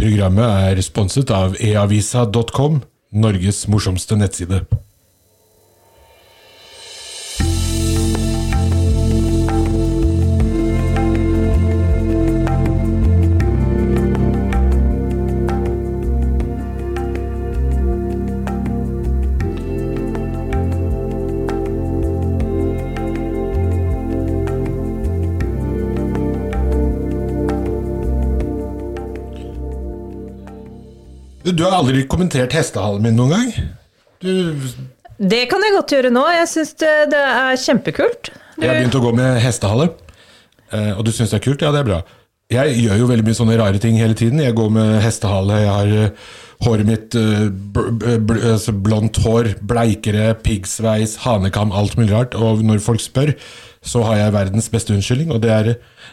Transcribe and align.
Programmet 0.00 0.70
er 0.72 0.78
sponset 0.80 1.28
av 1.28 1.58
eavisa.com, 1.60 2.78
Norges 3.20 3.66
morsomste 3.68 4.16
nettside. 4.16 4.62
Har 31.80 31.88
aldri 31.88 32.06
kommentert 32.10 32.54
hestehalen 32.56 33.04
min 33.04 33.16
noen 33.16 33.32
gang? 33.34 33.50
Du, 34.20 34.32
Det 35.20 35.42
kan 35.48 35.64
jeg 35.64 35.76
godt 35.76 35.94
gjøre 35.96 36.12
nå. 36.12 36.26
Jeg 36.36 36.48
syns 36.52 36.74
det, 36.80 36.92
det 37.14 37.20
er 37.24 37.56
kjempekult. 37.60 38.30
Du, 38.30 38.64
jeg 38.64 38.70
har 38.70 38.80
begynt 38.82 38.98
å 38.98 39.04
gå 39.04 39.12
med 39.16 39.40
hestehale, 39.40 39.90
eh, 40.72 40.92
og 40.96 41.04
du 41.06 41.12
syns 41.14 41.32
det 41.32 41.40
er 41.40 41.46
kult? 41.48 41.64
Ja, 41.64 41.72
det 41.72 41.82
er 41.82 41.88
bra. 41.88 42.00
Jeg 42.50 42.76
gjør 42.82 42.98
jo 42.98 43.08
veldig 43.12 43.24
mye 43.28 43.38
sånne 43.38 43.56
rare 43.60 43.80
ting 43.80 43.96
hele 44.00 44.16
tiden. 44.18 44.42
Jeg 44.42 44.56
går 44.58 44.72
med 44.74 44.96
hestehale, 45.04 45.60
jeg 45.62 45.70
har 45.70 45.92
eh, 45.96 46.30
håret 46.66 46.88
mitt 46.88 47.16
eh, 47.16 47.46
bl 47.48 48.18
bl 48.26 48.40
altså 48.52 48.74
blondt 48.74 49.20
hår, 49.24 49.54
bleikere, 49.70 50.32
piggsveis, 50.44 51.20
hanekam, 51.24 51.72
alt 51.72 51.96
mulig 52.00 52.12
rart. 52.12 52.36
Og 52.36 52.64
når 52.66 52.82
folk 52.84 53.00
spør, 53.04 53.32
så 53.82 54.02
har 54.04 54.16
jeg 54.18 54.32
verdens 54.34 54.68
beste 54.68 54.92
unnskyldning, 54.92 55.30
og 55.32 55.40
det 55.42 55.50
er 55.50 55.70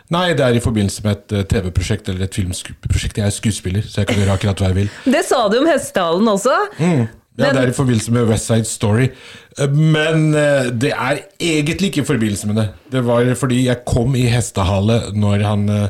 Nei, 0.10 0.30
det 0.34 0.40
er 0.46 0.56
i 0.56 0.62
forbindelse 0.64 1.04
med 1.04 1.18
et 1.18 1.34
eh, 1.36 1.44
TV-prosjekt 1.52 2.08
eller 2.10 2.24
et 2.30 2.34
filmprosjekt. 2.38 3.18
Jeg 3.20 3.26
er 3.28 3.34
skuespiller, 3.36 3.82
så 3.84 4.02
jeg 4.02 4.08
kan 4.08 4.22
gjøre 4.22 4.36
akkurat 4.38 4.62
hva 4.64 4.70
jeg 4.72 4.76
vil. 4.78 4.90
det 5.12 5.26
sa 5.28 5.48
du 5.52 5.58
om 5.60 5.68
hestehalen 5.68 6.28
også. 6.32 6.54
Ja, 6.80 6.88
Men- 6.88 7.08
Det 7.38 7.64
er 7.64 7.68
i 7.70 7.74
forbindelse 7.76 8.12
med 8.16 8.28
West 8.30 8.48
Side 8.48 8.66
Story. 8.66 9.10
Eh, 9.60 9.68
Men 9.68 10.34
eh, 10.34 10.70
det 10.72 10.94
er 10.96 11.20
egentlig 11.40 11.92
ikke 11.92 12.02
i 12.02 12.06
forbindelse 12.08 12.48
med 12.48 12.56
det. 12.56 12.70
Det 12.92 13.04
var 13.06 13.28
fordi 13.36 13.66
jeg 13.68 13.84
kom 13.86 14.16
i 14.16 14.24
hestehale 14.32 15.02
når 15.14 15.44
han 15.44 15.90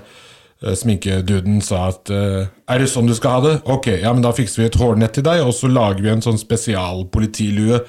sminkeduden 0.73 1.61
sa 1.61 1.87
at 1.91 2.09
Er 2.09 2.79
det 2.81 2.89
sånn 2.89 3.05
du 3.07 3.13
skal 3.13 3.29
ha 3.37 3.41
det? 3.45 3.55
Ok, 3.69 3.87
ja, 4.01 4.11
men 4.13 4.23
da 4.25 4.31
fikser 4.33 4.63
vi 4.63 4.65
et 4.71 4.77
hårnett 4.81 5.13
til 5.13 5.23
deg, 5.23 5.43
og 5.45 5.53
så 5.53 5.69
lager 5.69 6.01
vi 6.01 6.09
en 6.09 6.21
sånn 6.25 6.39
spesialpolitilue. 6.41 7.83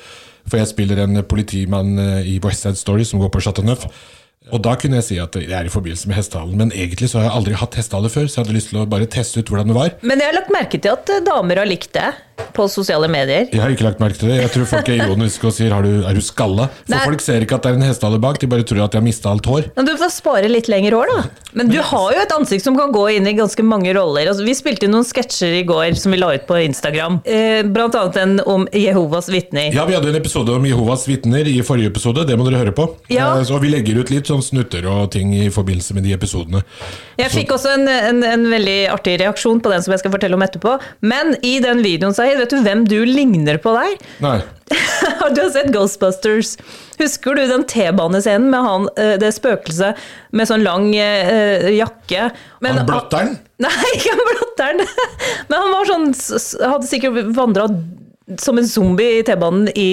For 0.49 0.61
jeg 0.61 0.71
spiller 0.73 1.03
en 1.05 1.21
politimann 1.29 1.99
eh, 2.03 2.31
i 2.35 2.39
West 2.45 2.65
Side 2.65 2.81
Story 2.81 3.07
som 3.09 3.21
går 3.23 3.33
på 3.35 3.43
Chateauneuf. 3.45 3.89
Og 4.55 4.63
da 4.65 4.75
kunne 4.81 4.97
jeg 5.01 5.05
si 5.05 5.19
at 5.21 5.35
det 5.37 5.51
er 5.53 5.67
i 5.69 5.73
forbindelse 5.73 6.09
med 6.09 6.17
hestehalen, 6.17 6.57
men 6.57 6.71
egentlig 6.73 7.11
så 7.11 7.21
har 7.21 7.29
jeg 7.29 7.37
aldri 7.37 7.59
hatt 7.61 7.77
hestehale 7.77 8.09
før, 8.13 8.29
så 8.29 8.39
jeg 8.39 8.47
hadde 8.47 8.57
lyst 8.57 8.71
til 8.73 8.81
å 8.81 8.87
bare 8.89 9.09
teste 9.13 9.43
ut 9.43 9.53
hvordan 9.53 9.69
det 9.69 9.77
var. 9.77 9.91
Men 10.01 10.23
jeg 10.23 10.31
har 10.31 10.39
lagt 10.39 10.55
merke 10.55 10.81
til 10.81 10.95
at 10.95 11.13
eh, 11.13 11.25
damer 11.27 11.61
har 11.61 11.69
likt 11.69 11.93
det 11.97 12.09
på 12.57 12.67
sosiale 12.71 13.09
medier. 13.11 13.49
Jeg 13.53 13.61
har 13.63 13.71
ikke 13.75 13.87
lagt 13.87 14.01
merke 14.03 14.19
til 14.19 14.31
det. 14.33 14.41
Jeg 14.43 14.51
tror 14.55 14.67
folk 14.73 14.89
er 14.91 15.01
ironiske 15.05 15.47
og 15.47 15.55
sier 15.55 15.73
har 15.75 15.85
du, 15.87 16.03
er 16.09 16.15
du 16.17 16.23
skalla? 16.25 16.69
For 16.85 16.95
Nei. 16.95 17.03
folk 17.07 17.23
ser 17.25 17.45
ikke 17.45 17.59
at 17.59 17.67
det 17.67 17.71
er 17.73 17.79
en 17.79 17.87
hestehale 17.87 18.19
bak, 18.23 18.39
de 18.43 18.49
bare 18.51 18.67
tror 18.67 18.83
at 18.85 18.95
de 18.95 18.99
har 19.01 19.05
mista 19.07 19.31
alt 19.31 19.47
hår. 19.47 19.69
Men 19.77 19.87
du 19.89 19.93
får 20.01 20.11
spare 20.17 20.51
litt 20.51 20.69
lengre 20.71 20.99
hår, 20.99 21.13
da. 21.13 21.23
Men 21.59 21.71
du 21.73 21.79
har 21.83 22.13
jo 22.15 22.21
et 22.23 22.35
ansikt 22.35 22.65
som 22.67 22.77
kan 22.79 22.93
gå 22.95 23.05
inn 23.17 23.27
i 23.31 23.35
ganske 23.39 23.63
mange 23.67 23.93
roller. 23.97 24.29
Altså, 24.31 24.45
vi 24.47 24.55
spilte 24.59 24.89
noen 24.91 25.07
sketsjer 25.07 25.59
i 25.61 25.65
går 25.69 25.95
som 25.99 26.13
vi 26.15 26.19
la 26.21 26.33
ut 26.37 26.47
på 26.49 26.59
Instagram. 26.67 27.21
Eh, 27.25 27.63
blant 27.67 27.95
annet 27.99 28.19
en 28.23 28.35
om 28.47 28.67
Jehovas 28.75 29.31
vitner. 29.33 29.71
Ja, 29.75 29.87
Vi 29.89 29.95
hadde 29.97 30.11
en 30.13 30.19
episode 30.21 30.53
om 30.55 30.67
Jehovas 30.69 31.07
vitner 31.09 31.47
i 31.49 31.57
forrige 31.67 31.91
episode, 31.93 32.27
det 32.29 32.37
må 32.39 32.45
dere 32.49 32.61
høre 32.65 32.75
på. 32.77 32.89
Ja. 33.13 33.31
Eh, 33.39 33.45
Så 33.49 33.59
vi 33.63 33.71
legger 33.73 33.99
ut 34.03 34.11
litt 34.13 34.29
sånn 34.29 34.43
snutter 34.45 34.85
og 34.91 35.11
ting 35.15 35.33
i 35.35 35.49
forbindelse 35.55 35.95
med 35.97 36.05
de 36.05 36.13
episodene. 36.17 36.63
Jeg 37.19 37.31
fikk 37.33 37.55
også 37.57 37.73
en, 37.79 37.89
en, 37.89 38.21
en 38.23 38.45
veldig 38.51 38.77
artig 38.93 39.17
reaksjon 39.23 39.63
på 39.65 39.73
den 39.73 39.83
som 39.83 39.95
jeg 39.95 40.03
skal 40.05 40.13
fortelle 40.15 40.37
om 40.39 40.45
etterpå. 40.45 40.77
Men 41.01 41.35
i 41.43 41.57
den 41.65 41.81
videoen, 41.83 42.15
Sahid, 42.29 42.41
vet 42.43 42.51
du 42.53 42.61
hvem 42.65 42.83
du 42.85 42.99
ligner 43.09 43.57
på 43.63 43.73
der? 43.73 43.95
Nei. 44.21 44.39
Har 45.23 45.31
du 45.33 45.41
sett 45.53 45.71
Ghostbusters? 45.73 46.57
Husker 46.99 47.39
du 47.39 47.47
den 47.49 47.63
T-banescenen 47.65 48.51
med 48.53 48.67
han, 48.67 48.89
eh, 49.01 49.15
det 49.21 49.31
spøkelset 49.33 49.97
med 50.37 50.49
sånn 50.51 50.65
lang 50.67 50.91
eh, 50.93 51.71
jakke? 51.79 52.27
Men- 52.61 52.83
Han 52.83 52.89
blotteren? 52.91 53.39
Nei, 53.65 53.73
ikke 53.97 54.13
han 54.13 54.29
blotteren. 54.35 54.83
Men 55.49 55.57
han 55.65 55.73
var 55.73 55.89
sånn, 55.89 56.11
hadde 56.69 56.91
sikkert 56.91 57.33
vandra 57.35 57.71
som 58.39 58.61
en 58.61 58.69
zombie 58.69 59.23
i 59.23 59.25
T-banen 59.25 59.71
i 59.73 59.89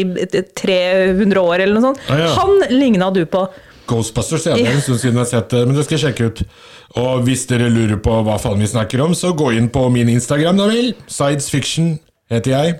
300 0.59 1.39
år 1.39 1.63
eller 1.63 1.77
noe 1.77 1.85
sånt. 1.93 2.03
Ah, 2.11 2.19
ja. 2.19 2.33
Han 2.35 2.65
ligna 2.75 3.07
du 3.15 3.23
på. 3.31 3.45
Ghostbusters, 3.87 4.49
ja. 4.49 4.57
Det 4.59 4.65
er 4.67 4.75
en 4.75 4.83
stund 4.83 4.99
siden 4.99 5.15
jeg 5.21 5.23
har 5.23 5.31
sett 5.31 5.53
det, 5.55 5.63
men 5.69 5.77
det 5.77 5.85
skal 5.87 5.95
jeg 6.01 6.03
sjekke 6.09 6.27
ut. 6.33 6.43
Og 6.99 7.23
hvis 7.29 7.45
dere 7.47 7.69
lurer 7.71 8.01
på 8.03 8.19
hva 8.27 8.35
faen 8.41 8.59
vi 8.59 8.67
snakker 8.67 9.01
om, 9.05 9.15
så 9.15 9.31
gå 9.37 9.53
inn 9.55 9.69
på 9.71 9.85
min 9.93 10.11
Instagram, 10.11 10.59
da 10.59 10.67
vel. 10.73 10.91
Sides 11.07 11.47
Fiction 11.53 11.93
heter 12.31 12.55
jeg. 12.55 12.75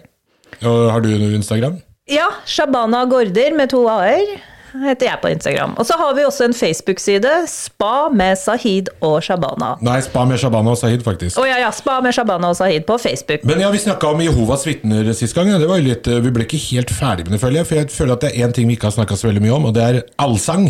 Og 0.63 0.89
har 0.94 1.03
du 1.03 1.11
noe 1.19 1.35
Instagram? 1.38 1.79
Ja, 2.11 2.28
Shabana 2.45 3.06
Gorder 3.09 3.56
med 3.57 3.72
to 3.73 3.85
a-er 3.89 4.38
heter 4.83 5.07
jeg 5.07 5.22
på 5.22 5.29
Instagram. 5.31 5.75
Og 5.79 5.88
så 5.88 5.97
har 6.00 6.13
vi 6.17 6.25
også 6.28 6.50
en 6.50 6.56
Facebook-side, 6.56 7.31
Spa 7.50 8.09
med 8.13 8.38
Sahid 8.39 8.89
og 9.05 9.22
Shabana. 9.23 9.75
Nei, 9.85 9.97
Spa 10.03 10.25
med 10.28 10.41
Shabana 10.41 10.73
og 10.73 10.79
Sahid, 10.79 11.03
faktisk. 11.05 11.39
Oh, 11.39 11.47
ja, 11.47 11.57
ja, 11.61 11.72
Spa 11.75 12.00
med 12.03 12.16
Shabana 12.16 12.51
og 12.51 12.59
Sahid 12.59 12.85
på 12.88 12.97
Facebook. 13.01 13.45
Men 13.47 13.63
ja, 13.63 13.72
vi 13.73 13.81
snakka 13.85 14.11
om 14.11 14.23
Jehovas 14.25 14.66
vitner 14.67 15.11
sist 15.16 15.38
gang. 15.38 15.53
Det 15.53 15.69
var 15.69 15.79
jo 15.81 15.88
litt, 15.88 16.09
vi 16.28 16.35
ble 16.35 16.47
ikke 16.47 16.61
helt 16.67 16.91
ferdig 16.94 17.28
med 17.28 17.38
det, 17.38 17.41
føler 17.44 17.61
jeg. 17.61 17.69
For 17.69 17.79
jeg 17.79 17.95
føler 17.95 18.17
at 18.17 18.28
det 18.28 18.34
er 18.34 18.47
én 18.47 18.55
ting 18.55 18.69
vi 18.69 18.78
ikke 18.78 18.91
har 18.91 18.97
snakka 18.97 19.17
så 19.19 19.29
veldig 19.29 19.45
mye 19.45 19.57
om, 19.57 19.69
og 19.72 19.75
det 19.78 19.88
er 19.88 20.01
allsang. 20.22 20.69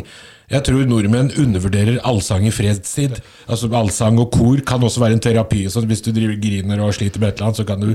Jeg 0.51 0.61
tror 0.67 0.85
nordmenn 0.85 1.31
undervurderer 1.41 2.01
allsang 2.05 2.45
i 2.45 2.53
fredstid. 2.53 3.17
Altså 3.49 3.69
Allsang 3.73 4.19
og 4.21 4.31
kor 4.33 4.61
kan 4.67 4.83
også 4.83 5.01
være 5.01 5.17
en 5.17 5.23
terapi. 5.23 5.63
Så 5.69 5.81
hvis 5.89 6.03
du 6.05 6.11
driver 6.13 6.37
griner 6.41 6.83
og 6.85 6.93
sliter 6.93 7.19
med 7.19 7.31
et 7.31 7.39
eller 7.39 7.49
annet, 7.49 7.57
så 7.57 7.65
kan 7.65 7.81
du 7.81 7.93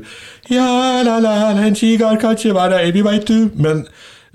Ja, 0.50 1.03
la, 1.06 1.19
la, 1.22 1.34
la, 1.55 1.66
en 1.66 1.75
kigar 1.75 2.19
kanskje, 2.21 2.55
være 2.55 3.21
du. 3.28 3.50
Men 3.55 3.87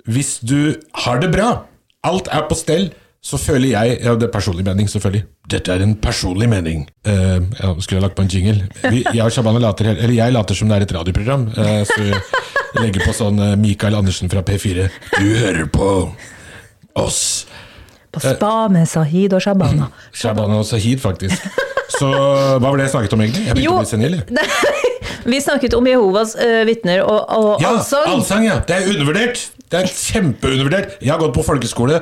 hvis 0.06 0.40
du 0.40 0.76
har 0.94 1.20
det 1.20 1.32
bra, 1.32 1.66
alt 2.04 2.28
er 2.32 2.48
på 2.48 2.56
stell, 2.56 2.94
så 3.26 3.38
føler 3.42 3.70
jeg 3.74 3.98
Ja, 4.04 4.14
det 4.14 4.30
er 4.30 4.32
personlig 4.32 4.66
mening, 4.66 4.90
selvfølgelig. 4.90 5.24
Dette 5.50 5.74
er 5.74 5.82
en 5.82 5.96
personlig 5.96 6.50
mening. 6.50 6.88
Uh, 7.08 7.42
ja, 7.60 7.74
skulle 7.80 7.98
jeg 7.98 8.02
lagt 8.02 8.16
på 8.16 8.22
en 8.22 8.30
jingle? 8.30 8.68
Vi, 8.92 9.04
jeg 9.14 9.24
og 9.26 9.32
Shabana 9.32 9.60
later, 9.60 9.92
eller 9.92 10.14
jeg 10.14 10.34
later 10.34 10.56
som 10.56 10.70
det 10.70 10.78
er 10.78 10.86
et 10.86 10.96
radioprogram. 10.96 11.48
Uh, 11.58 11.82
så 11.90 12.00
jeg 12.06 12.22
legger 12.80 13.06
på 13.06 13.18
sånn 13.18 13.42
uh, 13.42 13.56
Mikael 13.58 13.98
Andersen 13.98 14.30
fra 14.30 14.46
P4. 14.46 14.88
Du 15.18 15.30
hører 15.42 15.66
på 15.74 15.90
oss. 17.02 17.48
På 18.16 18.24
Spa 18.24 18.54
med 18.74 18.88
Sahid 18.90 19.36
og 19.38 19.44
Shabana. 19.46 19.90
Shabana 20.16 20.60
og 20.64 20.66
Sahid, 20.70 21.00
faktisk. 21.04 21.46
Så 22.00 22.08
hva 22.10 22.60
var 22.66 22.80
det 22.80 22.88
jeg 22.88 22.96
snakket 22.96 23.14
om, 23.16 23.22
egentlig? 23.24 23.46
Jeg 23.46 23.56
begynte 23.56 23.68
Jo. 23.70 23.76
å 23.78 23.84
bli 23.84 23.92
senil. 23.92 24.16
Vi 25.26 25.40
snakket 25.42 25.74
om 25.78 25.88
Jehovas 25.90 26.36
uh, 26.38 26.62
vitner 26.68 27.02
og, 27.06 27.22
og 27.34 27.62
Ja, 27.64 27.72
allsang. 27.76 28.08
allsang, 28.14 28.44
ja. 28.46 28.60
Det 28.68 28.76
er 28.78 28.90
undervurdert. 28.92 29.40
Det 29.72 29.80
er 29.80 29.88
kjempeundervurdert. 29.90 30.98
Jeg 31.02 31.12
har 31.14 31.22
gått 31.22 31.34
på 31.38 31.46
folkeskole. 31.48 32.02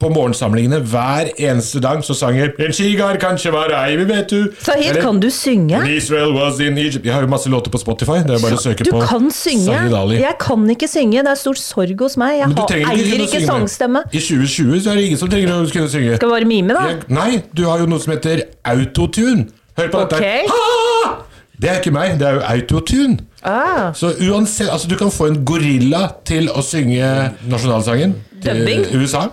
På 0.00 0.08
morgensamlingene 0.10 0.80
hver 0.90 1.28
eneste 1.38 1.78
dag 1.82 2.00
så 2.06 2.14
sang 2.18 2.34
jeg 2.38 2.52
En 2.58 2.72
skigar 2.74 3.18
kanskje 3.22 3.52
var 3.54 3.70
ei, 3.78 3.94
vi 4.00 4.06
vet 4.08 4.32
du. 4.32 4.48
Sahid, 4.64 4.88
Eller, 4.90 5.02
kan 5.04 5.20
du 5.22 5.28
synge? 5.30 5.80
Israel 5.92 6.32
was 6.34 6.58
in 6.60 6.78
Egypt. 6.78 7.04
Jeg 7.06 7.14
har 7.14 7.22
jo 7.22 7.30
masse 7.30 7.50
låter 7.52 7.70
på 7.70 7.78
Spotify. 7.78 8.18
Det 8.26 8.34
er 8.38 8.42
bare 8.42 8.58
å 8.58 8.62
søke 8.62 8.86
Du 8.86 8.90
på 8.90 9.02
kan 9.06 9.28
synge. 9.34 9.76
Jeg 10.18 10.34
kan 10.42 10.64
ikke 10.74 10.88
synge. 10.90 11.22
Det 11.22 11.30
er 11.34 11.38
stor 11.38 11.60
sorg 11.60 12.00
hos 12.06 12.16
meg. 12.20 12.40
Jeg 12.40 12.50
har, 12.56 12.74
eier 12.80 13.04
ikke, 13.04 13.28
ikke 13.28 13.42
sangstemme. 13.46 14.02
I 14.10 14.22
2020 14.24 14.80
så 14.82 14.90
er 14.94 14.98
det 15.00 15.04
ingen 15.10 15.20
som 15.20 15.30
trenger 15.30 15.54
å 15.54 15.60
kunne 15.70 15.92
synge. 15.92 16.16
Skal 16.18 16.34
bare 16.34 16.48
mime, 16.48 16.74
da. 16.74 16.88
Jeg, 16.90 16.98
nei, 17.14 17.30
du 17.54 17.64
har 17.68 17.84
jo 17.84 17.86
noe 17.90 18.02
som 18.02 18.16
heter 18.16 18.42
autotune. 18.74 19.46
Hør 19.78 19.92
på 19.94 20.02
dette. 20.02 20.18
Ok. 20.18 20.58
Ah! 21.04 21.14
Det 21.60 21.70
er 21.70 21.78
ikke 21.78 21.94
meg, 21.94 22.16
det 22.18 22.26
er 22.26 22.40
jo 22.40 22.42
autotune. 22.50 23.20
Ah, 23.46 23.92
Så 23.94 24.10
uansett, 24.26 24.68
altså 24.72 24.88
du 24.90 24.96
kan 24.98 25.12
få 25.14 25.28
en 25.30 25.38
gorilla 25.46 26.08
til 26.26 26.48
å 26.50 26.62
synge 26.66 27.06
nasjonalsangen 27.46 28.16
til 28.42 28.64
Dubbing? 28.64 28.86
USA. 28.98 29.28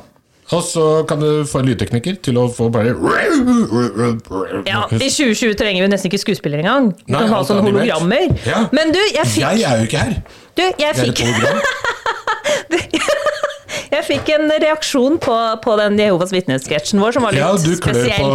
Og 0.52 0.64
så 0.68 0.86
kan 1.08 1.22
du 1.24 1.46
få 1.48 1.62
en 1.62 1.70
lydtekniker 1.72 2.18
til 2.26 2.36
å 2.42 2.48
få 2.52 2.68
bare 2.74 2.92
ja, 4.68 4.82
I 4.92 5.08
2020 5.08 5.56
trenger 5.60 5.86
vi 5.86 5.90
nesten 5.94 6.10
ikke 6.12 6.20
skuespiller 6.26 6.60
engang. 6.60 6.90
Vi 7.06 7.14
Nei, 7.16 7.22
kan 7.24 7.32
ha 7.32 7.40
sånne 7.48 7.64
animert. 7.64 7.88
hologrammer. 7.88 8.26
Ja. 8.50 8.66
Men 8.76 8.92
du, 8.92 9.00
jeg 9.16 9.26
fikk, 9.32 9.46
Jeg 9.46 9.64
er 9.70 9.80
jo 9.80 9.88
ikke 9.88 10.03
her. 10.03 10.18
du, 10.58 10.62
jeg 10.66 10.76
Jeg 10.80 10.90
er 10.90 10.92
et 10.92 11.06
fikk, 11.06 11.24
hologram. 11.30 11.62
fikk 14.11 14.31
en 14.35 14.52
reaksjon 14.61 15.19
på, 15.22 15.35
på 15.63 15.75
den 15.79 15.99
Jehovas 15.99 16.34
vitner-sketsjen 16.35 17.02
vår, 17.02 17.16
som 17.17 17.28
var 17.28 17.35
litt 17.35 17.46
spesiell. 17.46 17.61
Ja, 17.61 17.78
du 17.78 17.85
klør 17.85 18.02
spesiell. 18.02 18.34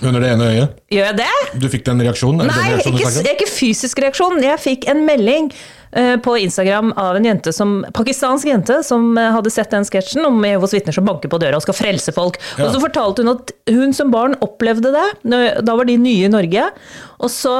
på 0.00 0.08
under 0.08 0.24
det 0.24 0.30
ene 0.34 0.48
øyet. 0.54 0.78
Gjør 0.90 1.10
jeg 1.10 1.18
det? 1.20 1.34
Du 1.62 1.68
fikk 1.72 1.84
den 1.88 2.00
reaksjonen? 2.06 2.48
Nei, 2.48 2.56
den 2.56 2.72
reaksjonen 2.78 3.20
ikke, 3.20 3.36
ikke 3.36 3.50
fysisk 3.52 4.00
reaksjon. 4.04 4.40
Jeg 4.44 4.62
fikk 4.62 4.88
en 4.90 5.04
melding 5.06 5.50
uh, 5.52 6.16
på 6.24 6.36
Instagram 6.44 6.94
av 7.00 7.18
en 7.18 7.28
jente 7.28 7.52
som, 7.54 7.76
pakistansk 7.96 8.48
jente 8.50 8.80
som 8.86 9.12
uh, 9.18 9.28
hadde 9.36 9.52
sett 9.54 9.72
den 9.74 9.86
sketsjen 9.88 10.26
om 10.28 10.40
Jehovas 10.46 10.74
vitner 10.76 10.96
som 10.96 11.06
banker 11.08 11.32
på 11.32 11.40
døra 11.42 11.60
og 11.60 11.66
skal 11.66 11.78
frelse 11.78 12.14
folk. 12.16 12.40
Ja. 12.56 12.66
Og 12.66 12.74
så 12.74 12.82
fortalte 12.82 13.26
hun 13.26 13.34
at 13.36 13.54
hun 13.70 13.96
som 13.96 14.12
barn 14.14 14.38
opplevde 14.44 14.94
det. 14.96 15.06
Da 15.26 15.76
var 15.76 15.88
de 15.88 15.98
nye 16.00 16.26
i 16.26 16.32
Norge. 16.32 16.70
Og 17.20 17.32
så 17.32 17.54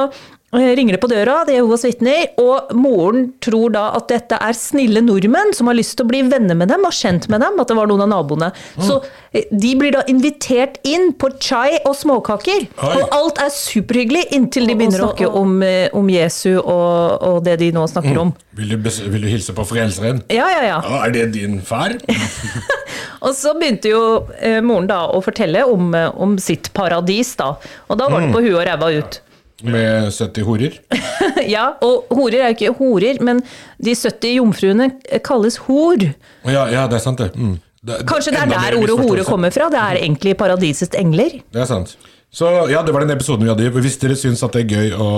ringer 0.51 0.97
det 0.97 0.99
på 0.99 1.07
døra, 1.07 1.37
det 1.47 1.53
er 1.53 1.61
Jehovas 1.61 1.85
vitner, 1.87 2.25
og 2.41 2.73
moren 2.75 3.29
tror 3.39 3.71
da 3.71 3.85
at 3.95 4.09
dette 4.11 4.35
er 4.35 4.57
snille 4.57 4.99
nordmenn 5.05 5.53
som 5.55 5.69
har 5.71 5.77
lyst 5.77 5.95
til 5.95 6.03
å 6.05 6.09
bli 6.11 6.19
venner 6.27 6.57
med 6.59 6.67
dem 6.73 6.83
og 6.87 6.91
kjent 6.97 7.29
med 7.31 7.39
dem, 7.39 7.59
at 7.63 7.69
det 7.71 7.77
var 7.77 7.87
noen 7.87 8.03
av 8.03 8.09
naboene. 8.11 8.49
Så 8.83 8.97
eh, 9.31 9.45
de 9.51 9.71
blir 9.79 9.95
da 9.95 10.01
invitert 10.11 10.81
inn 10.83 11.13
på 11.15 11.29
chai 11.39 11.77
og 11.87 11.95
småkaker, 11.95 12.65
Oi. 12.67 12.91
og 12.99 13.15
alt 13.15 13.39
er 13.45 13.53
superhyggelig 13.55 14.25
inntil 14.35 14.67
de 14.67 14.75
begynner 14.75 15.05
å 15.05 15.09
snakke 15.13 15.31
om, 15.39 15.55
eh, 15.63 15.87
om 15.95 16.11
Jesu 16.11 16.57
og, 16.59 17.23
og 17.31 17.39
det 17.47 17.55
de 17.63 17.71
nå 17.75 17.87
snakker 17.87 18.19
om. 18.25 18.35
Vil 18.59 18.75
du, 18.75 18.77
bes- 18.83 18.99
vil 19.07 19.23
du 19.23 19.29
hilse 19.31 19.55
på 19.55 19.63
Frelseren? 19.69 20.19
Ja, 20.27 20.49
ja, 20.51 20.61
ja. 20.67 20.81
Ja, 20.83 21.03
er 21.07 21.15
det 21.15 21.29
din 21.37 21.61
far? 21.63 21.95
Og 23.21 23.35
så 23.37 23.51
begynte 23.57 23.91
jo 23.91 23.99
eh, 24.41 24.59
moren 24.65 24.87
da 24.89 25.03
å 25.13 25.19
fortelle 25.23 25.61
om, 25.69 25.91
eh, 25.95 26.09
om 26.21 26.35
sitt 26.41 26.71
paradis, 26.75 27.35
da. 27.39 27.53
Og 27.87 27.99
da 28.01 28.07
var 28.11 28.23
det 28.25 28.31
på 28.33 28.41
huet 28.43 28.55
og 28.57 28.65
ræva 28.67 28.89
ut. 28.97 29.19
Med 29.63 30.11
70 30.13 30.45
horer? 30.47 30.77
ja, 31.55 31.67
og 31.85 32.09
horer 32.13 32.39
er 32.41 32.53
jo 32.53 32.57
ikke 32.57 32.77
horer, 32.79 33.19
men 33.23 33.41
de 33.81 33.95
70 33.95 34.37
jomfruene 34.39 34.87
kalles 35.25 35.59
hor. 35.67 36.07
Ja, 36.47 36.65
ja, 36.71 36.87
det 36.89 36.97
er 36.97 37.03
sant, 37.03 37.21
det. 37.21 37.31
Mm. 37.35 37.59
det 37.85 38.01
Kanskje 38.09 38.33
det 38.35 38.45
er 38.45 38.53
der 38.55 38.79
ordet 38.79 38.97
hore 38.99 39.27
kommer 39.27 39.53
fra? 39.53 39.69
Det 39.73 39.81
er 39.81 40.01
egentlig 40.01 40.35
paradisets 40.39 40.97
engler? 40.97 41.41
Det 41.53 41.63
er 41.63 41.69
sant. 41.69 41.95
Så 42.31 42.47
ja, 42.71 42.79
det 42.83 42.93
var 42.95 43.03
den 43.03 43.11
episoden 43.13 43.43
vi 43.43 43.51
hadde. 43.51 43.71
Hvis 43.75 43.99
dere 43.99 44.15
syns 44.15 44.43
at 44.47 44.55
det 44.55 44.63
er 44.63 44.75
gøy 44.77 44.93
å 44.95 45.09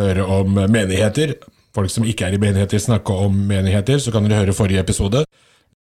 høre 0.00 0.24
om 0.40 0.56
menigheter, 0.66 1.36
folk 1.76 1.92
som 1.92 2.06
ikke 2.08 2.26
er 2.26 2.34
i 2.34 2.40
menigheter, 2.42 2.82
snakke 2.82 3.14
om 3.26 3.36
menigheter, 3.48 4.00
så 4.02 4.14
kan 4.14 4.26
dere 4.26 4.42
høre 4.42 4.56
forrige 4.56 4.82
episode. 4.82 5.22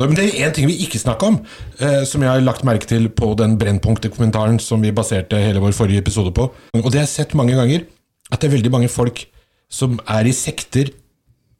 Men 0.03 0.17
det 0.19 0.25
er 0.27 0.49
én 0.49 0.53
ting 0.55 0.67
vi 0.67 0.75
ikke 0.83 0.99
snakker 0.99 1.31
om, 1.31 1.37
eh, 1.79 2.03
som 2.03 2.23
jeg 2.23 2.29
har 2.29 2.43
lagt 2.43 2.65
merke 2.67 2.89
til 2.91 3.07
på 3.09 3.31
den 3.39 3.55
Brennpunkt-kommentaren 3.61 4.59
som 4.61 4.83
vi 4.83 4.91
baserte 4.93 5.39
hele 5.39 5.63
vår 5.63 5.73
forrige 5.73 6.03
episode 6.03 6.33
på. 6.35 6.49
Og 6.75 6.89
det 6.91 6.99
har 6.99 7.07
jeg 7.07 7.13
sett 7.15 7.37
mange 7.39 7.55
ganger, 7.55 7.87
at 8.33 8.41
det 8.41 8.49
er 8.49 8.57
veldig 8.59 8.73
mange 8.73 8.91
folk 8.93 9.27
som 9.73 9.99
er 10.09 10.29
i 10.29 10.35
sekter 10.37 10.93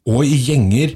og 0.05 0.23
i 0.25 0.37
gjenger, 0.37 0.95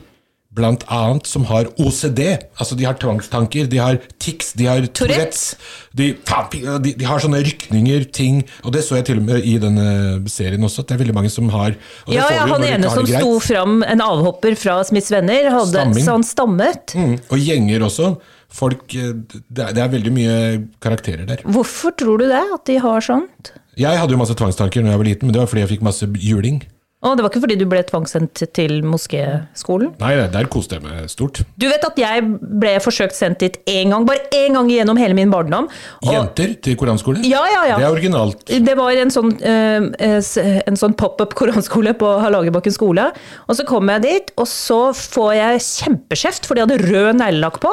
blant 0.60 0.82
annet 0.92 1.28
som 1.30 1.44
har 1.46 1.68
OCD. 1.80 2.22
Altså 2.58 2.76
de 2.78 2.86
har 2.88 2.98
tvangstanker, 3.00 3.68
de 3.70 3.78
har 3.82 4.00
tics, 4.22 4.52
de 4.58 4.66
har 4.66 4.88
Tourettes. 4.98 5.54
De, 5.96 6.10
de, 6.18 6.94
de 6.98 7.06
har 7.06 7.22
sånne 7.22 7.42
rykninger, 7.46 8.08
ting. 8.16 8.42
Og 8.66 8.74
det 8.74 8.82
så 8.86 8.98
jeg 8.98 9.10
til 9.12 9.22
og 9.22 9.28
med 9.28 9.46
i 9.46 9.56
denne 9.62 9.86
serien 10.32 10.66
også, 10.66 10.84
at 10.84 10.90
det 10.90 10.98
er 10.98 11.04
veldig 11.04 11.18
mange 11.20 11.32
som 11.34 11.52
har 11.54 11.78
Ja, 12.10 12.26
ja, 12.34 12.48
han 12.50 12.66
ene 12.66 12.92
som 12.92 13.08
sto 13.08 13.38
fram, 13.44 13.80
en 13.86 14.04
avhopper 14.04 14.58
fra 14.60 14.80
Smiths 14.90 15.14
venner, 15.14 15.52
hadde, 15.54 15.86
så 16.02 16.18
han 16.18 16.26
stammet. 16.26 16.98
Mm, 16.98 17.16
og 17.30 17.46
gjenger 17.46 17.86
også. 17.90 18.14
Folk, 18.50 18.88
eh, 18.98 19.14
det 19.50 19.62
er, 19.68 19.76
det 19.78 19.84
er 19.84 19.94
veldig 19.94 20.14
mye 20.16 20.36
karakterer 20.82 21.28
der. 21.30 21.44
Hvorfor 21.46 21.94
tror 21.98 22.18
du 22.22 22.28
det, 22.32 22.42
at 22.56 22.66
de 22.66 22.80
har 22.82 23.06
sånt? 23.06 23.54
Jeg 23.80 24.00
hadde 24.02 24.16
jo 24.16 24.20
masse 24.20 24.36
tvangstanker 24.36 24.84
når 24.84 24.96
jeg 24.96 25.02
var 25.04 25.10
liten, 25.14 25.30
men 25.30 25.36
det 25.38 25.44
var 25.44 25.52
fordi 25.52 25.66
jeg 25.68 25.74
fikk 25.78 25.86
masse 25.86 26.10
juling. 26.20 26.64
Å, 27.00 27.14
det 27.16 27.24
var 27.24 27.30
ikke 27.32 27.40
fordi 27.46 27.56
du 27.56 27.64
ble 27.72 27.80
tvangssendt 27.88 28.42
til 28.58 28.82
moskéskolen? 28.84 29.94
Nei, 30.02 30.10
der 30.34 30.50
koste 30.52 30.76
jeg 30.76 30.84
meg 30.84 31.06
stort. 31.08 31.40
Du 31.56 31.64
vet 31.72 31.86
at 31.88 31.96
jeg 32.02 32.26
ble 32.60 32.74
forsøkt 32.84 33.16
sendt 33.16 33.40
dit 33.40 33.56
én 33.72 33.94
gang, 33.94 34.04
bare 34.10 34.26
én 34.36 34.58
gang 34.58 34.68
gjennom 34.68 35.00
hele 35.00 35.16
min 35.16 35.32
barndom. 35.32 35.70
Og- 36.04 36.12
Jenter 36.12 36.58
til 36.60 36.76
koranskole? 36.76 37.24
Ja, 37.24 37.46
ja, 37.54 37.62
ja. 37.70 37.78
Det 37.80 37.88
er 37.88 37.96
originalt. 37.96 38.44
Det 38.68 38.76
var 38.76 38.92
en 39.00 39.14
sånn, 39.16 39.32
eh, 39.40 40.60
en 40.68 40.76
sånn 40.82 40.98
pop-up 41.00 41.36
koranskole 41.40 41.94
på 41.96 42.12
Hallagerbakken 42.20 42.76
skole. 42.76 43.14
Og 43.48 43.56
så 43.56 43.66
kom 43.66 43.88
jeg 43.88 44.02
dit, 44.02 44.32
og 44.36 44.46
så 44.52 44.92
får 44.92 45.34
jeg 45.40 45.64
kjempeskjeft, 45.70 46.46
for 46.46 46.56
de 46.56 46.68
hadde 46.68 46.84
rød 46.84 47.16
neglelakk 47.16 47.62
på. 47.64 47.72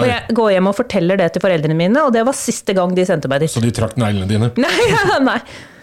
Og 0.00 0.08
jeg 0.10 0.36
går 0.38 0.54
hjem 0.56 0.70
og 0.70 0.76
forteller 0.78 1.20
det 1.20 1.28
til 1.34 1.44
foreldrene 1.44 1.76
mine, 1.78 2.06
og 2.06 2.14
det 2.16 2.24
var 2.26 2.36
siste 2.36 2.74
gang 2.76 2.94
de 2.96 3.04
sendte 3.08 3.30
meg 3.30 3.44
dit. 3.44 3.52
Så 3.52 3.62
de 3.64 3.72
trakk 3.74 3.98
neglene 4.00 4.28
dine? 4.30 4.50
Nei, 4.64 4.88
ja, 4.90 5.20
nei. 5.24 5.38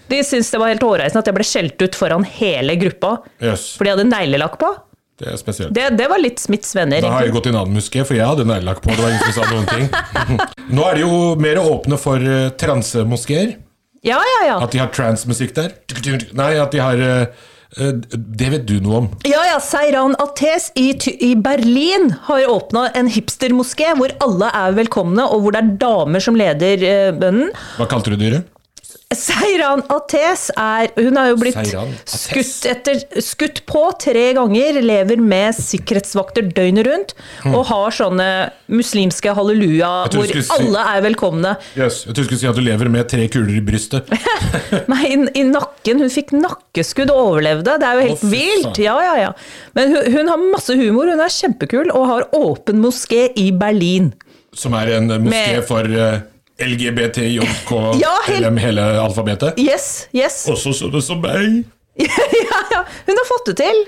De 0.08 0.20
syntes 0.24 0.50
det 0.54 0.60
var 0.62 0.72
helt 0.72 0.84
hårreisende 0.88 1.20
at 1.20 1.28
jeg 1.28 1.36
ble 1.36 1.46
skjelt 1.48 1.82
ut 1.84 1.96
foran 2.00 2.24
hele 2.38 2.78
gruppa. 2.80 3.18
Yes. 3.44 3.74
For 3.76 3.88
de 3.88 3.92
hadde 3.96 4.06
neglelakk 4.08 4.56
på. 4.62 4.70
det 5.20 5.34
er 5.34 5.40
spesielt. 5.42 5.74
Det, 5.76 5.90
det 6.00 6.08
var 6.08 6.22
litt 6.22 6.40
Smiths 6.40 6.72
venner. 6.78 7.04
Da 7.04 7.12
har 7.18 7.28
jeg 7.28 7.34
gått 7.36 7.50
i 7.50 7.52
en 7.52 7.60
annen 7.60 7.76
muské, 7.76 8.06
for 8.08 8.16
jeg 8.16 8.24
hadde 8.24 8.46
neglelakk 8.48 8.80
på. 8.86 8.94
Det 8.96 9.04
var 9.04 9.12
ingen 9.12 9.34
som 9.34 9.36
sa 9.36 9.50
noen 9.52 9.68
ting. 9.68 9.90
Nå 10.78 10.88
er 10.88 11.00
det 11.00 11.04
jo 11.04 11.20
mer 11.44 11.60
åpne 11.60 12.00
for 12.00 12.24
uh, 12.24 12.48
transemoskeer. 12.60 13.58
Ja, 14.08 14.22
ja, 14.22 14.42
ja. 14.48 14.58
At 14.64 14.72
de 14.72 14.80
har 14.80 14.92
transmusikk 14.96 15.52
der. 15.58 15.76
Nei, 16.38 16.52
at 16.62 16.72
de 16.72 16.80
har 16.80 17.02
eh, 17.04 17.48
Det 17.76 18.50
vet 18.54 18.66
du 18.68 18.78
noe 18.84 19.02
om. 19.04 19.08
Ja, 19.28 19.42
ja, 19.50 19.58
Seiran 19.64 20.16
Ates 20.24 20.70
i, 20.80 20.94
i 21.20 21.34
Berlin 21.36 22.14
har 22.30 22.48
åpna 22.50 22.88
en 22.96 23.10
hipstermoské 23.12 23.92
hvor 24.00 24.14
alle 24.24 24.52
er 24.56 24.78
velkomne, 24.78 25.26
og 25.28 25.44
hvor 25.44 25.56
det 25.56 25.64
er 25.64 25.74
damer 25.82 26.24
som 26.24 26.38
leder 26.40 26.86
eh, 26.88 27.10
bønnen. 27.18 27.52
Hva 27.78 27.90
kalte 27.92 28.14
du 28.14 28.22
dyret? 28.22 28.48
Seiran 29.16 29.86
Ates 29.88 30.50
er 30.60 30.90
Hun 30.98 31.16
har 31.16 31.30
jo 31.30 31.38
blitt 31.40 31.56
skutt, 32.12 32.66
etter, 32.68 33.00
skutt 33.24 33.62
på 33.70 33.86
tre 34.04 34.26
ganger, 34.36 34.82
lever 34.84 35.22
med 35.24 35.56
sikkerhetsvakter 35.56 36.50
døgnet 36.52 36.90
rundt, 36.90 37.14
og 37.48 37.62
har 37.70 37.96
sånne 37.96 38.28
muslimske 38.68 39.32
halleluja 39.38 39.92
hvor 40.12 40.28
si- 40.28 40.44
alle 40.58 40.84
er 40.92 41.06
velkomne. 41.08 41.56
Yes. 41.80 42.04
Jeg 42.04 42.12
trodde 42.12 42.20
du 42.20 42.28
skulle 42.28 42.42
si 42.44 42.52
at 42.52 42.60
du 42.60 42.64
lever 42.68 42.92
med 42.92 43.08
tre 43.08 43.30
kuler 43.32 43.56
i 43.56 43.64
brystet. 43.64 44.12
Nei, 44.92 45.02
i, 45.08 45.18
i 45.40 45.48
nakken. 45.48 46.04
Hun 46.04 46.12
fikk 46.12 46.36
nakkeskudd 46.36 47.08
og 47.14 47.24
overlevde. 47.32 47.80
Det 47.80 47.88
er 47.88 48.02
jo 48.02 48.08
helt 48.12 48.28
oh, 48.28 48.32
vilt. 48.36 48.84
Ja, 48.84 49.00
ja, 49.08 49.18
ja. 49.24 49.34
Men 49.78 49.96
hun, 49.96 50.16
hun 50.18 50.34
har 50.36 50.48
masse 50.52 50.76
humor, 50.76 51.08
hun 51.16 51.24
er 51.24 51.32
kjempekul, 51.32 51.96
og 51.96 52.10
har 52.12 52.28
åpen 52.36 52.84
moské 52.84 53.30
i 53.40 53.54
Berlin. 53.56 54.12
Som 54.52 54.76
er 54.76 54.98
en 55.00 55.14
moské 55.16 55.32
Med- 55.32 55.68
for 55.70 55.88
uh, 55.96 56.18
LGBTJK, 56.64 57.72
Ja, 58.04 58.14
hele, 58.28 58.52
hele 58.62 58.86
alfabetet. 59.04 59.60
Yes, 59.62 60.08
yes. 60.16 60.44
Også 60.52 60.74
sånne 60.76 61.02
som 61.06 61.22
meg. 61.24 61.64
ja, 62.02 62.60
ja. 62.74 62.84
Hun 63.08 63.18
har 63.22 63.28
fått 63.30 63.52
det 63.52 63.58
til. 63.62 63.84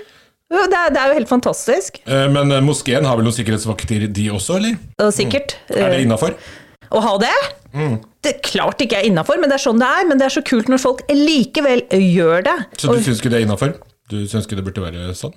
Det 0.50 0.64
er, 0.74 0.90
det 0.90 0.98
er 0.98 1.12
jo 1.12 1.18
helt 1.20 1.30
fantastisk. 1.30 2.00
Eh, 2.06 2.26
Men 2.34 2.50
eh, 2.50 2.62
moskeen 2.64 3.06
har 3.06 3.18
vel 3.18 3.26
noen 3.28 3.36
sikkerhetsvakter, 3.36 4.08
de 4.10 4.24
også, 4.34 4.56
eller? 4.58 4.78
Sikkert. 5.14 5.14
sikkert. 5.14 5.56
Er 5.76 5.92
det 5.94 6.00
eh, 6.00 6.06
innafor? 6.08 6.34
Å 6.90 7.02
ha 7.04 7.12
det? 7.22 7.34
Det 7.70 8.32
er 8.32 8.40
klart 8.42 8.82
ikke 8.82 8.98
er 8.98 9.06
innafor, 9.06 9.38
men 9.38 9.50
det 9.52 9.60
er 9.60 9.62
sånn 9.62 9.78
det 9.78 9.86
er. 9.86 10.08
Men 10.10 10.18
det 10.18 10.26
er 10.26 10.34
så 10.34 10.42
kult 10.42 10.66
når 10.72 10.82
folk 10.82 11.04
likevel 11.14 11.84
gjør 11.94 12.42
det. 12.48 12.56
Så 12.80 12.90
du 12.90 12.96
Og 12.96 13.04
syns 13.06 13.22
ikke 13.22 13.30
det 13.30 13.38
er 13.38 13.46
innafor? 13.46 13.76
Du 14.10 14.16
syns 14.26 14.48
ikke 14.48 14.58
det 14.58 14.66
burde 14.66 14.82
være 14.82 15.14
sånn? 15.14 15.36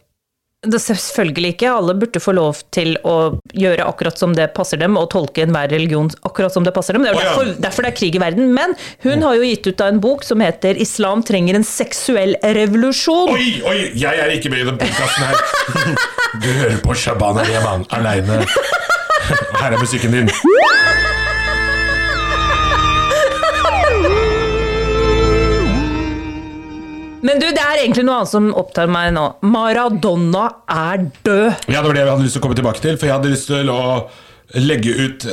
Det 0.64 0.80
selvfølgelig 0.82 1.54
ikke. 1.56 1.72
Alle 1.72 1.96
burde 2.00 2.22
få 2.24 2.34
lov 2.36 2.62
til 2.76 2.96
å 3.08 3.36
gjøre 3.58 3.88
akkurat 3.88 4.20
som 4.20 4.36
det 4.38 4.50
passer 4.56 4.80
dem, 4.82 4.98
og 5.00 5.10
tolke 5.14 5.44
enhver 5.46 5.72
religion 5.74 6.10
akkurat 6.24 6.54
som 6.56 6.66
det 6.66 6.74
passer 6.76 6.98
dem. 6.98 7.06
Det 7.06 7.14
er 7.14 7.20
derfor, 7.20 7.52
derfor 7.66 7.86
det 7.86 7.94
er 7.94 7.98
krig 8.00 8.18
i 8.18 8.24
verden. 8.24 8.54
Men 8.56 8.76
hun 9.06 9.26
har 9.26 9.38
jo 9.40 9.48
gitt 9.48 9.68
ut 9.68 9.84
av 9.84 9.94
en 9.94 10.02
bok 10.04 10.24
som 10.28 10.44
heter 10.44 10.80
'Islam 10.80 11.24
trenger 11.24 11.60
en 11.60 11.68
seksuell 11.68 12.36
revolusjon'. 12.44 13.34
Oi, 13.34 13.50
oi, 13.66 13.80
jeg 13.96 14.24
er 14.26 14.36
ikke 14.38 14.54
med 14.54 14.64
i 14.64 14.70
den 14.72 14.80
podkasten 14.82 15.24
her. 15.28 15.36
Du 16.44 16.48
hører 16.50 16.80
på 16.82 16.96
Shabana 16.98 17.44
Rehman 17.46 17.86
aleine. 17.94 18.42
Her 19.62 19.72
er 19.72 19.78
musikken 19.78 20.12
din. 20.12 20.32
Men 27.24 27.40
du, 27.40 27.48
det 27.56 27.64
er 27.64 27.82
egentlig 27.86 28.04
noe 28.04 28.20
annet 28.22 28.32
som 28.34 28.50
opptar 28.60 28.90
meg 28.92 29.14
nå. 29.16 29.24
Maradona 29.48 30.44
er 30.70 31.06
død. 31.24 31.70
Ja, 31.72 31.80
det 31.80 31.88
var 31.88 31.96
det 31.96 32.04
jeg 32.04 32.12
hadde 32.12 32.26
lyst 32.28 32.36
til 32.36 32.44
å 32.44 32.46
komme 32.46 32.58
tilbake 32.60 32.84
til. 32.84 32.98
For 33.00 33.08
jeg 33.08 33.16
hadde 33.16 33.32
lyst 33.32 33.48
til 33.52 33.72
å 33.72 33.82
legge 34.60 34.96
ut 35.00 35.28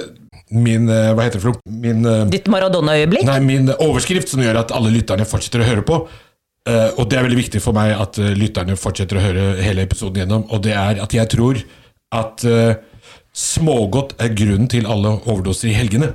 min 0.50 0.88
eh, 0.90 1.12
Hva 1.14 1.26
heter 1.26 1.38
det 1.38 1.44
for 1.44 1.54
noe? 1.54 1.75
Min, 1.82 2.06
eh, 2.06 2.25
Ditt 2.30 2.49
Maradona-øyeblikk. 2.50 3.26
nei, 3.28 3.38
min 3.44 3.70
overskrift 3.76 4.32
som 4.32 4.42
gjør 4.42 4.62
at 4.64 4.75
alle 4.75 4.90
lytterne 4.94 5.26
fortsetter 5.28 5.62
å 5.62 5.68
høre 5.68 5.85
på. 5.87 6.00
Eh, 6.70 6.88
og 6.97 7.11
det 7.11 7.18
er 7.18 7.26
veldig 7.26 7.38
viktig 7.38 7.62
for 7.62 7.76
meg 7.76 7.94
at 7.99 8.18
lytterne 8.18 8.78
fortsetter 8.78 9.18
å 9.18 9.26
høre 9.26 9.44
hele 9.62 9.87
episoden 9.87 10.25
gjennom. 10.25 10.47
Og 10.50 10.62
det 10.66 10.75
er 10.78 11.02
at 11.02 11.14
jeg 11.14 11.30
tror 11.35 11.62
at 12.14 12.42
smågodt 13.30 14.16
er 14.18 14.32
grunnen 14.35 14.66
til 14.70 14.88
alle 14.90 15.12
overdoser 15.30 15.70
i 15.70 15.76
helgene. 15.78 16.11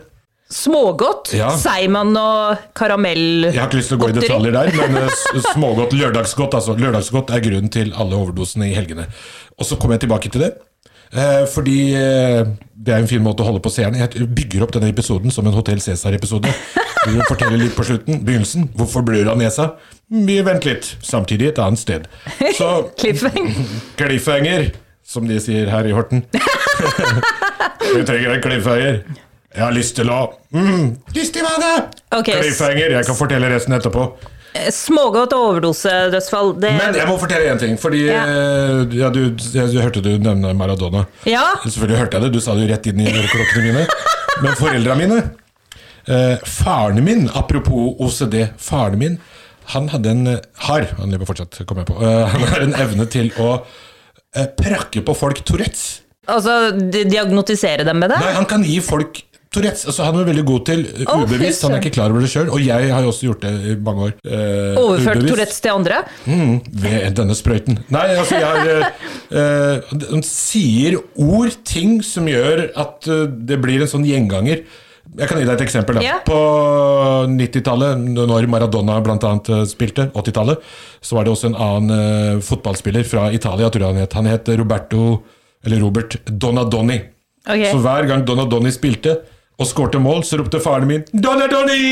Smågodt. 0.51 1.31
Ja. 1.33 1.49
Seigmann 1.57 2.13
og 2.21 2.59
karamell. 2.77 3.47
Jeg 3.49 3.57
har 3.57 3.65
ikke 3.65 3.79
lyst 3.79 3.89
til 3.89 3.97
å 3.97 4.03
gå 4.03 4.11
i 4.11 4.15
detaljer 4.19 4.53
der, 4.53 4.69
men 4.77 4.99
eh, 5.01 5.47
smågodt, 5.55 5.95
lørdagsgodt 5.97 6.53
altså, 6.59 6.75
lørdagsgodt 6.77 7.33
er 7.33 7.41
grunnen 7.41 7.71
til 7.73 7.89
alle 7.97 8.19
overdosene 8.19 8.67
i 8.69 8.75
helgene. 8.77 9.07
Og 9.57 9.65
så 9.65 9.79
kommer 9.81 9.97
jeg 9.97 10.05
tilbake 10.05 10.29
til 10.29 10.45
det, 10.45 10.51
eh, 11.17 11.47
fordi 11.49 11.79
eh, 11.97 12.43
det 12.77 12.93
er 12.93 13.01
en 13.01 13.09
fin 13.09 13.25
måte 13.25 13.41
å 13.41 13.49
holde 13.49 13.63
på 13.65 13.73
seerne. 13.73 14.03
Jeg 14.03 14.29
bygger 14.37 14.67
opp 14.67 14.75
denne 14.77 14.91
episoden 14.93 15.33
som 15.33 15.49
en 15.49 15.57
Hotell 15.57 15.81
Cæsar-episode. 15.81 16.53
Du 17.05 17.17
forteller 17.25 17.57
litt 17.65 17.73
på 17.77 17.85
slutten, 17.89 18.21
begynnelsen. 18.25 18.69
Hvorfor 18.77 19.01
blør 19.05 19.31
han 19.33 19.41
nesa? 19.41 19.71
Vi 20.13 20.37
venter 20.45 20.75
litt. 20.75 20.93
Samtidig 21.05 21.55
et 21.55 21.61
annet 21.65 21.81
sted. 21.81 22.05
Så 22.57 22.69
Cliffhang. 23.01 23.49
cliffhanger, 23.97 24.69
som 25.05 25.25
de 25.29 25.41
sier 25.41 25.73
her 25.73 25.89
i 25.89 25.93
Horten. 25.97 26.21
Vi 27.85 28.01
trenger 28.05 28.33
en 28.33 28.41
cliffhanger. 28.41 28.97
Jeg 29.55 29.63
har 29.63 29.71
lyst 29.75 29.95
til 29.95 30.09
å 30.11 30.19
mm, 30.51 30.87
Lyst 31.15 31.33
til 31.37 31.45
vannet! 31.45 31.99
Ok, 32.15 32.29
s- 32.33 32.41
Cliffhanger. 32.41 32.95
Jeg 32.97 33.05
kan 33.07 33.15
fortelle 33.17 33.49
resten 33.53 33.75
etterpå. 33.77 34.07
Smågodt 34.71 35.33
og 35.35 35.45
overdosedødsfall. 35.49 36.53
Det 36.63 36.69
Men 36.77 36.95
jeg 36.95 37.07
må 37.09 37.15
fortelle 37.19 37.49
én 37.51 37.59
ting. 37.59 37.73
Fordi 37.79 38.05
Ja. 38.07 38.21
eh, 38.23 38.83
ja, 38.99 39.09
du, 39.11 39.21
jeg, 39.35 39.71
du, 39.73 39.79
hørte 39.83 40.01
du 40.03 40.11
nevne 40.19 40.53
Maradona. 40.55 41.05
Ja. 41.27 41.43
Selvfølgelig 41.63 41.97
hørte 42.05 42.17
jeg 42.19 42.23
det. 42.27 42.31
Du 42.35 42.39
sa 42.43 42.55
det 42.55 42.63
jo 42.67 42.71
rett 42.73 42.87
inn 42.91 43.01
i 43.03 43.07
øreklokkene 43.11 43.65
mine. 43.67 43.87
Men 44.43 44.55
foreldra 44.59 44.95
mine 44.99 45.17
eh, 46.11 46.37
Faren 46.43 46.99
min, 47.03 47.29
apropos 47.33 47.95
OCD 48.03 48.49
Faren 48.59 48.99
min 48.99 49.13
Han 49.71 49.87
hadde 49.93 50.09
en 50.11 50.27
eh, 50.27 50.39
har, 50.67 50.87
han 50.99 51.11
lever 51.15 51.25
fortsatt, 51.29 51.61
kom 51.67 51.79
jeg 51.79 51.87
på. 51.87 51.95
Eh, 52.03 52.25
han 52.35 52.43
har 52.51 52.65
en 52.67 52.75
evne 52.85 53.07
til 53.11 53.31
å 53.39 53.53
eh, 54.35 54.49
prakke 54.59 55.01
på 55.07 55.15
folk 55.15 55.39
Tourettes. 55.47 56.01
Altså 56.27 56.71
diagnotisere 56.91 57.83
dem 57.87 57.99
med 58.01 58.09
det? 58.11 58.19
Nei, 58.23 58.33
han 58.35 58.45
kan 58.49 58.63
gi 58.65 58.79
folk 58.83 59.19
Tourettes. 59.55 59.85
Altså, 59.89 60.03
han 60.05 60.19
er 60.21 60.27
veldig 60.29 60.43
god 60.51 60.63
til 60.69 60.85
eh, 60.91 61.09
ubevisst. 61.23 61.65
Han 61.65 61.75
er 61.77 61.81
ikke 61.83 61.93
klar 61.97 62.13
over 62.13 62.25
det 62.25 62.29
sjøl. 62.33 62.51
Og 62.53 62.61
jeg 62.65 62.91
har 62.93 63.01
jo 63.05 63.11
også 63.13 63.29
gjort 63.29 63.45
det 63.47 63.53
i 63.71 63.75
mange 63.87 64.07
år. 64.09 64.15
eh, 64.27 64.79
Overført 64.81 65.21
ubevisst. 65.21 65.31
Tourettes 65.33 65.61
til 65.65 65.73
andre? 65.75 65.99
Mm, 66.29 66.55
ved 66.85 67.09
denne 67.19 67.37
sprøyten. 67.39 67.79
Nei, 67.95 68.05
altså 68.19 68.39
jeg 68.41 68.49
har 68.51 68.89
eh, 69.41 69.93
Han 70.11 70.25
sier 70.27 70.99
ord, 71.15 71.55
ting, 71.67 72.01
som 72.05 72.27
gjør 72.29 72.67
at 72.85 73.07
det 73.47 73.61
blir 73.63 73.81
en 73.85 73.91
sånn 73.95 74.05
gjenganger. 74.07 74.65
Jeg 75.15 75.29
kan 75.29 75.37
gi 75.39 75.45
deg 75.45 75.53
et 75.53 75.63
eksempel. 75.67 75.99
Ja. 76.03 76.15
På 76.25 76.37
90-tallet, 77.29 78.01
når 78.17 78.47
Maradona 78.51 78.97
bl.a. 79.05 79.33
spilte, 79.69 80.09
80-tallet, 80.17 80.63
så 81.05 81.15
var 81.17 81.27
det 81.27 81.33
også 81.35 81.51
en 81.51 81.57
annen 81.61 82.41
fotballspiller 82.43 83.05
fra 83.07 83.27
Italia, 83.35 83.69
tror 83.69 83.85
jeg 83.85 83.93
han 83.93 84.01
het. 84.01 84.17
Han 84.17 84.29
het 84.29 84.49
Roberto, 84.59 85.05
eller 85.65 85.79
Robert 85.85 86.17
Donadoni. 86.25 86.97
Okay. 87.45 87.69
Så 87.69 87.77
hver 87.83 88.07
gang 88.09 88.25
Donadoni 88.25 88.73
spilte 88.73 89.19
og 89.59 89.67
skårte 89.69 89.99
mål, 90.03 90.23
så 90.27 90.37
ropte 90.41 90.59
faren 90.63 90.87
min 90.89 91.03
'Donadoni!' 91.13 91.85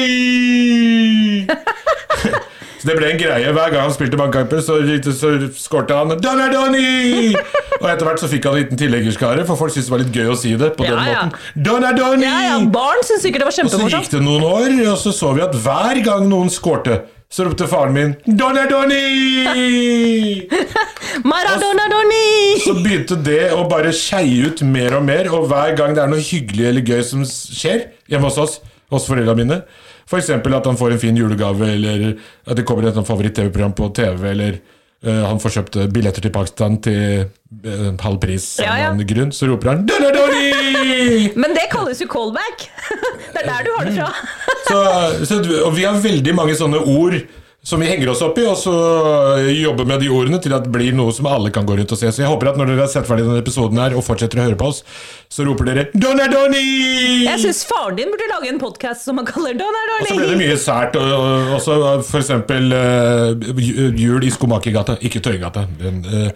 Så 2.84 2.89
det 2.89 2.98
ble 3.00 3.08
en 3.13 3.20
greie. 3.20 3.51
Hver 3.55 3.70
gang 3.72 3.86
han 3.86 3.93
spilte 3.96 4.17
bankkamper, 4.20 4.60
så, 4.60 4.75
så 5.15 5.29
skårte 5.55 5.96
han 5.96 6.12
'Donadoni!' 6.20 7.32
Og 7.79 7.88
etter 7.91 8.03
hvert 8.08 8.20
så 8.20 8.27
fikk 8.32 8.43
han 8.48 8.53
en 8.58 8.62
liten 8.65 8.77
tilleggerskare, 8.79 9.46
for 9.48 9.55
folk 9.60 9.72
syntes 9.72 9.88
det 9.88 9.93
var 9.96 10.01
litt 10.03 10.15
gøy 10.20 10.27
å 10.34 10.36
si 10.39 10.51
det 10.60 10.70
på 10.77 10.84
Ja, 10.88 10.91
den 10.98 11.08
ja. 11.08 11.24
måten. 11.24 11.32
Donadoni! 11.67 12.27
Ja, 12.27 12.38
ja, 12.50 12.58
barn 12.72 13.00
syntes 13.03 13.24
sikkert 13.27 13.43
det 13.43 13.48
var 13.50 13.55
Og 13.67 13.72
så 13.74 13.79
gikk 13.88 14.12
det 14.12 14.22
noen 14.24 14.43
år, 14.48 14.70
og 14.91 14.98
så 15.00 15.12
så 15.15 15.32
vi 15.36 15.41
at 15.48 15.55
hver 15.63 15.96
gang 16.05 16.27
noen 16.32 16.50
skårte, 16.51 16.93
så 17.33 17.47
ropte 17.47 17.65
faren 17.67 17.93
min 17.95 18.11
'Donadoni!' 18.25 19.47
Maradona 21.29 21.87
Doni! 21.89 22.59
Så 22.61 22.75
begynte 22.77 23.17
det 23.25 23.51
å 23.53 23.63
bare 23.69 23.93
skeie 23.95 24.49
ut 24.49 24.61
mer 24.65 24.97
og 24.99 25.05
mer, 25.07 25.29
og 25.33 25.47
hver 25.49 25.73
gang 25.77 25.95
det 25.95 26.03
er 26.03 26.11
noe 26.11 26.21
hyggelig 26.21 26.67
eller 26.69 26.85
gøy 26.85 27.01
som 27.05 27.25
skjer 27.25 27.87
hjemme 28.09 28.29
hos 28.29 28.39
oss, 28.41 28.59
hos 28.93 29.07
foreldrene 29.09 29.39
mine, 29.41 29.59
f.eks. 30.05 30.29
at 30.33 30.69
han 30.69 30.77
får 30.79 30.95
en 30.95 31.01
fin 31.01 31.17
julegave, 31.17 31.73
eller 31.73 32.05
at 32.13 32.57
det 32.59 32.65
kommer 32.69 32.89
et 32.89 33.01
favoritt-TV-program 33.07 33.73
på 33.77 33.89
TV, 33.97 34.25
eller 34.33 34.59
uh, 35.05 35.23
han 35.29 35.41
får 35.41 35.57
kjøpt 35.57 35.79
eh, 35.81 35.91
billetter 35.93 36.25
til 36.25 36.33
Pakistan 36.33 36.77
til 36.85 37.25
uh, 37.65 37.89
halv 38.03 38.19
pris 38.21 38.49
av 38.59 38.67
Ja, 38.67 38.91
ja. 38.91 39.09
grunn, 39.13 39.33
så 39.33 39.49
roper 39.49 39.73
han 39.73 39.87
'Donadoni!' 39.89 41.33
Men 41.41 41.57
det 41.57 41.69
kalles 41.73 42.01
jo 42.03 42.09
callback! 42.11 42.67
Det 43.33 43.43
er 43.43 43.49
der 43.49 43.67
du 43.67 43.71
har 43.77 43.87
det 43.89 43.95
fra. 43.99 44.11
Så, 44.63 44.77
så, 45.27 45.37
og 45.67 45.73
vi 45.75 45.83
har 45.83 45.97
veldig 45.99 46.33
mange 46.37 46.53
sånne 46.55 46.79
ord 46.79 47.17
som 47.63 47.79
vi 47.79 47.87
henger 47.87 48.09
oss 48.11 48.21
opp 48.25 48.35
i, 48.41 48.43
og 48.43 48.57
så 48.59 48.71
jobber 49.55 49.87
med 49.87 50.01
de 50.03 50.09
ordene 50.11 50.39
til 50.43 50.51
at 50.55 50.65
det 50.65 50.71
blir 50.73 50.95
noe 50.95 51.13
som 51.15 51.29
alle 51.31 51.51
kan 51.55 51.63
gå 51.67 51.77
rundt 51.79 51.93
og 51.95 51.99
se. 51.99 52.09
Så 52.11 52.25
jeg 52.25 52.27
håper 52.27 52.49
at 52.51 52.57
når 52.59 52.73
dere 52.73 52.83
har 52.83 52.89
sett 52.91 53.07
ferdig 53.07 53.23
denne 53.23 53.39
episoden 53.39 53.79
her 53.79 53.95
og 53.95 54.03
fortsetter 54.03 54.41
å 54.41 54.47
høre 54.49 54.57
på 54.59 54.67
oss, 54.73 54.81
så 55.31 55.45
roper 55.47 55.69
dere 55.69 55.85
'Donadoni!' 55.93 57.23
Jeg 57.23 57.39
syns 57.45 57.63
faren 57.69 57.95
din 57.95 58.11
burde 58.11 58.27
lage 58.33 58.51
en 58.51 58.59
podkast 58.59 59.07
som 59.07 59.21
han 59.21 59.29
kaller 59.29 59.55
Donna 59.55 59.83
Og 60.01 60.09
så 60.09 60.17
ble 60.19 60.27
det 60.33 60.41
mye 60.41 60.57
sært. 60.59 60.99
Og, 60.99 61.07
og 61.15 61.55
også 61.55 61.79
for 62.09 62.19
eksempel 62.19 62.75
uh, 62.75 63.31
jul 63.95 64.27
i 64.27 64.33
Skomakergata, 64.33 64.97
ikke 64.99 65.23
eh, 65.31 65.39
der 65.39 66.35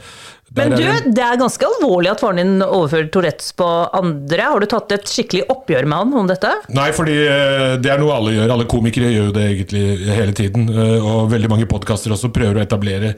Men 0.56 0.70
du, 0.72 0.78
det- 1.12 1.24
er 1.24 1.36
ganske 1.42 1.66
alvorlig 1.68 2.10
at 2.14 2.22
faren 2.24 2.38
din 2.40 2.62
overfører 2.64 3.10
Tourettes 3.12 3.52
på 3.60 3.66
andre. 3.98 4.46
Har 4.48 4.60
du 4.64 4.66
tatt 4.72 4.92
et 4.96 5.10
skikkelig 5.12 5.44
oppgjør 5.52 5.86
med 5.92 5.98
han 5.98 6.14
om 6.22 6.30
dette? 6.30 6.52
Nei, 6.74 6.88
fordi 6.96 7.18
eh, 7.28 7.76
det 7.84 7.92
er 7.92 8.00
noe 8.00 8.16
alle 8.16 8.32
gjør. 8.38 8.54
Alle 8.56 8.66
komikere 8.72 9.12
gjør 9.12 9.28
jo 9.28 9.36
det 9.36 9.46
egentlig 9.52 9.84
hele 10.08 10.34
tiden. 10.38 10.70
eh, 10.72 11.04
Og 11.04 11.28
veldig 11.34 11.50
mange 11.52 11.68
podkaster 11.68 12.16
også 12.16 12.32
prøver 12.34 12.62
å 12.62 12.64
etablere 12.64 13.14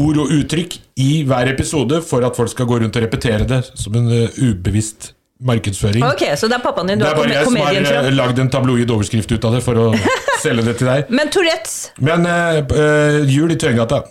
ord 0.00 0.22
og 0.24 0.32
uttrykk 0.40 0.78
i 1.04 1.10
hver 1.28 1.52
episode 1.52 2.00
for 2.02 2.24
at 2.26 2.36
folk 2.40 2.48
skal 2.54 2.66
gå 2.70 2.80
rundt 2.80 2.96
og 2.96 3.04
repetere 3.04 3.44
det 3.48 3.60
som 3.74 3.94
en 4.00 4.08
eh, 4.10 4.40
ubevisst 4.40 5.12
markedsføring. 5.40 6.02
Ok, 6.04 6.24
Så 6.36 6.48
det 6.52 6.58
er 6.58 6.64
pappaen 6.64 6.88
din 6.90 6.98
du 7.00 7.04
Det 7.04 7.12
er 7.12 7.16
bare 7.16 7.32
jeg 7.32 7.44
som 7.46 7.54
har 7.56 7.68
komedien 7.70 7.86
fra? 7.88 8.10
lagd 8.12 8.40
en 8.42 8.50
tabloid 8.52 8.90
overskrift 8.92 9.30
ut 9.32 9.44
av 9.48 9.54
det 9.56 9.62
for 9.64 9.78
å 9.80 9.86
selge 10.44 10.64
det 10.66 10.74
til 10.80 10.88
deg. 10.90 11.12
Men 11.12 11.28
Tourettes 11.32 11.76
Men 12.00 12.26
uh, 12.28 13.20
jul 13.28 13.52
i 13.52 13.56
Tøyengata 13.60 14.02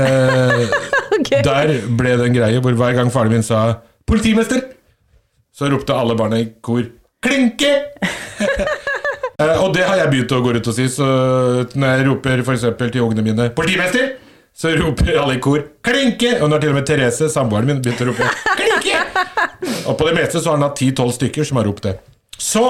eh, 0.00 0.64
ok. 1.18 1.30
Der 1.46 1.74
ble 1.98 2.16
det 2.20 2.28
en 2.28 2.36
greie 2.36 2.62
hvor 2.62 2.78
hver 2.78 2.96
gang 2.96 3.12
faren 3.12 3.34
min 3.34 3.46
sa 3.46 3.80
'politimester', 4.08 4.62
så 5.54 5.70
ropte 5.70 5.94
alle 5.94 6.16
barna 6.18 6.40
i 6.42 6.50
kor 6.62 6.82
'klinke'! 7.24 7.76
Eh, 9.34 9.56
og 9.58 9.72
det 9.74 9.82
har 9.82 9.96
jeg 9.98 10.10
begynt 10.12 10.30
å 10.30 10.36
gå 10.44 10.52
ut 10.54 10.68
og 10.70 10.74
si, 10.76 10.84
så 10.86 11.06
når 11.74 11.88
jeg 11.90 12.04
roper 12.06 12.42
eksempel 12.52 12.92
til 12.94 13.02
ungene 13.02 13.24
mine 13.26 13.48
'politimester', 13.50 14.12
så 14.54 14.70
roper 14.78 15.16
alle 15.18 15.34
i 15.34 15.40
kor 15.42 15.58
'klinke'! 15.82 16.36
Og 16.38 16.52
når 16.52 16.62
til 16.62 16.70
og 16.70 16.76
med 16.78 16.86
Therese, 16.86 17.26
samboeren 17.32 17.66
min, 17.66 17.80
begynte 17.82 18.06
å 18.06 18.12
rope 18.12 18.28
'klinke'! 18.54 19.00
Og 19.90 19.98
på 19.98 20.06
det 20.06 20.14
meste 20.14 20.38
så 20.38 20.52
har 20.52 20.60
han 20.60 20.68
hatt 20.68 20.78
10-12 20.78 21.10
stykker 21.18 21.48
som 21.48 21.58
har 21.58 21.66
ropt 21.66 21.82
det. 21.88 21.96
Så 22.38 22.62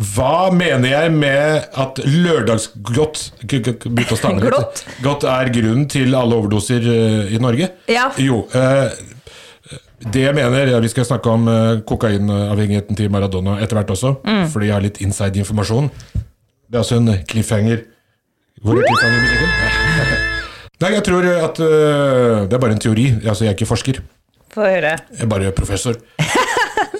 hva 0.00 0.48
mener 0.54 0.88
jeg 0.88 1.12
med 1.12 1.66
at 1.76 1.98
lørdagsgodt 2.06 3.18
g- 3.44 3.58
g- 3.60 3.74
Begynte 3.84 4.14
å 4.16 4.18
stange 4.18 4.40
litt. 4.40 4.48
Glott. 4.54 4.82
Godt 5.04 5.26
er 5.28 5.50
grunnen 5.52 5.86
til 5.92 6.14
alle 6.16 6.38
overdoser 6.40 6.80
eh, 6.88 7.34
i 7.36 7.40
Norge? 7.42 7.68
Ja. 7.90 8.06
Jo. 8.16 8.46
eh, 8.56 8.88
det 10.00 10.22
jeg 10.24 10.34
mener, 10.34 10.70
Vi 10.80 10.88
skal 10.88 11.04
snakke 11.04 11.28
om 11.28 11.44
eh, 11.52 11.82
kokainavhengigheten 11.84 12.96
til 12.96 13.10
Maradona 13.12 13.58
etter 13.60 13.76
hvert 13.76 13.92
også, 13.92 14.14
Mm. 14.24 14.46
fordi 14.48 14.66
jeg 14.70 14.74
har 14.78 14.86
litt 14.86 15.00
inside 15.04 15.36
informasjon. 15.42 15.90
Det 16.14 16.74
er 16.78 16.80
altså 16.80 16.96
en 16.96 17.12
cliffhanger. 17.28 17.84
Hvor 18.64 18.78
er 18.80 18.88
cliffhanger-musikken? 18.88 19.50
Nei, 20.80 20.90
jeg 20.94 21.04
tror 21.04 21.26
at 21.44 21.58
Det 21.60 22.54
er 22.56 22.58
bare 22.62 22.72
en 22.72 22.80
teori. 22.80 23.10
Altså, 23.20 23.44
jeg 23.44 23.52
er 23.52 23.58
ikke 23.58 23.68
forsker. 23.68 24.00
Få 24.50 24.64
høre. 24.64 24.96
Jeg 25.12 25.26
er 25.26 25.28
bare 25.28 25.52
professor. 25.52 25.94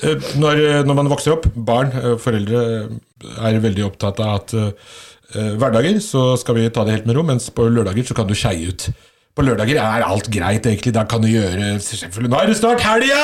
Eh, 0.03 0.17
Når, 0.41 0.61
når 0.89 0.97
man 0.97 1.11
vokser 1.13 1.35
opp, 1.37 1.47
barn, 1.55 1.91
eh, 1.97 2.15
foreldre, 2.23 2.61
eh, 2.81 3.47
er 3.51 3.61
veldig 3.61 3.85
opptatt 3.91 4.21
av 4.25 4.35
at 4.41 4.55
eh, 4.57 5.51
hverdager 5.61 5.99
så 6.03 6.23
skal 6.41 6.57
vi 6.57 6.69
ta 6.75 6.85
det 6.87 6.95
helt 6.99 7.07
med 7.11 7.17
ro, 7.19 7.23
mens 7.27 7.51
på 7.55 7.67
lørdager 7.71 8.07
så 8.09 8.17
kan 8.17 8.27
du 8.31 8.35
skeie 8.39 8.71
ut. 8.73 8.89
På 9.37 9.45
lørdager 9.47 9.79
er 9.79 10.03
alt 10.03 10.27
greit, 10.33 10.65
egentlig. 10.67 10.93
Da 10.97 11.05
kan 11.07 11.23
du 11.23 11.29
gjøre 11.31 11.77
selvfølgelig, 11.85 12.31
Nå 12.33 12.41
er 12.41 12.49
det 12.51 12.57
snart 12.59 12.81
helga! 12.83 13.21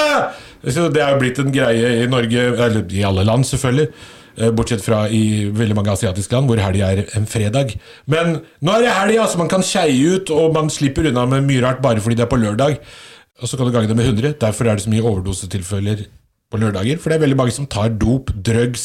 Det 0.63 1.01
er 1.03 1.11
jo 1.15 1.19
blitt 1.21 1.41
en 1.43 1.51
greie 1.55 1.89
i 2.05 2.07
Norge, 2.11 2.45
eller 2.67 2.85
i 2.95 3.03
alle 3.09 3.25
land, 3.27 3.45
selvfølgelig. 3.49 3.89
eh, 4.39 4.51
Bortsett 4.55 4.85
fra 4.85 5.07
i 5.09 5.49
veldig 5.51 5.75
mange 5.79 5.91
asiatiske 5.97 6.33
land, 6.37 6.47
hvor 6.51 6.61
helga 6.63 6.93
er 6.93 7.03
en 7.17 7.27
fredag. 7.27 7.75
Men 8.07 8.37
nå 8.61 8.77
er 8.77 8.85
det 8.87 8.95
helga, 9.01 9.27
så 9.33 9.41
man 9.41 9.49
kan 9.51 9.65
skeie 9.67 9.97
ut, 10.15 10.31
og 10.31 10.53
man 10.55 10.69
slipper 10.71 11.09
unna 11.11 11.25
med 11.27 11.49
mye 11.49 11.65
rart 11.65 11.81
bare 11.83 12.01
fordi 12.05 12.21
det 12.21 12.27
er 12.29 12.31
på 12.31 12.39
lørdag. 12.43 12.79
Og 13.43 13.49
så 13.49 13.57
kan 13.59 13.67
du 13.67 13.73
gange 13.75 13.89
det 13.91 13.97
med 13.99 14.07
100. 14.13 14.37
Derfor 14.41 14.69
er 14.71 14.77
det 14.79 14.85
så 14.87 14.93
mye 14.93 15.03
overdosetilfeller 15.05 16.07
på 16.51 16.57
lørdager. 16.63 16.97
For 17.01 17.07
det 17.11 17.17
er 17.19 17.25
veldig 17.27 17.39
mange 17.43 17.55
som 17.57 17.67
tar 17.71 17.89
dop, 18.01 18.25
drugs 18.47 18.85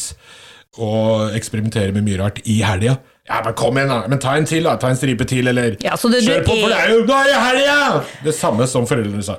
og 0.80 1.34
eksperimenterer 1.36 1.92
med 1.92 2.02
mye 2.06 2.18
rart 2.22 2.38
i 2.48 2.60
helga. 2.64 2.94
Ja, 3.28 3.42
men 3.44 3.52
kom 3.54 3.76
igjen, 3.78 3.88
da! 3.92 3.98
Men 4.10 4.18
ta 4.22 4.30
en 4.36 4.46
til, 4.48 4.64
da! 4.66 4.72
Ta 4.80 4.88
en 4.90 4.96
stripe 4.98 5.24
til, 5.28 5.46
eller 5.52 5.76
Ja, 5.84 5.94
så 5.96 6.08
det- 6.10 6.24
Kjør 6.24 6.42
på, 6.46 6.56
for 6.62 6.68
det 6.72 6.78
er 6.78 6.88
jo 6.90 6.96
er 7.04 7.24
det 7.28 7.42
helga! 7.44 8.02
Det 8.24 8.34
samme 8.34 8.66
som 8.66 8.86
foreldrene 8.86 9.22
sa. 9.22 9.36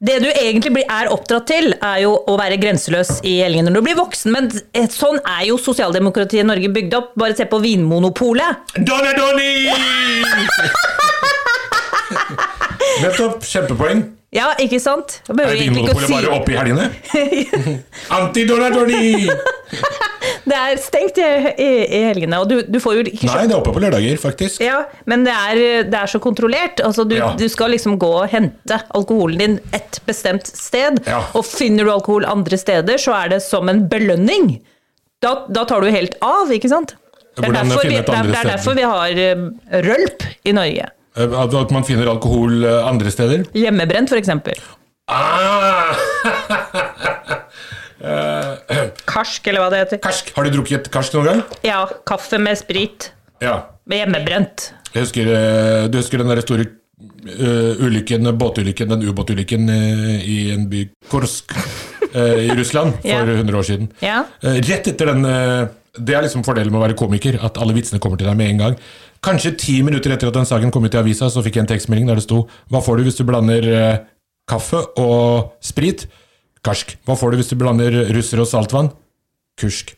Det 0.00 0.16
du 0.22 0.28
egentlig 0.32 0.82
er 0.88 1.10
oppdratt 1.12 1.46
til, 1.46 1.74
er 1.82 1.98
jo 2.00 2.14
å 2.26 2.36
være 2.40 2.56
grenseløs 2.56 3.20
i 3.22 3.36
helgene 3.42 3.68
når 3.68 3.74
du 3.74 3.82
blir 3.90 3.96
voksen. 4.00 4.32
Men 4.32 4.48
eh, 4.72 4.88
sånn 4.88 5.20
er 5.28 5.44
jo 5.50 5.58
sosialdemokratiet 5.60 6.40
i 6.40 6.46
Norge 6.48 6.68
bygd 6.72 6.94
opp. 6.96 7.12
Bare 7.20 7.36
se 7.36 7.44
på 7.44 7.60
Vinmonopolet. 7.60 8.56
Donna 8.80 9.12
Donny! 9.12 9.68
Nettopp. 13.02 13.44
Kjempepoeng. 13.46 14.08
Ja, 14.30 14.52
ikke 14.62 14.78
sant? 14.78 15.16
Er 15.26 15.56
Vinmonopolet 15.58 16.06
si... 16.06 16.12
bare 16.14 16.36
oppe 16.36 16.52
i 16.52 16.58
helgene? 16.60 16.84
Anti-Donna 18.20 18.68
Donny! 18.70 19.26
Det 20.46 20.56
er 20.56 20.78
stengt 20.82 21.18
i, 21.18 21.24
i, 21.62 21.66
i 21.98 22.02
helgene, 22.06 22.38
og 22.42 22.46
du, 22.50 22.60
du 22.62 22.78
får 22.82 22.94
jo 22.96 23.02
ikke 23.10 23.26
Nei, 23.26 23.42
det 23.50 23.54
er 23.54 23.58
oppe 23.58 23.72
på 23.74 23.82
lørdager, 23.82 24.20
faktisk. 24.22 24.62
Ja, 24.62 24.84
men 25.10 25.26
det 25.26 25.34
er, 25.34 25.60
det 25.90 25.98
er 25.98 26.10
så 26.10 26.20
kontrollert. 26.22 26.82
Altså, 26.86 27.04
du, 27.08 27.16
Ja. 27.18 27.32
du 27.38 27.44
skal 27.50 27.74
liksom 27.74 27.98
gå 28.00 28.10
og 28.22 28.30
hente 28.30 28.78
alkoholen 28.96 29.42
din 29.42 29.58
et 29.76 29.98
bestemt 30.06 30.46
sted. 30.46 31.02
Ja. 31.10 31.24
Og 31.34 31.44
finner 31.46 31.86
du 31.86 31.92
alkohol 31.92 32.26
andre 32.28 32.58
steder, 32.60 33.02
så 33.02 33.16
er 33.18 33.34
det 33.34 33.42
som 33.46 33.68
en 33.72 33.84
belønning. 33.90 34.60
Da, 35.20 35.40
da 35.50 35.66
tar 35.68 35.82
du 35.84 35.90
helt 35.92 36.14
av, 36.24 36.50
ikke 36.54 36.70
sant? 36.72 36.94
Det 37.36 37.46
er, 37.46 37.58
derfor 37.60 37.82
vi, 37.86 37.98
det 37.98 38.14
er, 38.14 38.30
det 38.30 38.40
er 38.40 38.48
derfor 38.54 38.78
vi 38.78 38.86
har 38.86 39.20
eh, 39.26 39.44
rølp 39.86 40.24
i 40.46 40.54
Norge. 40.56 40.88
Eh, 41.16 41.34
At 41.42 41.70
man 41.74 41.84
finner 41.84 42.06
alkohol 42.12 42.64
eh, 42.64 42.86
andre 42.86 43.10
steder. 43.10 43.44
Hjemmebrent, 43.56 44.12
f.eks. 44.12 44.30
Ah! 45.10 45.94
Karsk, 49.10 49.46
eller 49.50 49.60
hva 49.64 49.70
det 49.72 49.80
heter. 49.84 50.00
Karsk. 50.04 50.30
Har 50.36 50.46
du 50.46 50.54
drukket 50.54 50.86
karsk 50.92 51.16
noen 51.18 51.26
gang? 51.28 51.40
Ja, 51.66 51.82
kaffe 52.08 52.38
med 52.40 52.56
sprit. 52.60 53.10
Ja. 53.44 53.58
Med 53.90 54.04
hjemmebrent. 54.04 54.70
Jeg 54.94 55.04
husker, 55.04 55.28
eh, 55.34 55.88
du 55.92 55.98
husker 56.00 56.22
den 56.22 56.30
der 56.32 56.40
store 56.44 56.64
uh, 56.66 57.84
ulykken, 57.84 58.26
båtulykken, 58.40 58.90
den 58.94 59.04
ubåtulykken 59.10 59.68
uh, 59.70 60.16
i 60.24 60.38
en 60.54 60.64
by 60.72 60.86
Korsk, 61.12 61.52
eh, 62.14 62.46
i 62.48 62.56
Russland 62.58 62.96
for 63.02 63.08
Ja. 63.12 63.20
100 63.36 63.58
år 63.60 63.68
siden. 63.68 63.90
Ja. 64.04 64.22
Eh, 64.42 64.58
Rett 64.66 64.88
etter 64.90 65.12
den 65.12 65.24
eh, 65.28 65.68
Det 66.00 66.14
er 66.16 66.22
liksom 66.26 66.44
fordelen 66.46 66.70
med 66.72 66.80
å 66.80 66.84
være 66.86 66.96
komiker, 66.98 67.38
at 67.44 67.58
alle 67.60 67.74
vitsene 67.76 68.00
kommer 68.02 68.16
til 68.20 68.28
deg 68.30 68.36
med 68.38 68.52
en 68.54 68.60
gang. 68.64 68.76
Kanskje 69.24 69.52
ti 69.60 69.76
minutter 69.84 70.14
etter 70.14 70.30
at 70.30 70.36
den 70.38 70.48
saken 70.48 70.72
kom 70.72 70.86
ut 70.86 70.94
i 70.96 71.00
avisa, 71.00 71.28
så 71.28 71.42
fikk 71.44 71.58
jeg 71.58 71.66
en 71.66 71.70
tekstmelding 71.74 72.08
der 72.08 72.20
det 72.20 72.24
sto 72.24 72.46
Hva 72.72 72.80
får 72.84 73.00
du 73.00 73.08
hvis 73.08 73.18
du 73.20 73.26
blander 73.28 73.66
eh, 73.68 74.02
kaffe 74.48 74.80
og 75.00 75.52
sprit? 75.64 76.06
Karsk. 76.64 76.96
Hva 77.08 77.16
får 77.16 77.32
du 77.32 77.40
hvis 77.40 77.52
du 77.52 77.56
blander 77.60 77.94
russer 78.14 78.40
og 78.40 78.48
saltvann? 78.48 78.90
Kursk. 79.60 79.94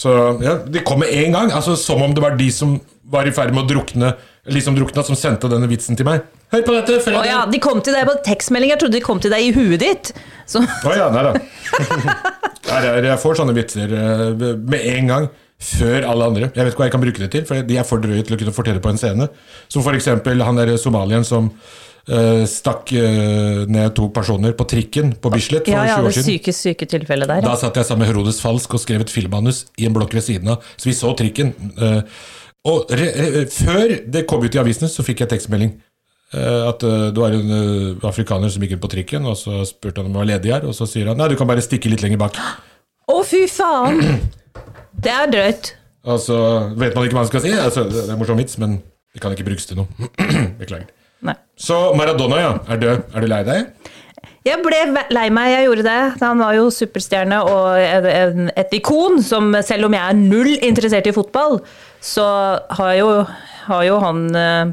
Så 0.00 0.12
ja, 0.40 0.56
De 0.64 0.82
kom 0.86 1.02
med 1.02 1.12
en 1.12 1.36
gang, 1.36 1.52
altså 1.52 1.76
som 1.76 2.02
om 2.02 2.14
det 2.16 2.22
var 2.24 2.38
de 2.38 2.48
som 2.54 2.78
var 3.10 3.26
i 3.26 3.34
ferd 3.34 3.52
med 3.52 3.64
å 3.64 3.68
drukne, 3.68 4.12
liksom 4.48 4.76
drukna, 4.78 5.02
som 5.04 5.18
sendte 5.18 5.50
denne 5.50 5.66
vitsen 5.68 5.98
til 5.98 6.06
meg. 6.06 6.22
Hør 6.54 6.62
på 6.66 6.74
dette! 6.76 6.98
Å 7.18 7.24
ja, 7.26 7.40
de 7.50 7.58
kom 7.62 7.82
til 7.84 7.94
deg 7.94 8.06
på 8.06 8.14
tekstmelding. 8.26 8.70
Jeg 8.72 8.80
trodde 8.80 8.96
de 8.96 9.02
kom 9.04 9.20
til 9.22 9.34
deg 9.34 9.48
i 9.48 9.52
huet 9.54 9.82
ditt. 9.82 10.12
Så, 10.48 10.62
Å 10.62 10.94
ja, 10.96 11.10
nei 11.14 11.26
da. 11.26 11.34
Jeg 12.70 13.18
får 13.18 13.40
sånne 13.40 13.54
vitser 13.56 13.90
eh, 13.90 14.24
med 14.38 14.84
en 14.94 15.10
gang. 15.10 15.26
Før 15.60 16.06
alle 16.08 16.24
andre. 16.24 16.48
Jeg 16.54 16.64
vet 16.64 16.72
ikke 16.72 16.80
hva 16.80 16.88
jeg 16.88 16.94
kan 16.94 17.02
bruke 17.02 17.20
det 17.20 17.30
til, 17.34 17.44
for 17.44 17.68
de 17.68 17.76
er 17.76 17.84
for 17.84 18.00
drøye 18.00 18.24
til 18.24 18.32
å 18.32 18.40
kunne 18.40 18.54
fortelle 18.56 18.80
på 18.80 18.88
en 18.94 19.00
scene. 19.00 19.26
Som 19.68 19.84
for 19.84 19.96
eksempel 19.96 20.40
han 20.40 20.56
der 20.56 20.72
somalieren 20.80 21.26
som 21.28 21.50
uh, 21.52 22.44
stakk 22.48 22.94
uh, 22.96 23.66
ned 23.68 23.92
to 23.98 24.08
personer 24.16 24.56
på 24.56 24.64
trikken 24.72 25.12
på 25.20 25.32
Bislett 25.34 25.68
for 25.68 25.76
ja, 25.76 25.84
ja, 25.84 25.98
20 26.00 26.08
år 26.08 26.08
det 26.08 26.16
siden. 26.16 26.28
syke, 26.30 26.56
syke 26.56 26.88
tilfellet 26.88 27.28
der. 27.28 27.44
Da 27.44 27.58
satt 27.60 27.76
jeg 27.76 27.90
sammen 27.90 28.06
med 28.06 28.12
Herodes 28.14 28.40
Falsk 28.40 28.78
og 28.78 28.80
skrev 28.80 29.04
et 29.04 29.12
filmmanus 29.12 29.66
i 29.76 29.84
en 29.90 29.96
blokk 29.96 30.16
ved 30.16 30.24
siden 30.30 30.48
av, 30.54 30.64
så 30.80 30.88
vi 30.88 30.96
så 30.96 31.12
trikken. 31.20 31.52
Uh, 31.76 32.00
og 32.70 32.96
re, 32.96 33.12
re, 33.20 33.44
før 33.52 33.94
det 34.16 34.24
kom 34.32 34.40
ut 34.40 34.56
i 34.56 34.64
avisene, 34.64 34.88
så 34.88 35.04
fikk 35.04 35.26
jeg 35.26 35.34
tekstmelding. 35.36 35.76
at 36.30 36.84
det 36.84 37.18
var 37.18 37.32
en 37.34 37.96
afrikaner 38.06 38.52
som 38.52 38.62
gikk 38.62 38.76
ut 38.76 38.82
på 38.84 38.90
trikken, 38.92 39.24
og 39.26 39.34
så 39.34 39.64
spurte 39.66 39.98
han 39.98 40.06
om 40.06 40.14
han 40.14 40.20
var 40.20 40.28
ledig 40.28 40.52
her, 40.52 40.66
og 40.68 40.76
så 40.76 40.86
sier 40.86 41.08
han 41.10 41.18
nei, 41.18 41.26
du 41.32 41.34
kan 41.40 41.48
bare 41.48 41.64
stikke 41.64 41.90
litt 41.90 42.04
lenger 42.04 42.20
bak. 42.20 42.36
Å, 43.10 43.16
fy 43.26 43.48
faen! 43.50 44.20
Det 45.04 45.12
er 45.12 45.30
drøyt. 45.32 45.74
Altså, 46.00 46.32
så 46.32 46.38
vet 46.80 46.94
man 46.96 47.04
ikke 47.06 47.16
hva 47.16 47.24
man 47.24 47.30
skal 47.30 47.44
si. 47.44 47.52
Altså, 47.52 47.84
det 47.88 48.06
er 48.06 48.14
en 48.14 48.20
morsom 48.20 48.40
vits, 48.40 48.56
men 48.60 48.78
det 49.14 49.22
kan 49.22 49.34
ikke 49.34 49.48
brukes 49.48 49.68
til 49.68 49.80
noe. 49.80 50.10
Beklager. 50.60 50.88
Nei. 51.26 51.36
Så 51.60 51.78
Maradona, 51.98 52.40
ja. 52.40 52.52
Er 52.72 52.80
død. 52.80 53.02
Er 53.14 53.24
du 53.24 53.28
lei 53.30 53.42
deg? 53.48 53.90
Jeg 54.48 54.56
ble 54.64 54.78
lei 55.12 55.26
meg, 55.36 55.50
jeg 55.52 55.66
gjorde 55.66 55.84
det. 55.84 55.98
Han 56.22 56.40
var 56.40 56.56
jo 56.56 56.70
superstjerne 56.72 57.42
og 57.44 58.46
et 58.56 58.76
ikon. 58.78 59.20
Som 59.24 59.52
selv 59.66 59.90
om 59.90 59.96
jeg 59.96 60.00
er 60.00 60.16
null 60.16 60.54
interessert 60.64 61.10
i 61.10 61.14
fotball, 61.16 61.58
så 62.00 62.26
har 62.78 62.94
jo, 62.96 63.10
har 63.68 63.84
jo 63.84 63.98
han 64.00 64.22
eh, 64.40 64.72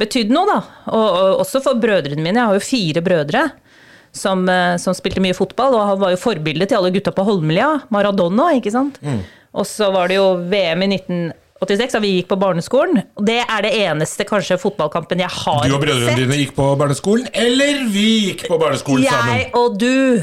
betydd 0.00 0.34
noe, 0.34 0.48
da. 0.50 0.60
Og, 0.90 1.06
og 1.06 1.44
også 1.44 1.62
for 1.62 1.78
brødrene 1.78 2.24
mine. 2.24 2.40
Jeg 2.42 2.50
har 2.50 2.58
jo 2.58 2.66
fire 2.66 3.04
brødre 3.06 3.44
som, 4.10 4.42
eh, 4.50 4.74
som 4.82 4.96
spilte 4.98 5.22
mye 5.22 5.38
fotball, 5.38 5.78
og 5.78 5.86
han 5.92 6.02
var 6.02 6.16
jo 6.16 6.22
forbildet 6.26 6.72
til 6.72 6.80
alle 6.80 6.90
gutta 6.96 7.14
på 7.14 7.26
Holmlia. 7.28 7.76
Maradona, 7.94 8.50
ikke 8.58 8.74
sant. 8.74 8.98
Og 9.54 9.66
så 9.66 9.88
var 9.92 10.08
det 10.08 10.16
jo 10.20 10.26
VM 10.50 10.82
i 10.86 10.88
1986, 10.94 11.92
da 11.96 12.00
vi 12.04 12.10
gikk 12.18 12.28
på 12.30 12.38
barneskolen. 12.40 13.00
Og 13.18 13.24
det 13.26 13.40
er 13.42 13.64
det 13.66 13.72
eneste 13.82 14.24
kanskje 14.28 14.58
fotballkampen 14.62 15.18
jeg 15.24 15.28
har 15.34 15.62
sett. 15.64 15.70
Du 15.72 15.76
og 15.76 15.82
brødrene 15.82 16.16
dine 16.20 16.38
gikk 16.38 16.54
på 16.56 16.68
barneskolen, 16.80 17.26
eller 17.34 17.82
vi 17.90 18.06
gikk 18.30 18.46
på 18.48 18.58
barneskolen 18.62 19.04
Jeg 19.08 19.12
sammen? 19.12 19.50
og 19.58 19.78
du 19.82 20.22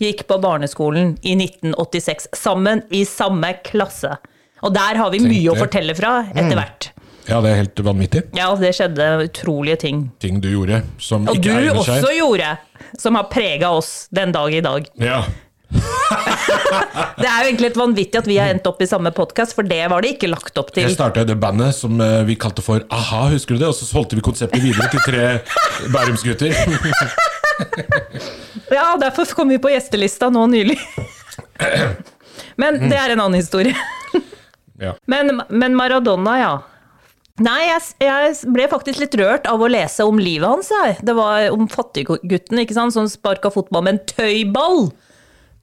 gikk 0.00 0.26
på 0.28 0.38
barneskolen 0.40 1.14
i 1.24 1.34
1986 1.40 2.28
sammen 2.36 2.84
i 2.92 3.02
samme 3.08 3.54
klasse. 3.66 4.14
Og 4.60 4.74
der 4.76 4.96
har 5.00 5.10
vi 5.12 5.18
Tenkte. 5.22 5.34
mye 5.34 5.52
å 5.52 5.56
fortelle 5.58 5.94
fra 5.96 6.14
etter 6.34 6.56
hvert. 6.56 6.90
Ja, 7.30 7.38
det 7.44 7.50
er 7.50 7.58
helt 7.62 7.80
vanvittig. 7.84 8.22
Ja, 8.36 8.48
det 8.58 8.72
skjedde 8.76 9.06
utrolige 9.24 9.76
ting. 9.84 10.10
Ting 10.20 10.40
du 10.42 10.48
gjorde 10.50 10.82
som 11.00 11.28
Og 11.28 11.36
ikke 11.36 11.48
du 11.48 11.50
egner 11.52 11.82
seg. 11.84 12.00
også 12.02 12.12
gjorde, 12.16 12.48
som 12.98 13.14
har 13.16 13.28
prega 13.32 13.70
oss 13.76 14.08
den 14.12 14.32
dag 14.36 14.52
i 14.56 14.60
dag. 14.64 14.88
Ja. 15.00 15.22
Det 17.20 17.28
er 17.28 17.42
jo 17.42 17.48
egentlig 17.50 17.68
litt 17.68 17.78
vanvittig 17.78 18.20
at 18.20 18.28
vi 18.28 18.36
har 18.40 18.52
endt 18.52 18.66
opp 18.68 18.80
i 18.82 18.88
samme 18.88 19.12
podkast, 19.14 19.54
for 19.56 19.66
det 19.66 19.82
var 19.92 20.04
det 20.04 20.14
ikke 20.14 20.30
lagt 20.30 20.56
opp 20.60 20.72
til. 20.74 20.86
Jeg 20.86 20.96
starta 20.96 21.24
det 21.28 21.36
bandet 21.40 21.76
som 21.76 22.00
eh, 22.00 22.22
vi 22.28 22.36
kalte 22.40 22.64
for 22.64 22.84
a-ha, 22.88 23.26
husker 23.34 23.56
du 23.56 23.64
det? 23.64 23.68
Og 23.70 23.76
så 23.76 23.88
solgte 23.88 24.18
vi 24.18 24.24
konseptet 24.24 24.62
videre 24.64 24.88
til 24.92 25.04
tre 25.06 25.26
bærumsgutter. 25.94 26.54
Ja, 28.70 28.94
derfor 28.96 29.26
kom 29.34 29.50
vi 29.50 29.58
på 29.60 29.68
gjestelista 29.72 30.30
nå 30.32 30.46
nylig. 30.48 30.76
Men 32.56 32.78
det 32.88 32.96
er 32.96 33.12
en 33.12 33.20
annen 33.20 33.40
historie. 33.40 33.74
Ja. 34.80 34.94
Men, 35.10 35.42
men 35.48 35.74
Maradona, 35.76 36.36
ja. 36.40 36.52
Nei, 37.40 37.58
jeg, 37.66 37.82
jeg 38.04 38.52
ble 38.52 38.66
faktisk 38.68 39.00
litt 39.00 39.16
rørt 39.20 39.48
av 39.48 39.60
å 39.60 39.68
lese 39.68 40.04
om 40.08 40.18
livet 40.20 40.48
hans. 40.48 40.70
Jeg. 40.72 40.98
Det 41.04 41.14
var 41.16 41.48
om 41.52 41.66
fattiggutten 41.68 42.62
ikke 42.62 42.76
sant, 42.76 42.94
som 42.96 43.08
sparka 43.08 43.52
fotball 43.52 43.84
med 43.86 43.98
en 43.98 44.02
tøyball. 44.08 44.90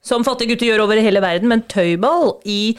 Som 0.04 0.24
fattige 0.26 0.54
gutter 0.54 0.70
gjør 0.70 0.84
over 0.86 1.00
hele 1.02 1.22
verden, 1.24 1.50
med 1.50 1.60
en 1.60 1.68
tøyball 1.70 2.36
i 2.48 2.76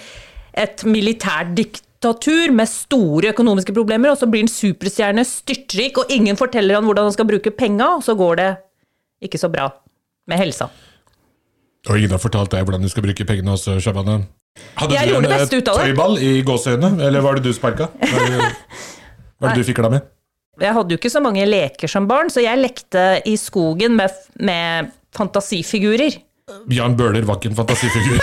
et 0.57 0.83
militærdiktatur 0.87 2.53
med 2.55 2.69
store 2.71 3.33
økonomiske 3.33 3.75
problemer. 3.75 4.13
Og 4.13 4.21
så 4.21 4.29
blir 4.29 4.45
han 4.45 4.51
superstjerne, 4.51 5.25
styrtrik, 5.27 5.99
og 6.01 6.11
ingen 6.13 6.39
forteller 6.39 6.79
han 6.79 6.87
hvordan 6.87 7.09
han 7.09 7.15
skal 7.15 7.29
bruke 7.29 7.53
penga, 7.55 7.95
og 7.99 8.05
så 8.05 8.15
går 8.19 8.41
det 8.41 8.49
ikke 9.29 9.41
så 9.41 9.51
bra 9.51 9.69
med 10.29 10.39
helsa. 10.41 10.69
Og 11.87 11.95
ingen 11.95 12.11
har 12.11 12.21
fortalt 12.21 12.51
deg 12.53 12.65
hvordan 12.67 12.83
du 12.83 12.91
skal 12.91 13.05
bruke 13.05 13.25
pengene 13.27 13.55
også, 13.55 13.79
Shabana. 13.83 14.19
Hadde 14.79 14.95
Jeg 14.95 15.11
du 15.11 15.17
en 15.19 15.27
eh, 15.31 15.43
tøyball 15.47 16.17
i 16.23 16.39
gåseøynene, 16.43 17.03
eller 17.07 17.23
var 17.23 17.37
det 17.37 17.47
du 17.47 17.53
sparka? 17.55 17.87
Hva 17.99 18.23
er 18.25 18.33
det, 18.33 18.47
hva 19.39 19.49
er 19.49 19.53
det 19.53 19.63
du 19.63 19.69
fikla 19.69 19.91
med? 19.93 20.07
Jeg 20.59 20.75
hadde 20.75 20.91
jo 20.91 20.99
ikke 20.99 21.11
så 21.11 21.21
mange 21.23 21.45
leker 21.47 21.91
som 21.91 22.07
barn, 22.09 22.31
så 22.33 22.43
jeg 22.43 22.59
lekte 22.59 23.03
i 23.29 23.37
skogen 23.39 23.95
med, 23.95 24.15
med 24.43 24.89
fantasifigurer. 25.15 26.17
Jan 26.73 26.95
Bøhler 26.99 27.25
var 27.27 27.35
ikke 27.39 27.49
en 27.51 27.55
fantasifigur. 27.55 28.19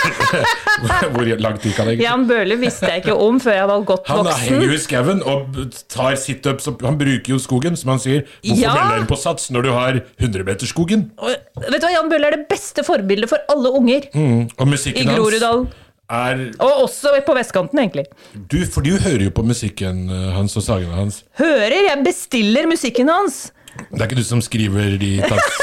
Hvor 1.13 1.25
lang 1.41 1.57
tid 1.61 1.73
kan 1.73 1.87
jeg 1.91 2.01
Jan 2.03 2.25
Bøhler 2.29 2.59
visste 2.61 2.89
jeg 2.91 3.01
ikke 3.03 3.15
om 3.17 3.39
før 3.41 3.55
jeg 3.57 3.67
var 3.71 3.85
godt 3.89 4.07
Han 4.11 4.25
voksen. 4.25 4.43
henger 4.45 4.67
jo 4.67 4.75
i 4.75 4.81
skauen 4.83 5.23
og 5.25 5.57
tar 5.89 6.15
situps. 6.21 6.67
og 6.69 6.81
Han 6.85 6.97
bruker 6.99 7.33
jo 7.33 7.39
skogen, 7.41 7.75
som 7.79 7.89
han 7.95 7.99
sier. 8.03 8.21
Hvorfor 8.43 8.61
Ja. 8.61 8.73
melde 8.75 8.99
deg 9.01 9.07
på 9.09 9.17
Sats 9.17 9.49
når 9.51 9.61
du 9.67 9.71
har 9.73 9.99
100-meterskogen? 10.21 11.09
Og 11.17 11.33
Vet 11.65 11.81
du 11.81 11.87
hva, 11.87 11.91
Jan 11.95 12.09
Bøhler 12.11 12.27
er 12.33 12.37
det 12.37 12.47
beste 12.51 12.83
forbildet 12.85 13.29
for 13.29 13.39
alle 13.49 13.73
unger 13.73 14.07
Og 14.13 14.63
i 14.67 14.69
musikken 14.69 15.09
i 15.09 15.15
Groruddalen. 15.17 15.67
er 16.09 16.45
Og 16.59 16.83
også 16.85 17.15
på 17.25 17.33
vestkanten, 17.35 17.79
egentlig. 17.79 18.05
du, 18.51 18.65
For 18.65 18.81
du 18.81 18.91
hører 18.97 19.23
jo 19.25 19.29
på 19.31 19.43
musikken 19.43 20.09
eh, 20.09 20.31
hans 20.37 20.55
og 20.55 20.63
sagene 20.63 20.93
hans. 20.95 21.23
Hører, 21.39 21.73
jeg 21.89 22.03
bestiller 22.05 22.67
musikken 22.67 23.09
hans. 23.09 23.51
Det 23.91 23.99
er 23.99 24.07
ikke 24.07 24.19
du 24.19 24.25
som 24.27 24.41
skriver 24.43 24.97
de 25.01 25.11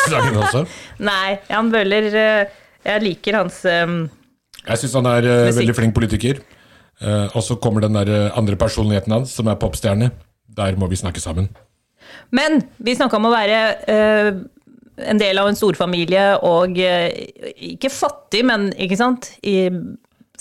sangene 0.08 0.42
også? 0.42 0.64
Nei, 1.10 1.38
Jan 1.50 1.70
Bøhler 1.72 2.08
eh, 2.10 2.54
Jeg 2.86 3.04
liker 3.04 3.38
hans 3.40 3.60
um, 3.68 4.04
Jeg 4.64 4.80
syns 4.82 4.96
han 4.98 5.10
er 5.10 5.28
uh, 5.28 5.50
veldig 5.56 5.76
flink 5.76 5.96
politiker. 5.96 6.40
Uh, 7.02 7.28
og 7.34 7.42
så 7.44 7.58
kommer 7.60 7.84
den 7.84 7.98
der 7.98 8.30
andre 8.38 8.56
personligheten 8.60 9.12
hans, 9.12 9.34
som 9.36 9.50
er 9.50 9.60
popstjerne. 9.60 10.10
Der 10.54 10.78
må 10.80 10.88
vi 10.90 11.00
snakke 11.00 11.22
sammen. 11.22 11.50
Men 12.34 12.62
vi 12.78 12.94
snakka 12.96 13.18
om 13.18 13.28
å 13.28 13.34
være 13.34 13.60
uh, 13.88 14.42
en 15.04 15.20
del 15.20 15.40
av 15.42 15.50
en 15.50 15.58
storfamilie 15.58 16.26
og 16.46 16.78
ikke 16.78 17.90
fattig, 17.90 18.44
men 18.46 18.68
ikke 18.78 18.98
sant? 19.00 19.32
I, 19.42 19.66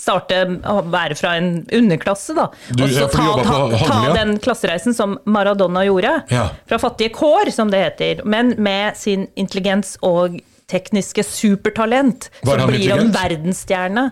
starte 0.00 0.40
å 0.68 0.80
være 0.90 1.16
fra 1.18 1.34
en 1.38 1.50
underklasse, 1.72 2.34
da. 2.36 2.48
Du, 2.74 2.84
og 2.84 2.94
så 2.94 3.06
ta, 3.12 3.28
ta, 3.46 3.60
ta 3.86 4.00
den 4.16 4.36
klassereisen 4.42 4.96
som 4.96 5.16
Maradona 5.24 5.84
gjorde. 5.86 6.16
Ja. 6.34 6.48
Fra 6.70 6.80
fattige 6.82 7.14
kår, 7.14 7.52
som 7.54 7.70
det 7.72 7.84
heter. 7.84 8.24
Men 8.28 8.54
med 8.58 8.98
sin 8.98 9.28
intelligens 9.38 9.96
og 10.02 10.40
tekniske 10.70 11.24
supertalent, 11.28 12.30
så 12.42 12.58
han 12.58 12.70
blir 12.72 12.90
han 12.94 13.12
verdensstjerne. 13.14 14.08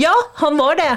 Ja, 0.00 0.14
han 0.40 0.56
var 0.60 0.78
det. 0.80 0.92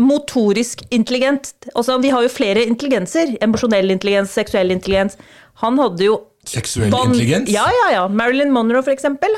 Motorisk 0.00 0.82
intelligent. 0.94 1.52
Altså, 1.74 1.98
vi 2.02 2.10
har 2.12 2.24
jo 2.24 2.32
flere 2.32 2.64
intelligenser. 2.66 3.36
Emosjonell 3.42 3.92
intelligens, 3.92 4.34
seksuell 4.34 4.72
intelligens. 4.74 5.18
Han 5.64 5.78
hadde 5.80 6.06
jo 6.06 6.18
Seksuell 6.50 6.90
bon 6.92 7.12
intelligens? 7.12 7.50
Ja, 7.52 7.66
ja, 7.70 7.86
ja. 7.94 8.04
Marilyn 8.08 8.50
Monroe, 8.54 8.82
for 8.86 8.94
eksempel, 8.94 9.36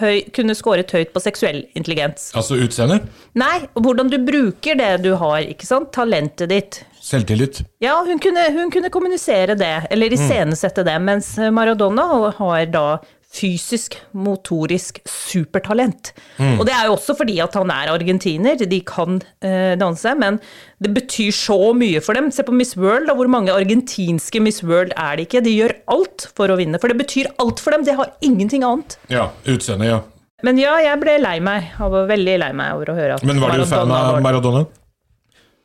høy, 0.00 0.22
kunne 0.34 0.56
skåret 0.56 0.92
høyt 0.94 1.12
på 1.12 1.20
seksuell 1.20 1.62
intelligens. 1.78 2.30
Altså 2.38 2.56
utseende? 2.62 3.02
Nei, 3.38 3.66
hvordan 3.76 4.10
du 4.12 4.18
bruker 4.24 4.78
det 4.80 4.92
du 5.04 5.12
har, 5.20 5.42
ikke 5.44 5.68
sant? 5.68 5.92
Talentet 5.94 6.50
ditt. 6.52 6.82
Selvtillit? 7.02 7.64
Ja, 7.82 7.98
hun 8.06 8.20
kunne, 8.22 8.46
hun 8.54 8.70
kunne 8.72 8.90
kommunisere 8.94 9.56
det, 9.58 9.74
eller 9.90 10.14
iscenesette 10.14 10.84
det, 10.86 10.98
mens 11.02 11.34
Maradona 11.52 12.06
har 12.38 12.70
da 12.70 12.86
fysisk, 13.32 13.96
motorisk 14.12 15.00
supertalent. 15.08 16.12
Og 16.58 16.66
det 16.68 16.74
er 16.76 16.88
jo 16.88 16.96
også 16.98 17.16
fordi 17.16 17.38
at 17.40 17.54
han 17.56 17.72
er 17.72 17.92
argentiner, 17.94 18.60
de 18.68 18.80
kan 18.86 19.20
eh, 19.44 19.72
danse, 19.80 20.12
men 20.20 20.38
det 20.82 20.92
betyr 20.96 21.32
så 21.36 21.58
mye 21.76 22.02
for 22.04 22.18
dem. 22.18 22.28
Se 22.34 22.44
på 22.44 22.54
Miss 22.56 22.76
World, 22.76 23.08
da, 23.08 23.16
hvor 23.16 23.30
mange 23.32 23.54
argentinske 23.54 24.42
Miss 24.44 24.62
World 24.64 24.92
er 24.96 25.16
det 25.16 25.28
ikke? 25.28 25.44
De 25.46 25.54
gjør 25.56 25.76
alt 25.94 26.28
for 26.36 26.52
å 26.52 26.58
vinne, 26.60 26.80
for 26.82 26.92
det 26.92 27.00
betyr 27.00 27.30
alt 27.42 27.62
for 27.62 27.74
dem, 27.74 27.86
de 27.88 27.96
har 27.96 28.12
ingenting 28.24 28.66
annet. 28.68 28.98
Ja. 29.12 29.30
Utseende, 29.48 29.88
ja. 29.88 30.02
Men 30.42 30.58
ja, 30.58 30.74
jeg 30.82 30.98
ble 30.98 31.16
lei 31.22 31.36
meg, 31.44 31.70
jeg 31.78 31.92
var 31.94 32.08
veldig 32.10 32.38
lei 32.42 32.52
meg 32.58 32.76
over 32.76 32.90
å 32.90 32.96
høre 32.98 33.16
at 33.16 33.26
Men 33.26 33.40
var 33.42 33.54
du 33.54 33.64
fan 33.70 33.92
av 33.94 34.18
Maradona? 34.24 34.64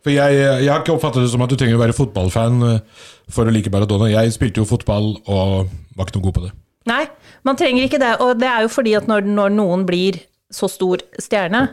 For 0.06 0.14
jeg, 0.14 0.38
jeg 0.38 0.70
har 0.70 0.84
ikke 0.84 0.94
oppfattet 0.94 1.26
det 1.26 1.32
som 1.34 1.42
at 1.44 1.52
du 1.52 1.58
trenger 1.60 1.76
å 1.76 1.82
være 1.82 1.96
fotballfan 1.98 2.62
eh, 2.70 3.08
for 3.34 3.50
å 3.50 3.52
like 3.52 3.74
Maradona. 3.74 4.08
Jeg 4.14 4.32
spilte 4.38 4.62
jo 4.62 4.70
fotball 4.70 5.18
og 5.26 5.74
var 5.98 6.08
ikke 6.08 6.22
noe 6.22 6.28
god 6.30 6.38
på 6.38 6.46
det. 6.46 6.54
Nei, 6.88 7.02
man 7.45 7.58
trenger 7.60 7.84
ikke 7.86 8.00
det. 8.02 8.13
Og 8.23 8.39
det 8.39 8.47
er 8.50 8.65
jo 8.65 8.71
fordi 8.71 8.95
at 8.97 9.08
når, 9.10 9.28
når 9.28 9.54
noen 9.58 9.86
blir 9.86 10.21
så 10.54 10.69
stor 10.71 11.04
stjerne, 11.19 11.67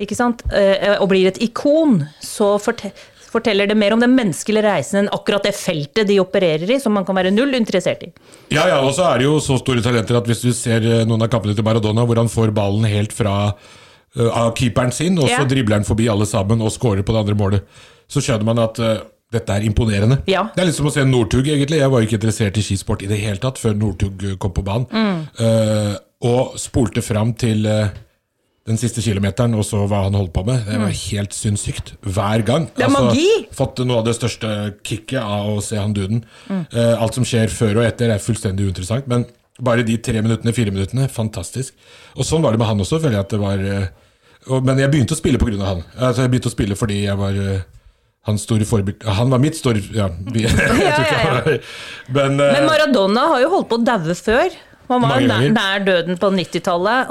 ikke 0.00 0.16
sant, 0.18 0.42
eh, 0.54 0.96
og 0.98 1.08
blir 1.12 1.28
et 1.28 1.38
ikon, 1.42 2.00
så 2.22 2.56
forteller 2.58 3.68
det 3.70 3.76
mer 3.78 3.94
om 3.94 4.02
den 4.02 4.14
menneskelige 4.14 4.64
reisen 4.66 5.00
enn 5.04 5.12
akkurat 5.14 5.46
det 5.46 5.54
feltet 5.54 6.08
de 6.08 6.16
opererer 6.22 6.70
i, 6.70 6.80
som 6.82 6.94
man 6.94 7.06
kan 7.06 7.14
være 7.18 7.30
null 7.34 7.54
interessert 7.54 8.02
i. 8.06 8.10
Ja, 8.54 8.66
ja, 8.70 8.80
og 8.82 8.94
så 8.96 9.06
er 9.12 9.22
det 9.22 9.28
jo 9.28 9.38
så 9.42 9.58
store 9.60 9.82
talenter 9.84 10.18
at 10.18 10.26
hvis 10.30 10.42
du 10.42 10.52
ser 10.54 10.82
eh, 10.82 11.06
noen 11.06 11.22
av 11.22 11.30
kampene 11.30 11.54
til 11.54 11.66
Maradona, 11.66 12.06
hvor 12.06 12.18
han 12.22 12.30
får 12.30 12.54
ballen 12.54 12.86
helt 12.90 13.14
fra 13.14 13.36
uh, 13.54 14.50
keeperen 14.54 14.92
sin, 14.94 15.18
og 15.18 15.26
så 15.28 15.42
Ja. 15.42 15.48
dribler 15.50 15.80
han 15.80 15.86
forbi 15.86 16.08
alle 16.10 16.26
sammen 16.26 16.62
og 16.62 16.70
scorer 16.74 17.02
på 17.02 17.14
det 17.14 17.22
andre 17.24 17.38
målet, 17.38 17.82
så 18.10 18.20
skjønner 18.22 18.44
man 18.50 18.58
at 18.66 18.78
eh, 18.78 19.02
dette 19.34 19.56
er 19.56 19.66
imponerende. 19.66 20.20
Ja. 20.30 20.46
Det 20.54 20.62
er 20.62 20.70
litt 20.70 20.78
som 20.78 20.88
å 20.88 20.94
se 20.94 21.04
Northug, 21.06 21.48
egentlig. 21.50 21.80
Jeg 21.82 21.92
var 21.92 22.00
jo 22.00 22.08
ikke 22.08 22.18
interessert 22.20 22.58
i 22.60 22.64
skisport 22.64 23.04
i 23.04 23.10
det 23.10 23.20
hele 23.20 23.40
tatt 23.42 23.60
før 23.60 23.76
Northug 23.78 24.24
kom 24.42 24.54
på 24.54 24.64
banen. 24.66 24.88
Mm. 24.90 25.20
Uh, 25.40 25.94
og 26.24 26.56
spolte 26.60 27.02
fram 27.04 27.34
til 27.36 27.66
uh, 27.68 27.92
den 28.68 28.78
siste 28.80 29.02
kilometeren 29.04 29.56
og 29.58 29.66
så 29.66 29.82
hva 29.90 30.06
han 30.06 30.16
holdt 30.16 30.32
på 30.36 30.44
med. 30.46 30.64
Det 30.68 30.80
var 30.80 30.94
helt 30.96 31.36
sinnssykt. 31.36 31.94
Hver 32.06 32.44
gang. 32.46 32.68
Mm. 32.70 32.76
Det 32.78 32.86
er 32.86 32.94
magi! 32.94 33.26
Fått 33.54 33.82
noe 33.84 34.00
av 34.00 34.08
det 34.08 34.16
største 34.16 34.52
kicket 34.86 35.20
av 35.20 35.52
å 35.56 35.60
se 35.64 35.80
han 35.80 35.96
duden. 35.96 36.24
Mm. 36.48 36.64
Uh, 36.72 36.94
alt 36.94 37.18
som 37.18 37.26
skjer 37.28 37.52
før 37.52 37.82
og 37.82 37.88
etter, 37.88 38.14
er 38.14 38.22
fullstendig 38.22 38.70
uinteressant. 38.70 39.10
Men 39.10 39.26
bare 39.64 39.84
de 39.86 39.98
tre 40.02 40.22
minuttene, 40.24 40.54
fire 40.56 40.72
minuttene, 40.74 41.10
fantastisk. 41.12 41.76
Og 42.16 42.26
sånn 42.26 42.42
var 42.42 42.54
det 42.54 42.62
med 42.62 42.72
han 42.72 42.82
også, 42.82 43.02
føler 43.02 43.20
jeg 43.20 43.26
at 43.26 43.36
det 43.36 43.42
var 43.42 43.68
Men 44.64 44.76
jeg 44.76 44.90
begynte 44.92 45.14
å 45.14 45.16
spille 45.16 45.38
pga. 45.40 45.54
han. 45.64 45.78
Altså, 45.96 46.24
jeg 46.24 46.32
begynte 46.32 46.50
å 46.50 46.52
spille 46.52 46.76
fordi 46.76 46.98
jeg 47.04 47.16
var 47.16 47.38
forbilde 48.24 49.16
Han 49.18 49.30
var 49.30 49.38
mitt 49.38 49.56
store 49.56 49.80
Ja, 49.92 50.08
han 50.08 51.58
Men, 52.08 52.40
uh, 52.40 52.52
Men 52.52 52.66
Maradona 52.66 53.26
har 53.34 53.42
jo 53.44 53.50
holdt 53.56 53.68
på 53.68 53.80
å 53.80 53.84
daue 53.84 54.14
før. 54.14 54.54
Han 54.88 55.00
var 55.00 55.22
nær, 55.24 55.46
nær 55.48 55.84
døden 55.84 56.18
på 56.20 56.28
90-tallet. 56.28 57.08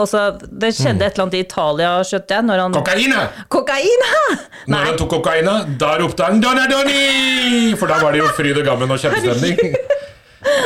Det 0.62 0.70
skjedde 0.78 1.08
et 1.08 1.16
eller 1.16 1.24
annet 1.24 1.38
i 1.40 1.42
Italia, 1.42 1.94
skjønte 2.06 2.36
jeg. 2.38 2.46
Når 2.46 2.62
han 2.62 2.78
Kokaina! 2.78 3.24
kokaina! 3.50 4.12
Nei. 4.30 4.76
Når 4.76 4.86
han 4.92 5.00
tok 5.02 5.12
kokaina, 5.16 5.56
da 5.82 5.96
ropte 6.02 6.28
han 6.28 6.42
'Donna 6.42 6.68
Donny!' 6.70 7.74
For 7.80 7.90
da 7.90 7.98
var 8.04 8.14
det 8.14 8.22
jo 8.22 8.30
fryd 8.38 8.62
og 8.62 8.68
gammen 8.70 8.94
og 8.94 9.02
kjempestemning. 9.02 9.78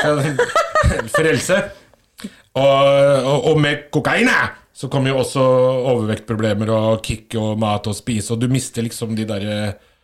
Frelse. 1.15 1.61
Og, 2.57 2.63
og, 2.65 3.51
og 3.53 3.59
med 3.61 3.87
kokaina 3.93 4.41
så 4.77 4.89
kommer 4.93 5.09
jo 5.09 5.21
også 5.23 5.41
overvektproblemer 5.93 6.69
og 6.69 6.99
kick 7.05 7.33
og 7.39 7.55
mat 7.61 7.87
og 7.89 7.95
spise, 7.97 8.33
og 8.33 8.41
du 8.41 8.51
mister 8.51 8.85
liksom 8.85 9.15
de 9.17 9.25
derre 9.25 9.55
eh, 9.71 9.95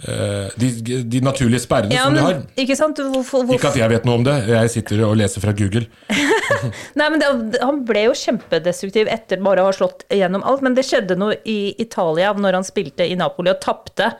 de, 0.00 0.68
de 1.04 1.20
naturlige 1.24 1.60
sperrene 1.64 1.92
ja, 1.92 2.06
som 2.06 2.16
de 2.16 2.22
har. 2.24 2.38
ikke 2.62 2.76
sant? 2.78 3.00
Hvorfor, 3.12 3.44
Ikke 3.52 3.68
at 3.72 3.78
jeg 3.80 3.92
vet 3.92 4.06
noe 4.08 4.20
om 4.20 4.26
det, 4.26 4.36
jeg 4.48 4.72
sitter 4.72 5.02
og 5.08 5.16
leser 5.20 5.44
fra 5.44 5.52
Google. 5.56 5.84
Nei, 6.98 7.06
men 7.06 7.20
det, 7.20 7.30
Han 7.60 7.82
ble 7.88 8.06
jo 8.08 8.16
kjempedestruktiv 8.16 9.10
etter 9.12 9.42
bare 9.44 9.64
å 9.64 9.68
ha 9.68 9.74
slått 9.76 10.06
gjennom 10.08 10.44
alt, 10.46 10.64
men 10.64 10.76
det 10.78 10.86
skjedde 10.88 11.18
noe 11.20 11.36
i 11.44 11.74
Italia 11.82 12.32
når 12.36 12.60
han 12.60 12.66
spilte 12.66 13.06
i 13.06 13.16
Napoli 13.18 13.52
og 13.52 13.60
tapte 13.62 14.12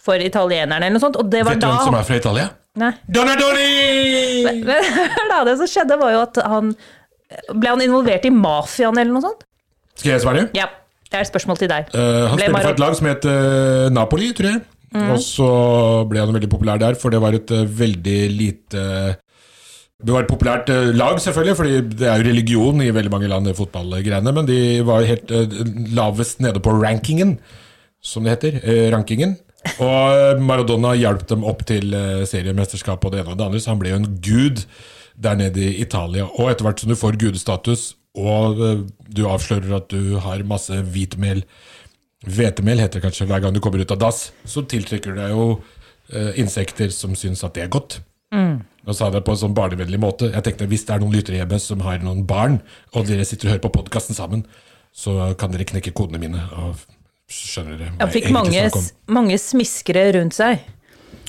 for 0.00 0.22
italienerne 0.24 0.86
eller 0.86 0.96
noe 0.96 1.04
sånt, 1.04 1.18
og 1.20 1.28
det 1.30 1.44
var 1.44 1.54
Vet 1.54 1.62
du 1.62 1.66
da 1.66 1.74
hvem 1.76 1.90
som 1.90 1.98
er 1.98 2.08
fra 2.08 2.18
Italia? 2.20 2.48
Nei. 2.80 2.90
Donadoni! 3.10 3.70
Men, 4.46 4.64
Men 4.64 5.30
da, 5.32 5.42
det 5.48 5.56
som 5.60 5.70
skjedde, 5.70 5.98
var 6.00 6.14
jo 6.14 6.24
at 6.24 6.42
han 6.46 6.74
Ble 7.54 7.70
han 7.70 7.82
involvert 7.84 8.24
i 8.26 8.30
mafiaen 8.34 8.98
eller 8.98 9.14
noe 9.14 9.22
sånt? 9.22 9.44
Skal 9.94 10.16
jeg 10.16 10.22
svare? 10.24 10.48
Ja. 10.56 10.66
Det 11.10 11.18
er 11.18 11.24
et 11.24 11.30
spørsmål 11.30 11.58
til 11.58 11.70
deg. 11.70 11.88
Uh, 11.90 12.30
han 12.30 12.38
spilte 12.38 12.62
for 12.62 12.70
et 12.70 12.82
lag 12.82 12.96
som 12.98 13.06
het 13.10 13.24
uh, 13.26 13.86
Napoli, 13.90 14.28
tror 14.34 14.48
jeg. 14.52 14.60
Mm. 14.90 15.10
Og 15.14 15.20
så 15.22 15.50
ble 16.10 16.22
han 16.22 16.32
veldig 16.34 16.50
populær 16.50 16.80
der, 16.82 16.96
for 16.98 17.14
det 17.14 17.20
var 17.22 17.36
et 17.36 17.50
eh, 17.54 17.66
veldig 17.80 18.20
lite 18.34 18.84
Det 20.00 20.14
var 20.14 20.24
et 20.24 20.30
populært 20.30 20.72
eh, 20.72 20.90
lag, 20.96 21.20
selvfølgelig, 21.22 21.56
fordi 21.58 21.76
det 22.00 22.08
er 22.08 22.18
jo 22.18 22.26
religion 22.30 22.82
i 22.82 22.90
veldig 22.94 23.12
mange 23.12 23.30
land, 23.30 23.52
fotballgreiene, 23.54 24.34
men 24.34 24.48
de 24.48 24.80
var 24.86 25.06
helt 25.06 25.30
eh, 25.30 25.60
lavest 25.94 26.42
nede 26.42 26.62
på 26.64 26.74
rankingen, 26.80 27.38
som 28.02 28.24
det 28.24 28.38
heter. 28.38 28.60
rankingen. 28.94 29.36
Og 29.84 30.40
Maradona 30.40 30.94
hjalp 30.96 31.26
dem 31.28 31.42
opp 31.44 31.66
til 31.68 31.92
seriemesterskapet 31.92 32.30
seriemesterskap 32.30 33.04
og 33.04 33.12
det 33.12 33.20
ene 33.20 33.34
og 33.34 33.36
det 33.36 33.44
andre, 33.44 33.60
så 33.60 33.74
han 33.74 33.82
ble 33.82 33.90
jo 33.92 33.98
en 34.00 34.14
gud 34.24 34.62
der 35.20 35.36
nede 35.36 35.60
i 35.60 35.82
Italia. 35.84 36.24
Og 36.24 36.48
etter 36.48 36.64
hvert 36.64 36.80
som 36.80 36.88
du 36.88 36.96
får 36.96 37.20
gudestatus, 37.20 37.90
og 38.16 38.56
du 39.04 39.20
avslører 39.28 39.76
at 39.76 39.92
du 39.92 40.16
har 40.24 40.48
masse 40.48 40.80
hvitmel 40.94 41.44
Hvetemel 42.26 42.82
heter 42.82 43.00
det 43.00 43.06
kanskje 43.06 43.26
hver 43.30 43.40
gang 43.40 43.54
du 43.56 43.60
kommer 43.64 43.80
ut 43.80 43.92
av 43.94 44.00
dass, 44.02 44.26
så 44.44 44.62
tiltrekker 44.68 45.14
du 45.14 45.20
deg 45.22 45.32
jo 45.32 45.44
eh, 46.12 46.36
insekter 46.42 46.92
som 46.92 47.14
syns 47.16 47.44
at 47.46 47.54
det 47.56 47.64
er 47.64 47.72
godt. 47.72 48.00
Og 48.86 48.96
sa 48.96 49.10
det 49.12 49.22
på 49.26 49.34
en 49.34 49.40
sånn 49.40 49.54
barnevennlig 49.56 50.00
måte. 50.00 50.30
Jeg 50.30 50.44
tenkte 50.46 50.68
Hvis 50.70 50.86
det 50.88 50.94
er 50.94 51.02
noen 51.02 51.14
lyttere 51.14 51.40
hjemme 51.40 51.58
som 51.62 51.82
har 51.84 52.00
noen 52.04 52.24
barn, 52.28 52.60
og 52.94 53.08
dere 53.08 53.26
sitter 53.28 53.48
og 53.48 53.54
hører 53.54 53.64
på 53.66 53.72
podkasten 53.80 54.16
sammen, 54.16 54.44
så 54.92 55.32
kan 55.38 55.52
dere 55.52 55.66
knekke 55.68 55.92
kodene 55.96 56.20
mine. 56.22 56.42
Og 56.60 56.78
skjønner 57.30 57.78
dere 57.78 57.94
hva 57.98 58.10
fikk 58.10 58.28
jeg 58.28 58.34
egentlig 58.34 58.62
mange, 58.66 58.84
mange 59.20 59.40
smiskere 59.40 60.08
rundt 60.18 60.36
seg. 60.36 60.64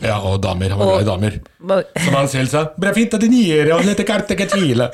Ja, 0.02 0.18
og 0.26 0.40
damer. 0.42 0.74
Han 0.74 0.80
var 0.82 0.94
glad 0.96 1.04
i 1.04 1.10
damer. 1.12 1.40
Som 2.06 2.18
han 2.18 2.30
selv 2.32 2.50
sa. 2.50 2.64
Bra 2.82 2.94
fint 2.96 3.14
at 3.14 3.22
de 3.22 3.30
niere 3.30 3.76
og 3.76 3.86
lette 3.86 4.06
carte 4.08 4.38
che 4.40 4.48
tvile. 4.50 4.90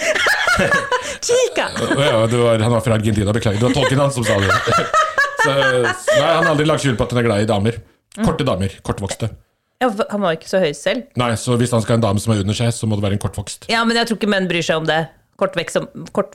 Chica! 1.27 1.69
Ja, 1.79 2.25
var, 2.27 2.59
han 2.59 2.71
var 2.73 2.81
fra 2.83 2.97
Argentina, 2.97 3.31
beklager. 3.33 3.61
Det 3.61 3.69
var 3.69 3.77
tolken 3.77 4.01
hans 4.03 4.17
som 4.19 4.27
sa 4.27 4.39
det. 4.41 4.51
Så, 5.37 5.51
nei, 5.53 6.23
han 6.23 6.45
har 6.45 6.53
aldri 6.53 6.65
lagt 6.67 6.83
skjul 6.85 6.97
på 6.97 7.05
at 7.05 7.13
han 7.13 7.21
er 7.21 7.27
glad 7.27 7.43
i 7.45 7.49
damer. 7.49 7.77
Korte 8.17 8.47
damer. 8.47 8.73
Kortvokste. 8.85 9.29
Ja, 9.77 9.91
han 10.09 10.23
var 10.23 10.33
ikke 10.33 10.49
så 10.49 10.59
høy 10.61 10.71
selv. 10.73 11.05
Nei, 11.19 11.29
så 11.37 11.53
hvis 11.59 11.73
han 11.75 11.83
skal 11.83 11.95
ha 11.95 11.99
en 11.99 12.05
dame 12.07 12.21
som 12.23 12.33
er 12.33 12.41
under 12.41 12.57
seg, 12.57 12.73
så 12.73 12.89
må 12.89 12.97
det 12.97 13.05
være 13.05 13.17
en 13.19 13.21
kortvokst. 13.21 13.67
Ja, 13.69 13.83
men 13.85 13.99
jeg 13.99 14.09
tror 14.09 14.17
ikke 14.17 14.31
menn 14.33 14.49
bryr 14.49 14.65
seg 14.65 14.81
om 14.81 14.87
det. 14.89 15.03
Kortvekst 15.37 15.77
som 15.77 15.85
kort, 16.15 16.33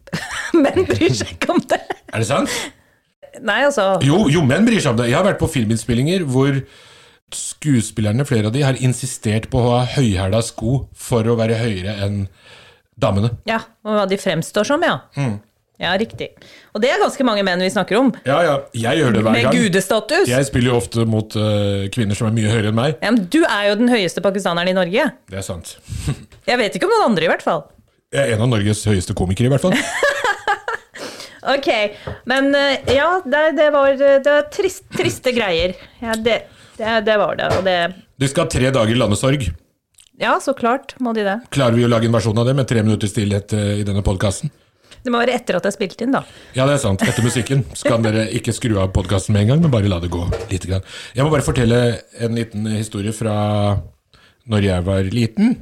Menn 0.64 0.86
bryr 0.88 1.12
seg 1.12 1.34
ikke 1.34 1.52
om 1.52 1.60
det. 1.68 1.82
Er 2.08 2.22
det 2.22 2.28
sant? 2.30 2.54
Nei, 3.44 3.58
altså 3.66 3.98
Jo, 4.02 4.22
jo, 4.32 4.40
menn 4.46 4.64
bryr 4.66 4.80
seg 4.80 4.94
om 4.94 5.02
det. 5.02 5.10
Jeg 5.10 5.18
har 5.18 5.26
vært 5.26 5.42
på 5.42 5.50
filminnspillinger 5.52 6.24
hvor 6.28 6.62
skuespillerne, 7.34 8.24
flere 8.24 8.48
av 8.48 8.54
de, 8.54 8.64
har 8.64 8.78
insistert 8.80 9.50
på 9.52 9.60
å 9.60 9.74
ha 9.74 9.82
høyhæla 9.98 10.40
sko 10.46 10.86
for 10.96 11.28
å 11.28 11.36
være 11.36 11.58
høyere 11.60 11.98
enn 12.06 12.22
damene. 12.98 13.34
Ja, 13.48 13.60
og 13.84 13.98
hva 13.98 14.06
de 14.08 14.16
fremstår 14.18 14.66
som, 14.66 14.82
ja. 14.82 14.96
Mm. 15.18 15.36
Ja, 15.78 15.92
riktig. 15.98 16.32
Og 16.74 16.82
det 16.82 16.90
er 16.90 16.98
ganske 16.98 17.22
mange 17.26 17.44
menn 17.46 17.62
vi 17.62 17.70
snakker 17.70 18.00
om. 18.00 18.08
Ja, 18.26 18.40
ja. 18.42 18.54
Jeg 18.74 18.98
gjør 18.98 19.12
det 19.14 19.20
hver 19.22 19.36
Med 19.36 19.44
gang. 19.46 19.54
gudestatus. 19.54 20.26
Jeg 20.26 20.48
spiller 20.48 20.72
jo 20.72 20.78
ofte 20.80 21.04
mot 21.06 21.36
uh, 21.38 21.86
kvinner 21.94 22.18
som 22.18 22.26
er 22.26 22.34
mye 22.34 22.50
høyere 22.50 22.72
enn 22.72 22.78
meg. 22.78 22.96
Ja, 22.98 23.12
men 23.14 23.28
du 23.30 23.40
er 23.44 23.68
jo 23.70 23.76
den 23.78 23.92
høyeste 23.92 24.22
pakistaneren 24.24 24.72
i 24.72 24.74
Norge. 24.74 25.06
Det 25.30 25.38
er 25.38 25.46
sant. 25.46 25.76
Jeg 26.50 26.58
vet 26.58 26.74
ikke 26.74 26.88
om 26.88 26.94
noen 26.96 27.12
andre, 27.12 27.28
i 27.28 27.30
hvert 27.30 27.46
fall. 27.46 27.66
Jeg 28.10 28.24
er 28.24 28.34
en 28.34 28.46
av 28.46 28.50
Norges 28.50 28.82
høyeste 28.88 29.14
komikere, 29.14 29.50
i 29.50 29.54
hvert 29.54 29.66
fall. 29.68 29.78
Ok, 31.48 31.68
men 32.28 32.50
uh, 32.50 32.74
ja, 32.92 33.22
det, 33.24 33.42
det, 33.56 33.68
var, 33.72 33.94
det 33.96 34.26
var 34.26 34.48
trist, 34.52 34.82
triste 34.92 35.32
greier. 35.32 35.72
Ja, 36.02 36.16
det, 36.18 36.42
det, 36.76 37.14
var 37.16 37.38
det. 37.38 37.46
Og 37.56 37.64
det 37.64 37.76
Du 38.18 38.26
skal 38.28 38.44
ha 38.44 38.50
tre 38.52 38.72
dager 38.74 38.98
landesorg. 38.98 39.46
Ja, 40.18 40.34
så 40.42 40.52
klart 40.58 40.96
må 41.00 41.14
de 41.14 41.22
det. 41.24 41.36
Klarer 41.54 41.78
vi 41.78 41.86
å 41.86 41.90
lage 41.90 42.10
en 42.10 42.16
versjon 42.16 42.38
av 42.42 42.48
det 42.50 42.56
med 42.58 42.66
tre 42.68 42.82
minutter 42.82 43.08
stillhet 43.08 43.54
eh, 43.54 43.78
i 43.80 43.86
denne 43.86 44.02
podkasten? 44.04 44.50
Det 45.08 45.12
må 45.14 45.22
være 45.22 45.38
etter 45.38 45.56
at 45.56 45.64
det 45.64 45.70
er 45.70 45.72
spilt 45.72 46.02
inn, 46.04 46.10
da. 46.12 46.20
Ja, 46.52 46.66
det 46.68 46.74
er 46.74 46.80
sant. 46.82 47.00
Etter 47.00 47.24
musikken 47.24 47.62
så 47.72 47.88
kan 47.88 48.02
dere 48.04 48.26
ikke 48.36 48.52
skru 48.52 48.74
av 48.82 48.90
podkasten 48.92 49.32
med 49.32 49.46
en 49.46 49.54
gang, 49.54 49.62
men 49.64 49.72
bare 49.72 49.88
la 49.88 49.96
det 50.02 50.10
gå 50.12 50.20
litt. 50.50 50.66
Grann. 50.68 50.84
Jeg 51.16 51.24
må 51.24 51.30
bare 51.32 51.46
fortelle 51.46 51.78
en 52.20 52.36
liten 52.36 52.66
historie 52.74 53.14
fra 53.16 53.36
når 54.52 54.66
jeg 54.66 54.84
var 54.84 55.08
liten, 55.08 55.54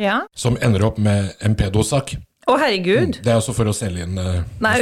Ja. 0.00 0.22
som 0.32 0.56
ender 0.64 0.86
opp 0.88 0.96
med 0.96 1.34
en 1.44 1.56
pedosak. 1.60 2.14
Å, 2.48 2.56
herregud. 2.56 3.20
Det 3.20 3.34
er 3.34 3.36
også 3.36 3.52
for 3.58 3.68
å 3.68 3.74
selge 3.76 4.06
inn 4.06 4.16
eh, 4.22 4.40
Nei. 4.64 4.78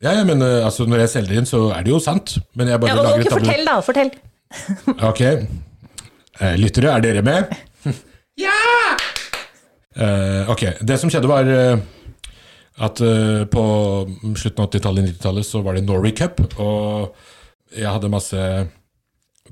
Ja, 0.00 0.14
ja, 0.14 0.24
men 0.24 0.40
eh, 0.40 0.64
altså, 0.64 0.86
når 0.88 1.04
jeg 1.04 1.12
selger 1.18 1.42
inn, 1.42 1.48
så 1.50 1.66
er 1.76 1.84
det 1.84 1.92
jo 1.92 2.00
sant. 2.00 2.38
Men 2.56 2.72
jeg 2.72 2.80
bare 2.80 2.94
ja, 2.94 3.02
lager 3.02 3.20
ok, 3.20 3.26
et 3.26 3.34
tabloid. 3.34 3.50
fortell, 3.50 3.68
da. 3.68 3.76
Fortell. 3.84 5.04
Ok. 5.10 5.22
Eh, 6.40 6.56
lyttere, 6.56 6.96
er 6.96 7.04
dere 7.04 7.26
med? 7.28 7.52
ja! 8.40 8.56
Uh, 9.94 10.48
ok, 10.50 10.62
det 10.82 10.96
som 10.98 11.06
skjedde 11.06 11.28
var 11.30 11.46
eh, 11.46 11.76
at 12.82 13.00
uh, 13.04 13.44
på 13.46 13.64
slutten 14.34 14.64
av 14.64 14.70
80-tallet, 14.70 15.10
90-tallet, 15.12 15.46
så 15.46 15.62
var 15.62 15.76
det 15.76 15.84
Norway 15.86 16.14
Cup, 16.16 16.40
og 16.58 17.14
jeg 17.74 17.86
hadde 17.90 18.10
masse 18.10 18.48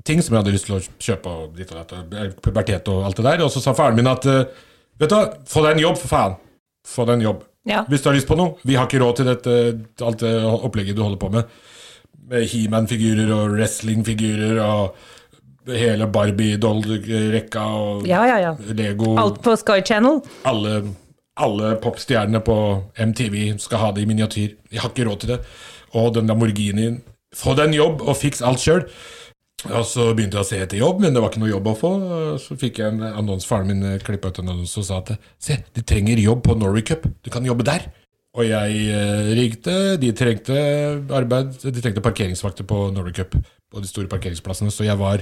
ting 0.03 0.19
som 0.23 0.33
jeg 0.33 0.41
hadde 0.41 0.55
lyst 0.55 0.67
til 0.67 0.77
å 0.79 0.83
kjøpe, 0.83 1.31
og 1.31 1.55
ditt 1.57 1.71
og 1.71 1.79
datt, 1.79 1.95
og 1.95 2.37
pubertet 2.43 2.91
og 2.91 3.07
alt 3.07 3.19
det 3.19 3.27
der, 3.29 3.45
og 3.45 3.51
så 3.53 3.63
sa 3.63 3.75
faren 3.77 3.99
min 3.99 4.11
at, 4.11 4.27
uh, 4.27 4.43
vet 4.99 5.11
du 5.11 5.15
hva, 5.15 5.25
få 5.47 5.63
deg 5.65 5.77
en 5.77 5.85
jobb, 5.87 5.99
for 6.01 6.15
faen. 6.15 6.37
Få 6.83 7.07
deg 7.07 7.19
en 7.19 7.27
jobb. 7.29 7.43
Ja. 7.69 7.85
Hvis 7.87 8.03
du 8.03 8.09
har 8.09 8.17
lyst 8.17 8.27
på 8.27 8.35
noe. 8.35 8.57
Vi 8.67 8.75
har 8.75 8.89
ikke 8.89 8.99
råd 8.99 9.19
til 9.21 9.29
dette, 9.31 9.57
alt 10.03 10.23
det 10.23 10.33
opplegget 10.43 10.97
du 10.97 11.03
holder 11.05 11.21
på 11.21 11.29
med. 11.31 11.53
Med 12.27 12.47
He-Man-figurer 12.51 13.31
og 13.31 13.53
wrestling-figurer 13.55 14.59
og 14.63 14.97
hele 15.71 16.09
Barbie-doll-rekka 16.11 17.63
og 17.63 18.07
Ja, 18.07 18.25
ja, 18.27 18.39
ja. 18.41 18.51
Lego. 18.75 19.15
Alt 19.19 19.39
på 19.43 19.55
Sky 19.59 19.79
Channel. 19.85 20.19
Alle, 20.49 20.81
alle 21.39 21.75
popstjernene 21.81 22.43
på 22.45 22.55
MTV 22.99 23.57
skal 23.61 23.81
ha 23.81 23.89
det 23.93 24.03
i 24.03 24.09
miniatyr. 24.09 24.53
Jeg 24.71 24.83
har 24.83 24.93
ikke 24.93 25.07
råd 25.07 25.23
til 25.23 25.33
det. 25.33 25.39
Og 25.97 26.13
den 26.15 26.29
Lamborghinien 26.29 27.01
Få 27.33 27.55
deg 27.57 27.71
en 27.71 27.73
jobb 27.73 28.03
og 28.05 28.13
fiks 28.13 28.43
alt 28.45 28.61
sjøl. 28.61 28.83
Og 29.71 29.85
så 29.89 30.09
begynte 30.13 30.37
jeg 30.37 30.43
å 30.43 30.45
se 30.45 30.59
etter 30.61 30.77
jobb, 30.77 30.99
men 31.01 31.15
det 31.15 31.21
var 31.23 31.31
ikke 31.31 31.41
noe 31.41 31.49
jobb 31.49 31.69
å 31.71 31.73
få. 31.79 31.91
Så 32.43 32.57
fikk 32.61 32.77
jeg 32.77 32.93
en 32.93 33.01
annons, 33.07 33.47
faren 33.49 33.71
min 33.71 33.97
klippa 34.05 34.29
ut 34.29 34.41
en 34.43 34.51
annonse 34.51 34.77
og 34.77 34.85
sa 34.85 34.99
at 35.01 35.13
se, 35.41 35.57
de 35.73 35.81
trenger 35.87 36.21
jobb 36.21 36.43
på 36.45 36.57
Norway 36.59 36.85
Cup. 36.85 37.07
Du 37.25 37.31
kan 37.33 37.47
jobbe 37.47 37.65
der. 37.65 37.87
Og 38.33 38.47
jeg 38.49 38.85
eh, 38.89 39.27
ringte. 39.37 39.73
De 40.01 40.09
trengte 40.17 40.55
arbeid, 41.13 41.53
de 41.61 41.81
trengte 41.83 42.01
parkeringsvakter 42.01 42.65
på 42.65 42.87
Norway 42.93 43.13
Cup. 43.13 43.35
På 43.73 43.81
de 43.81 43.89
store 43.89 44.09
parkeringsplassene. 44.09 44.71
Så 44.73 44.85
jeg 44.87 44.97
var 44.99 45.21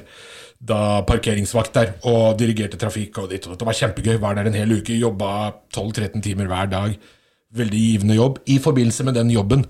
da 0.60 1.02
parkeringsvakt 1.08 1.76
der 1.76 1.94
og 2.08 2.38
dirigerte 2.40 2.80
trafikk. 2.80 3.18
og 3.20 3.30
ditt 3.32 3.48
og 3.48 3.54
ditt. 3.56 3.60
Det 3.60 3.68
var 3.68 3.80
kjempegøy. 3.80 4.18
Var 4.20 4.36
der 4.36 4.48
en 4.48 4.60
hel 4.60 4.78
uke. 4.78 4.96
Jobba 4.96 5.52
12-13 5.76 6.22
timer 6.24 6.48
hver 6.52 6.72
dag. 6.72 6.96
Veldig 7.56 7.80
givende 7.84 8.16
jobb. 8.16 8.40
I 8.48 8.60
forbindelse 8.64 9.04
med 9.04 9.18
den 9.20 9.32
jobben, 9.32 9.66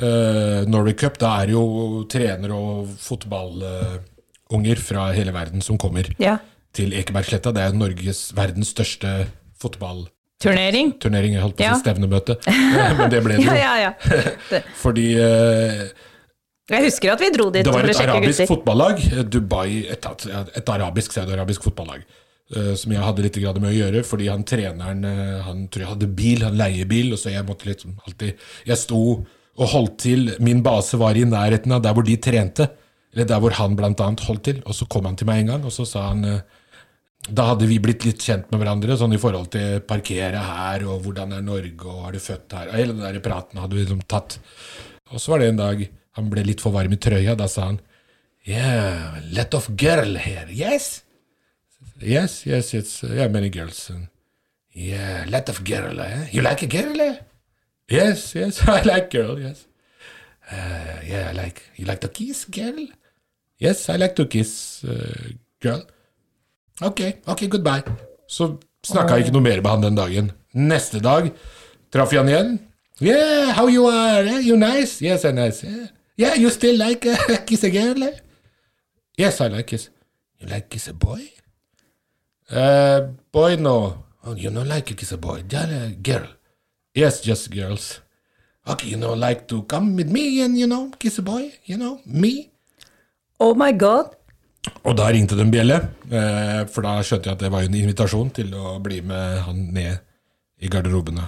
uh, 0.00 0.64
Norway 0.64 0.94
Cup, 0.96 1.18
da 1.20 1.34
er 1.42 1.50
det 1.50 1.52
jo 1.52 2.04
trenere 2.08 2.56
og 2.56 2.94
fotballunger 2.96 4.80
fra 4.80 5.10
hele 5.12 5.34
verden 5.36 5.60
som 5.60 5.76
kommer 5.76 6.08
Ja. 6.18 6.38
til 6.72 6.94
Ekebergsletta. 6.96 7.52
Det 7.52 7.60
er 7.60 7.76
Norges 7.76 8.32
verdens 8.34 8.72
største 8.72 9.26
fotballturnering. 9.60 10.16
Turnering. 10.40 10.94
Turnering, 11.02 11.34
Jeg 11.36 11.42
holdt 11.44 11.56
på 11.58 11.64
å 11.64 11.66
Ja. 11.66 11.74
si 11.76 11.84
stevnemøte, 11.84 12.36
men 12.98 13.10
det 13.12 13.20
ble 13.24 13.36
det 13.36 13.44
jo. 13.44 13.56
ja, 13.58 13.74
ja. 13.82 13.90
Det- 14.50 14.62
Fordi 14.84 15.06
eh, 15.20 15.82
Jeg 16.70 16.86
husker 16.86 17.12
at 17.12 17.20
vi 17.20 17.30
dro 17.34 17.50
dit 17.50 17.64
det 17.66 17.74
var 17.74 17.84
et 17.90 18.00
arabisk 18.06 18.46
fotballag, 18.48 19.02
eh, 19.12 19.22
Dubai, 19.26 19.84
et, 19.90 20.06
et, 20.06 20.68
arabisk, 20.78 21.12
saudiarabisk 21.18 21.68
fotballag, 21.68 22.06
Uh, 22.50 22.72
som 22.74 22.90
jeg 22.90 22.98
hadde 22.98 23.22
litt 23.22 23.36
med 23.62 23.68
å 23.68 23.70
gjøre, 23.70 24.00
fordi 24.02 24.26
han 24.26 24.40
treneren 24.42 25.04
eh, 25.06 25.36
han 25.46 25.68
tror 25.70 25.84
jeg 25.84 25.88
hadde 25.92 26.06
bil, 26.18 26.40
han 26.42 26.56
leiebil, 26.58 27.12
og 27.14 27.20
så 27.22 27.30
jeg 27.30 27.46
måtte 27.46 27.68
liksom 27.68 27.92
alltid 28.02 28.32
Jeg 28.66 28.76
sto 28.80 28.98
og 29.54 29.68
holdt 29.70 30.00
til, 30.02 30.32
min 30.42 30.58
base 30.60 30.98
var 30.98 31.14
i 31.14 31.22
nærheten 31.22 31.70
av 31.76 31.84
der 31.84 31.94
hvor 31.94 32.02
de 32.02 32.16
trente, 32.18 32.66
eller 33.14 33.28
der 33.30 33.38
hvor 33.38 33.54
han 33.54 33.76
blant 33.78 34.02
annet 34.02 34.24
holdt 34.26 34.42
til, 34.48 34.58
og 34.66 34.74
så 34.74 34.88
kom 34.90 35.06
han 35.06 35.14
til 35.14 35.28
meg 35.30 35.44
en 35.44 35.52
gang, 35.52 35.64
og 35.70 35.70
så 35.70 35.86
sa 35.86 36.08
han 36.08 36.24
eh, 36.26 36.40
da 37.28 37.50
hadde 37.50 37.68
vi 37.68 37.76
blitt 37.82 38.06
litt 38.06 38.22
kjent 38.24 38.48
med 38.50 38.62
hverandre, 38.62 38.96
sånn 38.96 39.12
i 39.12 39.20
forhold 39.20 39.50
til 39.52 39.82
parkere 39.84 40.40
her, 40.40 40.86
og 40.88 41.02
hvordan 41.04 41.34
er 41.36 41.44
Norge, 41.44 41.84
og 41.84 42.06
er 42.08 42.16
du 42.16 42.22
født 42.24 42.56
her, 42.56 42.70
og 42.70 42.78
hele 42.78 42.94
den 42.94 43.04
der 43.04 43.20
praten 43.24 43.60
hadde 43.60 43.76
vi 43.76 43.84
liksom 43.84 44.00
tatt. 44.08 44.38
Og 45.10 45.20
så 45.20 45.34
var 45.34 45.42
det 45.42 45.50
en 45.50 45.60
dag 45.60 45.84
han 46.16 46.30
ble 46.32 46.44
litt 46.46 46.64
for 46.64 46.74
varm 46.74 46.94
i 46.96 47.00
trøya, 47.00 47.36
da 47.38 47.48
sa 47.50 47.70
han 47.70 47.80
Yeah, 48.48 49.20
let 49.36 49.52
off 49.54 49.68
girl 49.76 50.16
here, 50.16 50.48
yes? 50.48 51.02
Yes, 52.00 52.46
yes, 52.46 52.72
it's, 52.72 53.02
yeah, 53.04 53.28
many 53.28 53.50
girls. 53.50 53.90
Yeah, 54.72 55.26
let 55.28 55.50
off 55.50 55.62
girl, 55.62 56.00
eh? 56.00 56.30
You 56.32 56.40
like 56.40 56.62
a 56.62 56.66
girl, 56.66 56.98
eh? 57.04 57.18
Yes, 57.90 58.34
yes, 58.34 58.62
I 58.66 58.80
like 58.82 59.10
girl, 59.10 59.38
yes. 59.38 59.66
Uh, 60.50 61.04
yeah, 61.04 61.28
I 61.30 61.32
like, 61.32 61.62
you 61.76 61.84
like 61.84 62.00
to 62.00 62.08
kiss, 62.08 62.46
girl? 62.46 62.86
Yes, 63.58 63.90
I 63.90 63.96
like 63.96 64.16
to 64.16 64.24
kiss, 64.24 64.82
uh, 64.84 65.36
girl. 65.60 65.84
Ok, 66.82 67.00
ok, 67.26 67.46
goodbye. 67.50 67.82
Så 68.28 68.56
snakka 68.86 69.16
jeg 69.18 69.26
ikke 69.26 69.36
noe 69.36 69.44
mer 69.44 69.60
med 69.60 69.70
han 69.70 69.82
den 69.84 69.98
dagen. 69.98 70.32
Neste 70.56 71.00
dag 71.04 71.30
traff 71.92 72.12
jeg 72.12 72.22
han 72.22 72.30
igjen. 72.32 72.58
Yeah, 73.00 73.52
how 73.56 73.68
you 73.68 73.86
are? 73.88 74.24
Eh? 74.28 74.40
You 74.46 74.56
nice? 74.56 75.00
Yes, 75.04 75.24
I'm 75.24 75.34
nice. 75.34 75.64
Yeah, 75.64 75.86
yeah 76.16 76.34
you 76.36 76.50
still 76.50 76.76
like 76.76 77.06
uh, 77.06 77.16
kiss 77.46 77.64
a 77.64 77.70
girl? 77.70 78.02
eh? 78.04 78.16
Yes, 79.16 79.40
I 79.40 79.48
like 79.48 79.66
kiss. 79.66 79.88
You 80.38 80.48
like 80.48 80.68
kiss 80.68 80.88
a 80.88 80.92
boy? 80.94 81.30
Uh, 82.50 83.08
boy, 83.32 83.56
no. 83.56 84.04
Oh, 84.24 84.34
you 84.34 84.50
don't 84.50 84.68
like 84.68 84.96
kiss 84.96 85.12
a 85.12 85.18
boy. 85.18 85.42
Just 85.48 85.72
a 85.72 85.96
girl. 86.02 86.26
Yes, 86.94 87.20
just 87.20 87.50
girls. 87.50 88.00
Okay, 88.66 88.88
you 88.88 88.96
know, 88.96 89.14
like 89.14 89.48
to 89.48 89.62
come 89.62 89.96
with 89.96 90.10
me 90.10 90.40
and, 90.42 90.58
you 90.58 90.66
know, 90.66 90.90
kiss 90.98 91.18
a 91.18 91.22
boy? 91.22 91.52
You 91.64 91.76
know, 91.78 92.00
me? 92.04 92.50
Oh 93.38 93.54
my 93.54 93.72
god. 93.72 94.16
Og 94.84 94.96
da 94.96 95.08
ringte 95.08 95.36
det 95.38 95.44
en 95.46 95.52
bjelle, 95.52 95.76
eh, 96.12 96.62
for 96.68 96.84
da 96.84 96.98
skjønte 97.04 97.30
jeg 97.30 97.38
at 97.38 97.44
det 97.44 97.52
var 97.52 97.64
en 97.64 97.76
invitasjon 97.78 98.32
til 98.36 98.52
å 98.56 98.76
bli 98.84 99.00
med 99.06 99.40
han 99.46 99.62
ned 99.72 100.02
i 100.60 100.68
garderobene 100.72 101.24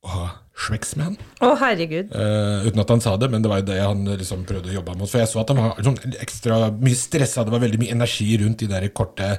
og 0.00 0.12
ha 0.14 0.28
sveks 0.60 0.94
med 0.96 1.10
han. 1.10 1.16
Å, 1.44 1.52
herregud. 1.60 2.12
Uh, 2.12 2.66
uten 2.68 2.82
at 2.82 2.92
han 2.92 3.02
sa 3.04 3.14
det, 3.20 3.30
men 3.32 3.44
det 3.44 3.50
var 3.52 3.62
jo 3.62 3.68
det 3.70 3.78
han 3.80 4.04
liksom 4.08 4.46
prøvde 4.48 4.72
å 4.72 4.76
jobbe 4.78 4.96
mot. 4.96 5.10
For 5.10 5.22
jeg 5.22 5.30
så 5.30 5.42
at 5.42 5.52
han 5.52 5.60
var 5.60 5.84
sånn 5.84 6.16
ekstra 6.20 6.60
mye 6.76 6.98
stressa, 6.98 7.44
det 7.44 7.54
var 7.54 7.64
veldig 7.64 7.80
mye 7.82 7.96
energi 7.96 8.28
rundt 8.40 8.64
de 8.64 8.70
der 8.70 8.88
korte, 8.96 9.30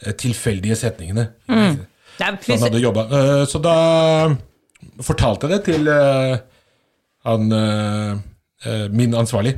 eh, 0.00 0.16
tilfeldige 0.20 0.76
setningene. 0.80 1.28
Mm. 1.48 1.80
Så 2.18 2.28
han 2.28 2.64
hadde. 2.66 2.82
Eh, 2.84 3.44
så 3.48 3.60
da 3.64 3.76
fortalte 5.04 5.48
jeg 5.48 5.54
det 5.56 5.62
til 5.70 5.88
uh, 5.88 6.36
han 7.28 7.48
min 8.94 9.14
ansvarlig. 9.18 9.56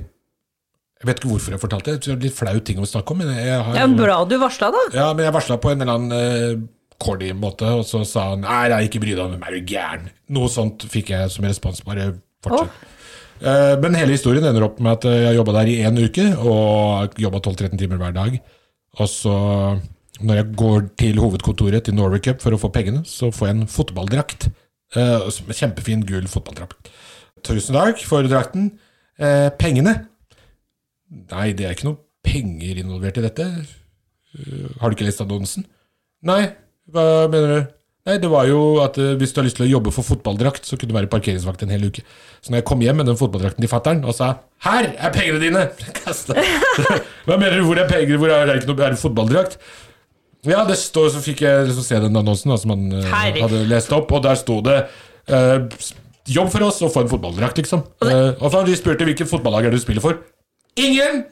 Jeg 1.04 1.10
vet 1.10 1.20
ikke 1.20 1.32
hvorfor 1.34 1.52
jeg 1.52 1.60
fortalte 1.60 1.92
det. 1.92 2.00
Det 2.06 2.14
er 2.14 2.22
litt 2.24 2.36
flau 2.38 2.54
ting 2.64 2.80
å 2.80 2.88
snakke 2.88 3.12
om. 3.12 3.20
Men 3.20 3.34
jeg, 3.36 3.58
har, 3.66 3.76
ja, 3.76 3.84
bra 3.92 4.16
du 4.24 4.38
varsla, 4.40 4.70
da. 4.72 4.86
ja, 4.96 5.10
men 5.12 5.28
jeg 5.28 5.36
varsla 5.36 5.58
på 5.60 5.74
en 5.74 5.84
eller 5.84 5.98
annen 5.98 6.14
uh, 6.16 6.64
cordy 7.04 7.28
måte, 7.36 7.68
og 7.68 7.84
så 7.84 8.00
sa 8.08 8.30
han 8.32 8.44
nei, 8.46 8.64
nei, 8.72 8.80
ikke 8.88 9.02
bry 9.02 9.12
deg 9.12 9.24
om 9.26 9.34
hvem 9.34 9.44
er 9.44 9.58
du 9.58 9.74
gæren? 9.74 10.10
Noe 10.32 10.48
sånt 10.52 10.86
fikk 10.88 11.12
jeg 11.12 11.32
som 11.34 11.44
respons. 11.44 11.84
Bare 11.84 12.14
fortsett. 12.44 12.90
Eh, 13.42 13.74
men 13.82 13.96
hele 13.98 14.14
historien 14.14 14.46
ender 14.46 14.64
opp 14.68 14.78
med 14.82 14.94
at 14.94 15.08
eh, 15.10 15.22
jeg 15.26 15.38
jobba 15.38 15.56
der 15.58 15.70
i 15.72 15.80
én 15.84 15.98
uke, 16.00 16.28
og 16.38 17.18
jobba 17.20 17.42
12-13 17.42 17.80
timer 17.80 18.00
hver 18.00 18.14
dag. 18.16 18.38
Og 19.02 19.10
så, 19.10 19.34
når 20.22 20.40
jeg 20.40 20.50
går 20.60 20.88
til 21.02 21.20
hovedkontoret 21.20 21.84
til 21.84 21.98
Norway 21.98 22.22
Cup 22.24 22.40
for 22.44 22.54
å 22.54 22.60
få 22.60 22.70
pengene, 22.74 23.02
så 23.08 23.32
får 23.34 23.50
jeg 23.50 23.58
en 23.58 23.70
fotballdrakt. 23.70 24.48
Uh, 24.94 25.26
kjempefin, 25.50 26.04
gul 26.06 26.28
fotballdrakt. 26.30 26.92
Tusen 27.44 27.74
takk 27.74 27.98
for 28.06 28.26
drakten. 28.30 28.70
Uh, 29.18 29.50
pengene? 29.58 29.96
Nei, 31.12 31.52
det 31.56 31.66
er 31.66 31.76
ikke 31.76 31.90
noe 31.90 32.00
penger 32.24 32.80
involvert 32.80 33.20
i 33.20 33.24
dette. 33.26 33.48
Har 34.80 34.90
du 34.90 34.96
ikke 34.96 35.06
lest 35.06 35.22
annonsen? 35.22 35.66
Nei, 36.24 36.42
hva 36.90 37.26
mener 37.30 37.52
du? 37.52 37.72
Nei, 38.04 38.18
det 38.20 38.28
var 38.28 38.44
jo 38.44 38.58
at 38.84 38.98
eh, 39.00 39.14
hvis 39.16 39.32
du 39.32 39.38
har 39.40 39.46
lyst 39.46 39.56
til 39.56 39.64
å 39.64 39.70
jobbe 39.70 39.92
for 39.94 40.04
fotballdrakt, 40.04 40.66
så 40.68 40.76
kunne 40.76 40.92
du 40.92 40.96
være 40.98 41.08
parkeringsvakt 41.12 41.62
en 41.64 41.72
hel 41.72 41.86
uke. 41.88 42.02
Så 42.44 42.52
når 42.52 42.60
jeg 42.60 42.66
kom 42.68 42.82
hjem 42.84 42.98
med 43.00 43.08
den 43.08 43.16
fotballdrakten 43.16 43.64
til 43.64 43.70
fattern 43.70 44.02
og 44.04 44.12
sa 44.16 44.34
'Her 44.60 44.90
er 44.92 45.14
pengene 45.14 45.40
dine!' 45.40 45.62
Kasta. 46.02 46.36
Hva 47.26 47.38
mener 47.40 47.56
du? 47.56 47.64
Hvor 47.64 47.80
er 47.80 47.88
penger? 47.88 48.20
Hvor 48.20 48.28
er, 48.28 48.44
det 48.44 48.58
ikke 48.60 48.74
noe 48.74 48.84
er 48.84 48.92
det 48.92 49.00
fotballdrakt? 49.00 49.56
Ja, 50.44 50.66
det 50.68 50.76
står, 50.76 51.08
så 51.14 51.24
fikk 51.24 51.40
jeg 51.46 51.72
så 51.72 51.86
se 51.86 52.02
den 52.04 52.20
annonsen 52.20 52.52
da, 52.52 52.60
som 52.60 52.74
han 52.74 52.92
eh, 52.92 53.40
hadde 53.40 53.64
lest 53.70 53.92
opp, 53.96 54.12
og 54.12 54.20
der 54.26 54.36
sto 54.36 54.60
det 54.60 54.82
uh, 55.32 55.64
'Jobb 56.28 56.52
for 56.52 56.68
oss 56.68 56.82
og 56.84 56.92
få 56.92 57.04
en 57.04 57.08
fotballdrakt', 57.08 57.56
liksom. 57.60 57.88
Uh, 58.04 58.36
og 58.36 58.50
så 58.52 58.60
de 58.68 58.76
spurte 58.76 59.08
hvilket 59.08 59.28
fotballag 59.28 59.64
er 59.64 59.72
det 59.72 59.80
du 59.80 59.84
spiller 59.84 60.04
for. 60.04 60.20
Ingen! 60.80 61.24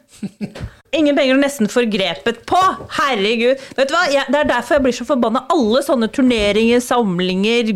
Ingen 0.92 1.16
penger 1.16 1.38
og 1.38 1.40
nesten 1.42 1.70
forgrepet 1.72 2.42
på! 2.48 2.60
Herregud. 2.98 3.62
Vet 3.78 3.88
du 3.90 3.94
hva? 3.96 4.02
Jeg, 4.12 4.28
det 4.30 4.42
er 4.42 4.50
derfor 4.50 4.78
jeg 4.78 4.84
blir 4.86 4.96
så 4.96 5.06
forbanna. 5.08 5.46
Alle 5.52 5.80
sånne 5.86 6.10
turneringer, 6.12 6.82
samlinger, 6.84 7.72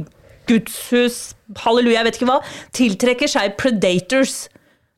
gudshus, 0.46 1.32
halleluja, 1.64 2.00
jeg 2.02 2.08
vet 2.10 2.20
ikke 2.20 2.28
hva, 2.28 2.42
tiltrekker 2.76 3.32
seg 3.32 3.56
predators. 3.58 4.44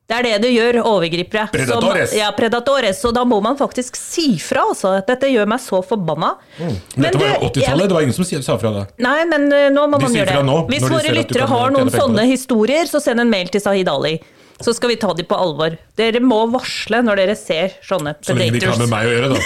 Det 0.09 0.17
er 0.17 0.25
det 0.25 0.37
det 0.41 0.49
gjør, 0.55 0.79
overgripere. 0.89 1.43
Predatores. 1.53 2.15
Ja, 2.17 2.31
predatores. 2.33 2.97
Så 2.97 3.11
da 3.13 3.21
må 3.29 3.37
man 3.45 3.57
faktisk 3.59 3.97
si 3.97 4.31
fra, 4.41 4.63
altså. 4.71 4.95
Dette 5.05 5.29
gjør 5.29 5.45
meg 5.51 5.61
så 5.61 5.83
forbanna. 5.85 6.31
Men 6.57 6.79
Dette 6.97 7.21
var 7.21 7.35
jo 7.35 7.51
80-tallet, 7.51 7.91
det 7.91 7.97
var 7.97 8.07
ingen 8.07 8.17
som 8.17 8.25
sa 8.25 8.57
fra 8.57 8.71
da. 8.73 8.83
Nei, 9.05 9.19
men 9.29 9.45
eh, 9.53 9.67
nå 9.73 9.85
må 9.85 10.01
De 10.01 10.07
man 10.09 10.17
gjøre 10.17 10.33
det. 10.33 10.47
nå, 10.49 10.57
Hvis 10.73 10.87
våre 10.89 11.13
lyttere 11.13 11.49
har 11.53 11.75
noen 11.77 11.93
sånne 11.93 12.25
historier, 12.31 12.89
så 12.89 13.01
send 13.05 13.21
en 13.21 13.29
mail 13.29 13.53
til 13.53 13.61
Sahid 13.61 13.91
Ali. 13.93 14.17
Så 14.59 14.73
skal 14.75 14.91
vi 14.91 14.97
ta 14.99 15.13
de 15.15 15.23
på 15.23 15.37
alvor. 15.39 15.77
Dere 15.95 16.19
må 16.19 16.41
varsle 16.51 16.99
når 17.05 17.21
dere 17.21 17.35
ser 17.39 17.77
sånne 17.85 18.15
Så 18.25 18.35
lenge 18.35 18.57
de 18.57 18.59
ikke 18.59 18.73
har 18.73 18.81
med 18.81 18.91
meg 18.91 19.07
å 19.07 19.13
gjøre, 19.13 19.29
da. 19.31 19.39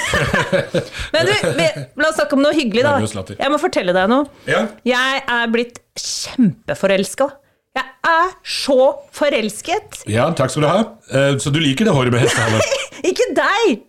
Men 1.14 1.30
du, 1.30 1.34
vi, 1.60 1.68
la 2.02 2.10
oss 2.10 2.18
snakke 2.18 2.38
om 2.40 2.42
noe 2.42 2.56
hyggelig, 2.58 2.84
da. 2.88 2.98
Jeg 3.38 3.54
må 3.54 3.60
fortelle 3.62 3.94
deg 3.94 4.10
noe. 4.10 4.26
Ja. 4.50 4.64
Jeg 4.90 5.24
er 5.38 5.54
blitt 5.54 5.78
kjempeforelska. 6.02 7.30
Jeg 7.74 7.90
er 8.06 8.34
så 8.46 8.76
forelsket. 9.18 10.04
ja, 10.10 10.28
takk 10.38 10.52
skal 10.54 10.62
du 10.66 10.68
ha. 10.70 10.82
Eh, 11.10 11.38
Så 11.42 11.50
du 11.54 11.58
liker 11.62 11.88
det 11.88 11.94
håret 11.96 12.14
med 12.14 12.22
hestehale? 12.22 12.62
Ikke 13.10 13.26
deg! 13.36 13.80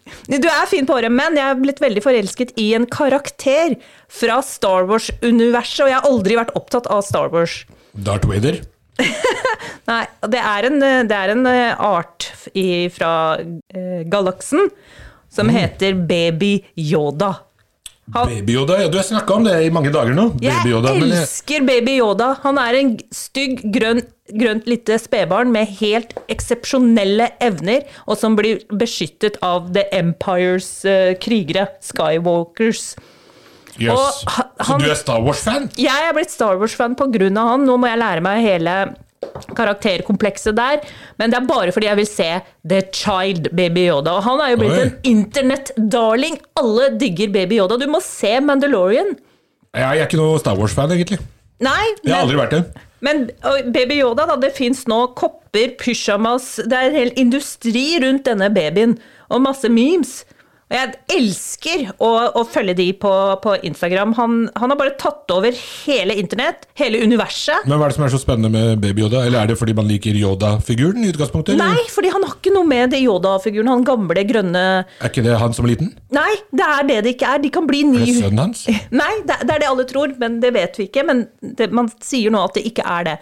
Du 0.41 0.49
er 0.49 0.65
fin 0.71 0.87
på 0.89 0.97
håret, 0.97 1.13
men 1.13 1.37
jeg 1.37 1.45
er 1.53 1.59
blitt 1.61 1.83
veldig 1.85 2.03
forelsket 2.05 2.55
i 2.61 2.71
en 2.79 2.87
karakter 2.91 3.77
fra 4.09 4.41
Star 4.45 4.89
Wars-universet, 4.89 5.85
og 5.85 5.93
jeg 5.93 5.99
har 6.01 6.09
aldri 6.09 6.39
vært 6.41 6.55
opptatt 6.59 6.89
av 6.91 7.05
Star 7.07 7.29
Wars. 7.35 7.61
Darth 7.95 8.27
Vader? 8.31 8.63
Nei, 9.91 10.03
det 10.31 10.41
er 10.41 10.69
en, 10.71 10.79
det 11.09 11.17
er 11.17 11.33
en 11.35 11.47
eh, 11.51 11.81
art 11.83 12.29
i, 12.57 12.87
fra 12.95 13.11
eh, 13.41 14.05
galaksen 14.11 14.71
som 15.35 15.51
heter 15.51 15.97
Baby 16.07 16.57
Yoda. 16.79 17.33
Han- 18.15 18.29
Baby 18.29 18.53
Yoda? 18.59 18.77
Ja, 18.83 18.89
du 18.93 18.99
har 19.01 19.07
snakka 19.07 19.35
om 19.39 19.47
det 19.49 19.55
i 19.67 19.71
mange 19.73 19.91
dager 19.93 20.15
nå. 20.17 20.29
Jeg 20.45 20.53
Baby 20.61 20.75
Yoda, 20.77 20.93
men 20.95 21.09
jeg, 21.09 21.23
elsker 21.25 21.65
Baby 21.67 21.97
Yoda. 21.99 22.29
Han 22.45 22.61
er 22.61 22.79
en 22.79 22.93
stygg, 23.17 23.63
grønn, 23.75 24.03
grønt 24.41 24.69
lite 24.71 24.99
spedbarn 25.01 25.51
med 25.53 25.73
helt 25.81 26.15
eksepsjonelle 26.33 27.31
evner, 27.45 27.83
og 28.07 28.21
som 28.21 28.37
blir 28.39 28.63
beskyttet 28.71 29.41
av 29.45 29.73
The 29.75 29.87
Empires 29.97 30.71
eh, 30.89 31.15
krigere, 31.21 31.67
Skywalkers. 31.85 32.93
Jøss. 33.79 34.25
og 34.27 34.33
ha- 34.37 34.51
Så 34.65 34.79
du 34.79 34.85
er 34.91 34.95
Star 34.95 35.21
Wars-fan? 35.23 35.71
Jeg 35.77 36.09
er 36.09 36.13
blitt 36.15 36.31
Star 36.31 36.57
Wars-fan 36.59 36.95
av 36.99 37.49
han. 37.49 37.67
Nå 37.67 37.77
må 37.79 37.87
jeg 37.89 37.99
lære 37.99 38.23
meg 38.23 38.43
hele 38.45 38.95
karakterkomplekset 39.57 40.55
der, 40.57 40.81
men 41.19 41.31
det 41.33 41.39
er 41.41 41.47
bare 41.49 41.73
fordi 41.73 41.87
jeg 41.89 41.97
vil 41.97 42.07
se 42.07 42.29
The 42.69 42.83
Child 42.93 43.49
Baby 43.57 43.87
Yoda. 43.89 44.19
Og 44.19 44.23
han 44.27 44.41
er 44.45 44.51
jo 44.55 44.59
blitt 44.63 44.73
Oi. 44.79 44.83
en 44.83 44.97
internett-darling. 45.05 46.39
Alle 46.61 46.91
digger 47.01 47.33
Baby 47.35 47.59
Yoda. 47.61 47.79
Du 47.81 47.87
må 47.91 48.01
se 48.05 48.35
Mandalorian. 48.41 49.15
Jeg 49.75 49.99
er 50.01 50.07
ikke 50.07 50.21
noe 50.21 50.39
Star 50.39 50.57
Wars-fan, 50.59 50.93
egentlig. 50.95 51.19
Nei, 51.65 51.95
Jeg 52.05 52.15
har 52.15 52.25
aldri 52.27 52.37
vært 52.37 52.51
det. 52.51 52.65
men 53.01 53.31
Baby 53.73 54.01
Yoda, 54.03 54.27
da, 54.27 54.37
det 54.37 54.53
fins 54.57 54.85
nå 54.91 55.15
kopper, 55.17 55.77
pysjamas 55.79 56.57
Det 56.69 56.73
er 56.73 56.89
en 56.91 56.95
hel 56.95 57.13
industri 57.17 57.99
rundt 58.03 58.25
denne 58.25 58.49
babyen, 58.55 58.99
og 59.31 59.41
masse 59.43 59.69
memes. 59.71 60.25
Og 60.65 60.77
jeg 60.79 60.95
elsker 61.13 61.83
å, 62.03 62.09
å 62.41 62.43
følge 62.49 62.75
de 62.79 62.87
på, 62.97 63.11
på 63.45 63.53
Instagram. 63.69 64.15
Han, 64.17 64.37
han 64.57 64.73
har 64.73 64.79
bare 64.81 64.95
tatt 65.01 65.29
over 65.35 65.53
hele 65.85 66.17
internett, 66.19 66.65
hele 66.81 67.03
universet. 67.05 67.67
Men 67.69 67.77
hva 67.79 67.87
er 67.87 67.93
det 67.93 67.99
som 67.99 68.07
er 68.07 68.15
så 68.15 68.21
spennende 68.23 68.51
med 68.55 68.81
Baby 68.81 69.05
Yoda? 69.05 69.27
Eller 69.27 69.43
er 69.43 69.53
det 69.53 69.59
fordi 69.61 69.77
man 69.77 69.89
liker 69.91 70.17
Yoda-figuren 70.17 71.05
i 71.05 71.13
utgangspunktet? 71.13 71.55
eller? 71.55 71.77
Nei, 71.77 71.85
fordi 71.93 72.15
han 72.15 72.25
har 72.25 72.39
ikke 72.39 72.55
noe 72.57 72.69
med 72.71 72.95
det 72.97 73.03
Yoda-figuren, 73.05 73.71
han 73.75 73.85
gamle, 73.87 74.25
grønne 74.25 74.65
Er 74.81 75.13
ikke 75.13 75.27
det 75.27 75.37
han 75.43 75.55
som 75.57 75.69
er 75.69 75.75
liten? 75.75 75.93
Nei, 76.17 76.31
det 76.55 76.69
er 76.79 76.89
det 76.89 77.01
det 77.05 77.17
ikke 77.19 77.35
er. 77.37 77.45
De 77.45 77.53
kan 77.53 77.69
bli 77.69 77.85
Er 77.91 78.01
det 78.01 78.17
sønnen 78.23 78.45
hans? 78.47 78.65
Nei, 79.03 79.13
det, 79.29 79.43
det 79.45 79.59
er 79.59 79.67
det 79.67 79.69
alle 79.69 79.89
tror, 79.91 80.17
men 80.21 80.41
det 80.43 80.55
vet 80.57 80.81
vi 80.81 80.89
ikke. 80.89 81.05
Men 81.07 81.27
det, 81.45 81.69
man 81.77 81.93
sier 82.01 82.33
nå 82.33 82.41
at 82.49 82.57
det 82.57 82.65
ikke 82.73 82.89
er 82.89 83.11
det. 83.13 83.19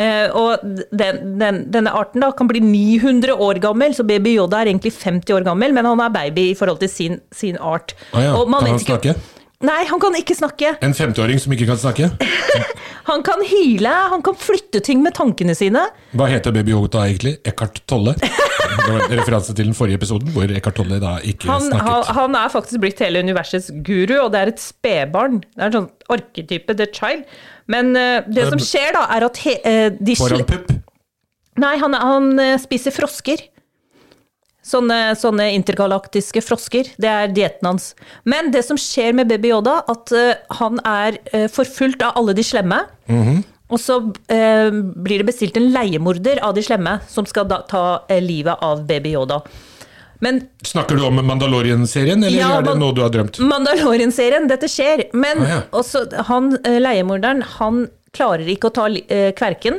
Eh, 0.00 0.30
og 0.32 0.62
den, 0.96 1.18
den, 1.40 1.58
denne 1.74 1.92
arten 1.92 2.22
da 2.24 2.30
kan 2.32 2.48
bli 2.48 2.62
900 2.64 3.34
år 3.36 3.60
gammel, 3.60 3.92
så 3.96 4.06
baby 4.08 4.32
Yoda 4.38 4.62
er 4.62 4.70
egentlig 4.72 4.94
50 4.96 5.34
år 5.36 5.44
gammel, 5.44 5.74
men 5.76 5.84
han 5.84 6.00
er 6.00 6.14
baby 6.14 6.46
i 6.52 6.56
forhold 6.56 6.80
til 6.80 6.88
sin, 6.92 7.18
sin 7.36 7.58
art. 7.60 7.92
Ah, 8.14 8.22
ja. 8.24 8.32
Og 8.38 8.48
man 8.48 8.64
Kan 8.64 8.72
han 8.72 8.78
vet 8.78 8.86
ikke- 8.88 8.96
snakke? 8.96 9.36
Nei, 9.60 9.82
han 9.84 10.00
kan 10.00 10.14
ikke 10.16 10.32
snakke. 10.38 10.70
En 10.80 10.94
50-åring 10.96 11.36
som 11.42 11.52
ikke 11.52 11.66
kan 11.68 11.76
snakke? 11.76 12.06
Han 13.10 13.22
kan 13.26 13.40
hyle, 13.42 13.90
han 14.12 14.22
kan 14.22 14.36
flytte 14.38 14.78
ting 14.84 15.00
med 15.02 15.14
tankene 15.16 15.54
sine. 15.56 15.80
Hva 16.14 16.28
heter 16.30 16.52
Baby 16.54 16.70
Yoda 16.76 17.00
egentlig? 17.08 17.38
Eckhart 17.48 17.80
Tolle? 17.90 18.12
En 18.90 19.16
referanse 19.18 19.54
til 19.54 19.68
den 19.68 19.76
forrige 19.76 20.00
episoden, 20.00 20.32
hvor 20.34 20.50
Eckhart 20.50 20.76
Tolle 20.80 20.98
da 21.02 21.16
ikke 21.22 21.48
Han, 21.50 21.62
han, 21.62 21.70
snakket. 21.70 22.10
han 22.16 22.36
er 22.40 22.52
faktisk 22.52 22.82
blitt 22.82 23.02
hele 23.04 23.22
universets 23.24 23.70
guru, 23.86 24.16
og 24.24 24.32
det 24.34 24.42
er 24.42 24.52
et 24.54 24.62
spedbarn. 24.62 25.40
Det 25.46 25.62
er 25.62 25.70
en 25.70 25.78
sånn 25.78 25.88
orketype, 26.16 26.76
the 26.78 26.88
child. 26.94 27.24
Men 27.70 27.94
uh, 27.94 28.26
det 28.26 28.48
som 28.50 28.62
skjer 28.62 28.94
da, 28.98 29.06
er 29.14 29.28
at 29.28 29.40
he, 29.44 29.56
uh, 29.62 29.88
de 30.00 30.18
Foran 30.18 30.42
han 30.42 30.50
pupp? 30.50 30.74
Nei, 31.60 31.74
han, 31.82 31.96
han 31.98 32.30
uh, 32.40 32.54
spiser 32.62 32.94
frosker. 32.94 33.46
Sånne, 34.70 35.14
sånne 35.16 35.48
intergalaktiske 35.56 36.42
frosker. 36.44 36.90
Det 37.00 37.08
er 37.08 37.30
dietten 37.34 37.70
hans. 37.70 37.94
Men 38.28 38.52
det 38.54 38.60
som 38.66 38.78
skjer 38.78 39.14
med 39.16 39.30
Baby 39.30 39.54
Yoda, 39.54 39.80
at 39.90 40.12
uh, 40.12 40.34
han 40.60 40.82
er 40.86 41.16
uh, 41.32 41.46
forfulgt 41.50 42.04
av 42.06 42.18
alle 42.20 42.36
de 42.36 42.44
slemme. 42.46 42.82
Og 43.70 43.78
så 43.80 43.96
eh, 44.32 44.70
blir 44.74 45.22
det 45.22 45.28
bestilt 45.30 45.56
en 45.60 45.68
leiemorder 45.74 46.40
av 46.42 46.54
de 46.56 46.62
slemme, 46.66 46.98
som 47.10 47.26
skal 47.28 47.46
da 47.50 47.60
ta 47.70 47.84
eh, 48.10 48.20
livet 48.22 48.58
av 48.66 48.82
Baby 48.88 49.12
Yoda. 49.14 49.40
Men 50.20 50.42
Snakker 50.66 50.98
du 51.00 51.04
om 51.06 51.16
Mandalorian-serien, 51.24 52.20
eller 52.26 52.36
Ja, 52.42 52.50
er 52.58 52.66
det 52.66 52.74
noe 52.80 52.92
du 52.92 53.00
har 53.00 53.12
drømt? 53.14 53.38
Mandalorian-serien, 53.40 54.50
dette 54.50 54.68
skjer. 54.68 55.06
Men 55.16 55.40
Ah, 55.46 55.48
ja. 55.54 55.60
også 55.80 56.02
han 56.28 56.50
eh, 56.64 56.76
leiemorderen, 56.82 57.40
han 57.56 57.86
klarer 58.12 58.50
ikke 58.52 58.68
å 58.68 58.74
ta 58.82 58.88
eh, 58.90 59.30
kverken. 59.38 59.78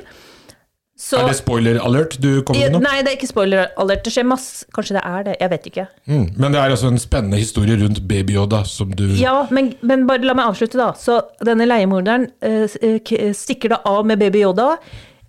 Så 1.01 1.17
Er 1.17 1.31
det 1.31 1.39
spoiler 1.39 1.79
alert 1.81 2.13
du 2.21 2.43
kommer 2.45 2.61
med 2.61 2.75
nå? 2.75 2.79
Nei, 2.83 2.99
det 3.01 3.09
er 3.09 3.15
ikke 3.17 3.29
spoiler 3.31 3.71
alert. 3.81 4.03
Det 4.05 4.11
skjer 4.13 4.25
masse 4.29 4.67
Kanskje 4.75 4.93
det 4.99 5.01
er 5.09 5.23
det, 5.25 5.33
jeg 5.41 5.49
vet 5.49 5.63
ikke. 5.71 5.85
Mm. 6.05 6.27
Men 6.37 6.53
det 6.53 6.59
er 6.61 6.73
altså 6.75 6.91
en 6.91 6.99
spennende 7.01 7.39
historie 7.41 7.73
rundt 7.81 8.03
Baby 8.07 8.35
Yoda 8.37 8.59
som 8.69 8.91
du 8.93 9.07
Ja, 9.17 9.47
men, 9.49 9.71
men 9.81 10.03
bare 10.09 10.21
la 10.29 10.35
meg 10.37 10.51
avslutte, 10.51 10.77
da. 10.77 10.91
Så 10.93 11.17
denne 11.41 11.65
leiemorderen 11.65 12.27
eh, 12.45 12.67
eh, 12.85 12.99
k- 13.01 13.31
stikker 13.33 13.73
da 13.73 13.79
av 13.89 14.05
med 14.11 14.21
Baby 14.21 14.43
Yoda 14.45 14.75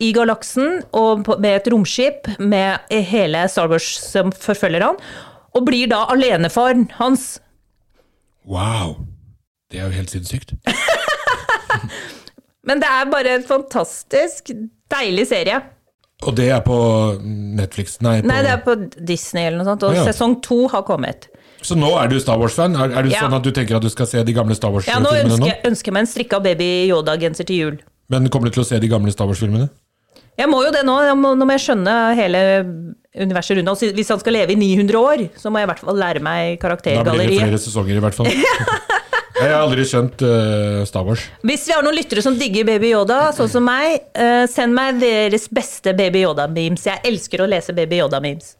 i 0.03 0.11
galaksen 0.13 0.83
og 0.99 1.23
på, 1.25 1.39
med 1.41 1.57
et 1.63 1.71
romskip 1.73 2.29
med 2.43 2.83
eh, 2.93 3.01
hele 3.09 3.47
Star 3.49 3.71
Wars 3.73 3.87
som 4.03 4.29
forfølger 4.35 4.83
han, 4.85 5.01
og 5.57 5.65
blir 5.71 5.89
da 5.93 6.03
alenefaren 6.13 6.91
hans. 6.99 7.39
Wow! 8.45 8.99
Det 9.73 9.81
er 9.81 9.89
jo 9.89 9.97
helt 9.97 10.13
sinnssykt. 10.13 10.53
Men 12.69 12.79
det 12.83 12.89
er 12.93 13.09
bare 13.11 13.39
fantastisk 13.47 14.53
deilig 14.93 15.29
serie. 15.31 15.61
Og 16.23 16.37
det 16.39 16.49
er 16.55 16.61
på 16.63 16.79
Netflix? 17.23 17.99
Nei, 18.05 18.21
på... 18.23 18.31
Nei, 18.31 18.41
det 18.47 18.53
er 18.55 18.61
på 18.63 18.77
Disney 18.95 19.49
eller 19.49 19.63
noe 19.63 19.73
sånt, 19.73 19.87
og 19.89 19.95
ah, 19.95 20.01
ja. 20.03 20.05
sesong 20.13 20.39
to 20.45 20.65
har 20.71 20.85
kommet. 20.87 21.27
Så 21.63 21.77
nå 21.79 21.91
er 21.99 22.11
du 22.11 22.19
Star 22.23 22.39
Wars-fan? 22.39 22.77
Er, 22.79 22.95
er 22.95 23.07
det 23.07 23.15
Ja. 23.15 23.25
sånn 23.27 23.37
at 23.39 23.47
du 23.47 23.51
tenker 23.55 23.79
at 23.79 23.85
du 23.85 23.91
skal 23.91 24.09
se 24.11 24.23
de 24.27 24.35
gamle 24.35 24.55
Star 24.59 24.71
Wars-filmene 24.75 25.03
nå? 25.03 25.27
ønsker, 25.27 25.47
jeg- 25.51 25.63
ønsker 25.71 25.95
meg 25.95 26.07
en 26.07 26.11
strikka 26.11 26.43
Baby 26.43 26.71
Yoda-genser 26.91 27.47
til 27.47 27.57
jul. 27.57 27.79
Men 28.11 28.29
kommer 28.29 28.51
du 28.51 28.59
til 28.59 28.63
å 28.65 28.67
se 28.67 28.79
de 28.83 28.91
gamle 28.91 29.15
Star 29.15 29.27
Wars-filmene? 29.31 29.71
Jeg 30.39 30.49
må 30.49 30.63
jo 30.65 30.71
det 30.73 30.83
nå, 30.89 30.97
må, 31.21 31.35
nå 31.37 31.45
må 31.45 31.59
jeg 31.59 31.67
skjønne 31.67 31.95
hele 32.17 32.41
universet 33.13 33.59
rundt. 33.59 33.69
oss. 33.69 33.83
hvis 33.83 34.09
han 34.09 34.21
skal 34.23 34.33
leve 34.33 34.55
i 34.55 34.57
900 34.57 34.97
år, 34.97 35.31
så 35.37 35.53
må 35.53 35.61
jeg 35.61 35.69
i 35.69 35.71
hvert 35.73 35.83
fall 35.85 35.99
lære 36.01 36.23
meg 36.25 36.59
karaktergalleriet. 36.63 37.05
Da 37.05 37.13
blir 37.13 37.29
det 37.29 37.43
flere 37.43 37.61
sesonger, 37.61 37.97
i 37.97 38.01
hvert 38.01 38.17
fall. 38.17 38.31
Jeg 39.43 39.55
har 39.55 39.65
aldri 39.65 39.85
skjønt 39.89 40.23
uh, 40.25 40.83
Star 40.89 41.07
Wars. 41.07 41.25
Hvis 41.47 41.67
vi 41.69 41.75
har 41.75 41.85
noen 41.85 41.97
lyttere 41.97 42.23
som 42.25 42.37
digger 42.39 42.67
Baby 42.69 42.93
Yoda, 42.93 43.21
sånn 43.37 43.51
som 43.51 43.65
meg, 43.67 44.05
uh, 44.15 44.45
send 44.51 44.77
meg 44.77 45.01
deres 45.03 45.49
beste 45.53 45.95
Baby 45.99 46.23
Yoda-memes. 46.25 46.85
Jeg 46.87 47.03
elsker 47.09 47.43
å 47.43 47.49
lese 47.51 47.75
Baby 47.77 47.99
Yoda-memes. 48.03 48.55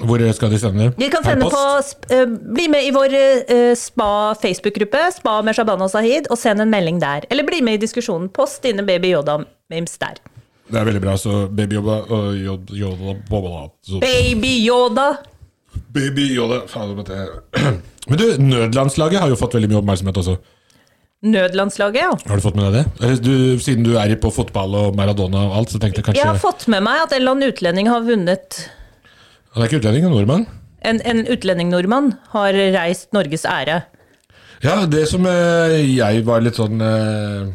Hvor 0.00 0.22
skal 0.32 0.52
de 0.52 0.58
sende? 0.60 0.90
De 0.96 1.08
kan 1.12 1.24
sende 1.24 1.48
på, 1.52 1.62
uh, 2.12 2.20
Bli 2.56 2.68
med 2.72 2.88
i 2.88 2.92
vår 2.94 3.16
spa 3.76 4.10
Facebook-gruppe, 4.40 5.06
Spa 5.16 5.38
med 5.44 5.56
Shabana 5.56 5.88
og 5.88 5.92
Sahid, 5.92 6.28
og 6.32 6.40
send 6.40 6.64
en 6.64 6.72
melding 6.72 7.00
der. 7.02 7.28
Eller 7.32 7.48
bli 7.48 7.62
med 7.64 7.80
i 7.80 7.84
diskusjonen. 7.86 8.30
Post 8.32 8.64
dine 8.68 8.84
Baby 8.88 9.14
Yoda-memes 9.14 9.98
der. 10.00 10.20
Det 10.70 10.78
er 10.78 10.86
veldig 10.86 11.02
bra. 11.02 11.16
Så 11.18 11.46
Baby 11.48 11.80
Yoda 11.80 12.00
og 12.06 12.30
Yoda, 12.38 12.78
Yoda 12.78 13.16
Yoda, 13.26 13.68
Yoda. 13.90 14.06
Baby 14.06 14.54
Yoda! 14.64 15.10
Baby 15.90 16.26
Yoda 16.34 16.64
Faen, 16.70 16.94
måtte 16.98 17.16
jeg 17.18 17.74
Men 18.08 18.20
du, 18.20 18.24
nødlandslaget 18.40 19.20
har 19.20 19.28
jo 19.32 19.38
fått 19.38 19.54
veldig 19.58 19.70
mye 19.72 19.80
oppmerksomhet 19.82 20.20
også. 20.22 20.38
Nødlandslaget, 21.20 22.00
ja. 22.00 22.12
Har 22.30 22.40
du 22.40 22.44
fått 22.46 22.56
med 22.56 22.70
deg 22.72 22.78
det? 22.78 23.10
Du, 23.20 23.34
siden 23.60 23.84
du 23.84 23.92
er 24.00 24.14
på 24.22 24.30
fotball 24.32 24.72
og 24.78 24.96
Maradona 24.96 25.42
og 25.50 25.58
alt, 25.58 25.74
så 25.74 25.80
tenkte 25.82 26.00
jeg 26.00 26.06
kanskje 26.06 26.22
Jeg 26.22 26.30
har 26.30 26.40
fått 26.40 26.64
med 26.72 26.80
meg 26.86 27.02
at 27.02 27.12
en 27.12 27.20
eller 27.20 27.36
annen 27.36 27.52
utlending 27.52 27.90
har 27.92 28.06
vunnet 28.06 28.62
Han 29.52 29.60
er 29.60 29.68
ikke 29.68 29.82
utlending, 29.82 30.06
han 30.06 30.14
er 30.14 30.16
nordmann. 30.16 30.46
En, 30.80 31.00
en 31.04 31.26
utlending-nordmann 31.28 32.14
har 32.32 32.56
reist 32.72 33.10
Norges 33.12 33.44
ære. 33.44 33.82
Ja, 34.64 34.86
det 34.88 35.06
som 35.10 35.26
eh, 35.28 35.76
jeg 35.92 36.24
var 36.24 36.40
litt 36.44 36.56
sånn 36.60 36.80
eh, 36.84 37.50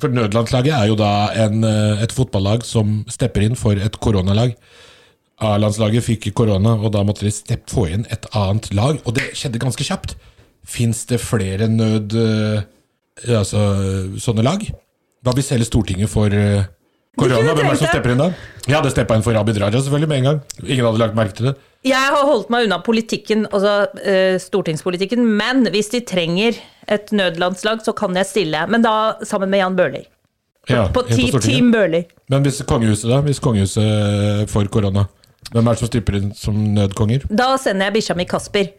For 0.00 0.12
nødlandslaget 0.12 0.76
er 0.76 0.88
jo 0.88 0.96
da 1.00 1.12
en, 1.46 1.64
eh, 1.64 2.04
et 2.04 2.12
fotballag 2.16 2.64
som 2.68 3.00
stepper 3.12 3.44
inn 3.44 3.56
for 3.60 3.80
et 3.80 3.96
koronalag. 4.00 4.52
A-landslaget 5.40 6.04
fikk 6.04 6.30
korona, 6.36 6.74
og 6.76 6.92
da 6.94 7.04
måtte 7.06 7.24
de 7.26 7.56
få 7.70 7.86
inn 7.90 8.04
et 8.12 8.26
annet 8.36 8.68
lag. 8.76 9.00
Og 9.04 9.16
det 9.16 9.30
skjedde 9.38 9.62
ganske 9.62 9.86
kjapt. 9.86 10.16
Fins 10.68 11.06
det 11.08 11.20
flere 11.22 11.68
nød... 11.70 12.14
eh, 12.14 12.68
altså 13.36 13.62
sånne 14.20 14.44
lag? 14.44 14.62
Hva 15.24 15.34
hvis 15.36 15.50
hele 15.52 15.66
Stortinget 15.68 16.12
får 16.12 16.36
eh, 16.36 16.68
korona? 17.18 17.54
Hvem 17.54 17.66
er 17.66 17.74
det 17.74 17.80
som 17.82 17.90
stepper 17.90 18.14
inn 18.14 18.22
da? 18.22 18.30
Jeg 18.66 18.76
hadde 18.76 18.92
steppa 18.92 19.16
inn 19.16 19.24
for 19.24 19.36
Abid 19.40 19.58
Raja 19.60 19.80
selvfølgelig 19.80 20.10
med 20.12 20.20
en 20.20 20.28
gang. 20.30 20.40
Ingen 20.66 20.86
hadde 20.86 21.02
lagt 21.02 21.18
merke 21.18 21.36
til 21.36 21.50
det. 21.50 21.56
Jeg 21.88 22.12
har 22.12 22.26
holdt 22.28 22.50
meg 22.52 22.66
unna 22.66 22.76
politikken, 22.84 23.46
altså 23.48 23.74
eh, 24.04 24.36
stortingspolitikken, 24.40 25.22
men 25.24 25.64
hvis 25.72 25.88
de 25.94 26.02
trenger 26.04 26.58
et 26.90 27.12
nødlandslag, 27.16 27.80
så 27.84 27.94
kan 27.96 28.16
jeg 28.20 28.28
stille. 28.28 28.66
Men 28.68 28.84
da 28.84 29.14
sammen 29.24 29.48
med 29.52 29.62
Jan 29.62 29.78
Bøhler. 29.78 30.04
Ja, 30.68 30.84
På 30.92 31.02
på. 31.08 31.40
Team 31.40 31.72
Bøhler. 31.72 32.04
Men 32.28 32.44
hvis 32.44 32.60
kongehuset 32.68 33.08
da? 33.08 33.22
Hvis 33.24 33.40
kongehuset 33.40 33.80
eh, 33.80 34.44
får 34.50 34.68
korona, 34.72 35.06
hvem 35.54 35.66
er 35.66 35.76
det 35.76 35.82
som 35.82 35.90
stripper 35.90 36.18
inn 36.20 36.30
som 36.36 36.58
nødkonger? 36.76 37.26
Da 37.30 37.52
sender 37.60 37.88
jeg 37.90 37.98
bikkja 37.98 38.16
mi 38.18 38.26
Kasper. 38.30 38.70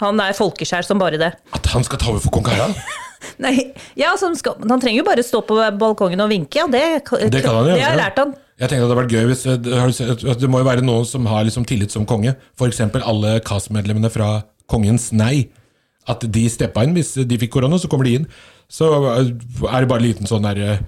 Han 0.00 0.18
er 0.22 0.34
folkeskjær 0.34 0.86
som 0.86 0.98
bare 0.98 1.18
det. 1.20 1.32
At 1.54 1.66
han 1.74 1.84
skal 1.86 2.00
ta 2.02 2.10
over 2.10 2.22
for 2.24 2.34
kong 2.34 2.48
Harald? 2.50 2.78
Nei, 3.44 3.54
ja, 3.98 4.12
skal, 4.18 4.56
han 4.60 4.80
trenger 4.82 5.00
jo 5.00 5.04
bare 5.06 5.22
stå 5.24 5.40
på 5.48 5.56
balkongen 5.80 6.20
og 6.24 6.30
vinke, 6.32 6.60
ja. 6.60 6.66
Det, 6.70 6.82
Det 7.32 7.42
kan 7.44 7.56
han 7.56 7.68
gjøre, 7.70 7.76
det 7.78 7.84
har 7.84 7.94
jeg 7.94 8.00
lært 8.02 8.18
han. 8.20 8.34
Jeg 8.60 8.70
tenkte 8.70 8.84
at 8.84 8.90
det 8.90 8.94
hadde 8.94 8.98
vært 9.00 9.14
gøy 9.14 9.28
hvis 9.30 9.44
eh, 9.50 9.84
sett- 9.96 10.40
Det 10.42 10.50
må 10.50 10.60
jo 10.62 10.66
være 10.68 10.84
noen 10.86 11.06
som 11.08 11.24
har 11.26 11.46
liksom 11.46 11.64
tillit 11.66 11.94
som 11.94 12.04
konge. 12.06 12.34
F.eks. 12.58 12.82
alle 13.02 13.38
KAS-medlemmene 13.46 14.10
fra 14.14 14.28
Kongens 14.70 15.08
Nei. 15.16 15.48
At 16.10 16.26
de 16.30 16.44
steppa 16.52 16.84
inn 16.84 16.94
hvis 16.94 17.14
de 17.26 17.38
fikk 17.40 17.54
korona, 17.56 17.78
så 17.80 17.88
kommer 17.90 18.06
de 18.06 18.18
inn. 18.20 18.28
Så 18.70 18.90
eh, 18.92 19.32
er 19.70 19.80
det 19.86 19.90
bare 19.90 20.02
en 20.02 20.06
liten 20.06 20.30
sånn 20.30 20.46
der 20.46 20.60
eh, 20.62 20.84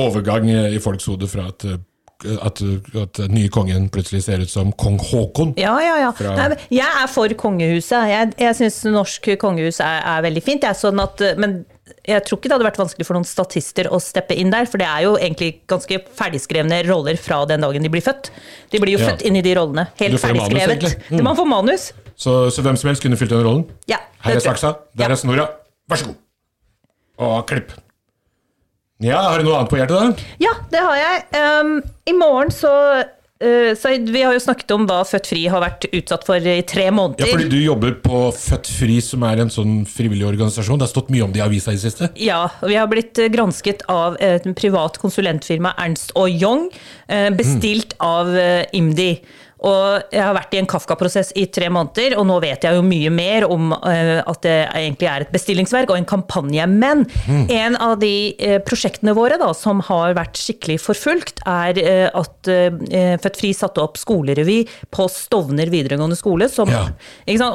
overgang 0.00 0.48
i 0.48 0.78
folks 0.82 1.08
hode 1.10 1.28
fra 1.30 1.48
at, 1.52 1.66
at, 2.24 2.60
at 3.02 3.18
den 3.18 3.34
nye 3.36 3.50
kongen 3.52 3.88
plutselig 3.92 4.22
ser 4.24 4.40
ut 4.44 4.50
som 4.52 4.70
kong 4.80 4.98
Haakon. 5.10 5.54
Ja, 5.60 5.74
ja, 5.82 5.96
ja. 6.06 6.10
Fra- 6.16 6.34
Nei, 6.38 6.56
jeg 6.72 6.86
er 7.02 7.10
for 7.12 7.28
kongehuset. 7.40 8.08
Jeg, 8.10 8.32
jeg 8.40 8.56
syns 8.60 8.80
norsk 8.94 9.28
kongehus 9.42 9.80
er, 9.84 10.00
er 10.14 10.22
veldig 10.24 10.42
fint. 10.46 10.62
Jeg 10.64 10.78
sånn 10.80 11.02
at, 11.02 11.20
men 11.40 11.64
jeg 12.08 12.24
tror 12.24 12.38
ikke 12.38 12.48
det 12.48 12.56
hadde 12.56 12.66
vært 12.70 12.80
vanskelig 12.80 13.06
for 13.08 13.18
noen 13.18 13.28
statister 13.28 13.90
å 13.92 13.98
steppe 14.00 14.36
inn 14.40 14.52
der, 14.54 14.64
for 14.70 14.80
det 14.80 14.86
er 14.88 15.04
jo 15.04 15.16
egentlig 15.18 15.50
ganske 15.68 15.98
ferdigskrevne 16.16 16.82
roller 16.88 17.18
fra 17.20 17.42
den 17.50 17.64
dagen 17.66 17.84
de 17.84 17.92
blir 17.92 18.04
født. 18.04 18.30
De 18.72 18.80
blir 18.80 18.96
jo 18.96 19.02
Ja. 19.02 19.10
født 19.12 19.26
inn 19.28 19.36
i 19.36 19.44
de 19.44 19.54
rollene. 19.58 19.88
Helt 20.00 20.20
ferdigskrevet. 20.22 20.96
Mm. 21.10 21.22
Man 21.28 21.36
får 21.36 21.48
manus. 21.50 21.90
Så, 22.16 22.48
så 22.54 22.62
hvem 22.64 22.76
som 22.80 22.88
helst 22.92 23.02
kunne 23.04 23.18
fylt 23.20 23.34
den 23.34 23.42
rollen? 23.44 23.64
Ja, 23.90 23.98
Her 24.24 24.36
er 24.38 24.44
saksa, 24.44 24.76
der 24.96 25.10
er 25.12 25.18
snora. 25.20 25.48
Vær 25.90 26.00
så 26.00 26.12
god. 26.12 26.20
Og 27.24 27.46
klipp. 27.50 27.74
Ja, 29.04 29.20
har 29.30 29.42
du 29.42 29.48
noe 29.48 29.60
annet 29.60 29.72
på 29.72 29.80
hjertet, 29.80 29.98
da? 29.98 30.30
Ja, 30.42 30.54
det 30.72 30.80
har 30.86 30.96
jeg. 31.00 31.26
Um, 31.36 31.76
I 32.08 32.14
morgen 32.16 32.52
så 32.54 32.72
uh, 33.04 33.72
Said, 33.76 34.08
vi 34.10 34.22
har 34.24 34.32
jo 34.36 34.40
snakket 34.40 34.72
om 34.76 34.86
hva 34.88 35.02
Født 35.08 35.28
Fri 35.28 35.42
har 35.52 35.60
vært 35.64 35.86
utsatt 35.90 36.24
for 36.24 36.40
i 36.40 36.56
tre 36.68 36.86
måneder. 36.94 37.28
Ja, 37.28 37.36
fordi 37.36 37.50
du 37.52 37.58
jobber 37.60 37.96
på 38.04 38.22
Født 38.38 38.70
Fri, 38.78 38.98
som 39.04 39.26
er 39.28 39.44
en 39.44 39.52
sånn 39.52 39.82
frivillig 39.88 40.26
organisasjon. 40.30 40.80
Det 40.80 40.88
har 40.88 40.94
stått 40.94 41.12
mye 41.12 41.26
om 41.26 41.34
det 41.34 41.42
i 41.42 41.44
avisa 41.44 41.74
i 41.74 41.78
det 41.78 41.84
siste. 41.84 42.10
Ja, 42.20 42.46
og 42.62 42.72
vi 42.72 42.80
har 42.80 42.88
blitt 42.90 43.20
eh, 43.20 43.30
gransket 43.32 43.84
av 43.92 44.16
et 44.24 44.48
privat 44.56 44.96
konsulentfirma, 45.02 45.76
Ernst 45.84 46.16
og 46.16 46.32
Young, 46.32 46.70
bestilt 47.36 47.64
bestilt 47.64 47.94
av 48.02 48.36
eh, 48.36 48.64
IMDi. 48.72 49.18
Og 49.64 50.12
jeg 50.12 50.20
har 50.20 50.34
vært 50.36 50.54
i 50.54 50.60
en 50.60 50.68
Kafka-prosess 50.68 51.32
i 51.40 51.46
tre 51.52 51.70
måneder, 51.72 52.16
og 52.20 52.26
nå 52.28 52.36
vet 52.44 52.66
jeg 52.66 52.76
jo 52.76 52.84
mye 52.84 53.12
mer 53.14 53.46
om 53.48 53.72
eh, 53.72 54.20
at 54.20 54.42
det 54.44 54.56
egentlig 54.66 55.08
er 55.08 55.24
et 55.24 55.32
bestillingsverk 55.32 55.92
og 55.92 55.98
en 55.98 56.08
kampanje. 56.08 56.66
Men 56.68 57.06
en 57.52 57.78
av 57.80 57.96
de 58.02 58.34
eh, 58.36 58.58
prosjektene 58.64 59.14
våre 59.16 59.38
da, 59.40 59.52
som 59.56 59.80
har 59.88 60.16
vært 60.18 60.40
skikkelig 60.40 60.78
forfulgt, 60.84 61.44
er 61.48 61.80
eh, 61.80 62.06
at 62.12 62.52
Født 63.24 63.38
Fri 63.40 63.54
satte 63.56 63.80
opp 63.80 63.96
skolerevy 63.96 64.60
på 64.92 65.08
Stovner 65.12 65.72
videregående 65.72 66.18
skole. 66.18 66.50
Som, 66.52 66.72
Ja. 66.74 66.84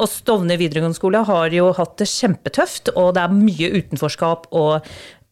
Og 0.00 0.08
Stovner 0.10 0.58
videregående 0.60 0.96
skole 0.96 1.22
har 1.26 1.54
jo 1.54 1.70
hatt 1.76 1.98
det 2.00 2.08
kjempetøft, 2.10 2.92
og 2.96 3.14
det 3.16 3.22
er 3.22 3.34
mye 3.34 3.70
utenforskap 3.76 4.48
og 4.56 4.86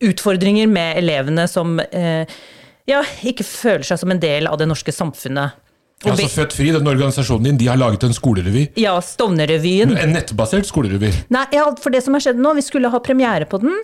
utfordringer 0.05 0.69
med 0.71 1.01
elevene 1.01 1.47
som 1.51 1.79
ja, 1.81 3.01
ikke 3.27 3.47
føler 3.47 3.87
seg 3.87 4.01
som 4.03 4.13
en 4.15 4.21
del 4.23 4.47
av 4.51 4.61
det 4.61 4.69
norske 4.71 4.95
samfunnet. 4.95 5.57
Og 6.05 6.13
Altså 6.13 6.29
Født 6.31 6.53
Fri, 6.55 6.69
den 6.71 6.87
organisasjonen 6.87 7.49
din, 7.49 7.57
de 7.59 7.67
har 7.67 7.79
laget 7.79 8.05
en 8.07 8.15
skolerevy. 8.15 8.69
ja, 8.79 8.93
Stovner-revyen. 9.03 9.97
En 9.99 10.13
nettbasert 10.15 10.69
skolerevy. 10.69 11.11
Nei, 11.35 11.47
ja, 11.57 11.65
for 11.83 11.91
det 11.91 12.05
som 12.05 12.15
har 12.15 12.23
skjedd 12.23 12.39
nå, 12.39 12.53
vi 12.55 12.63
skulle 12.63 12.91
ha 12.93 13.01
premiere 13.03 13.49
på 13.51 13.59
den, 13.65 13.75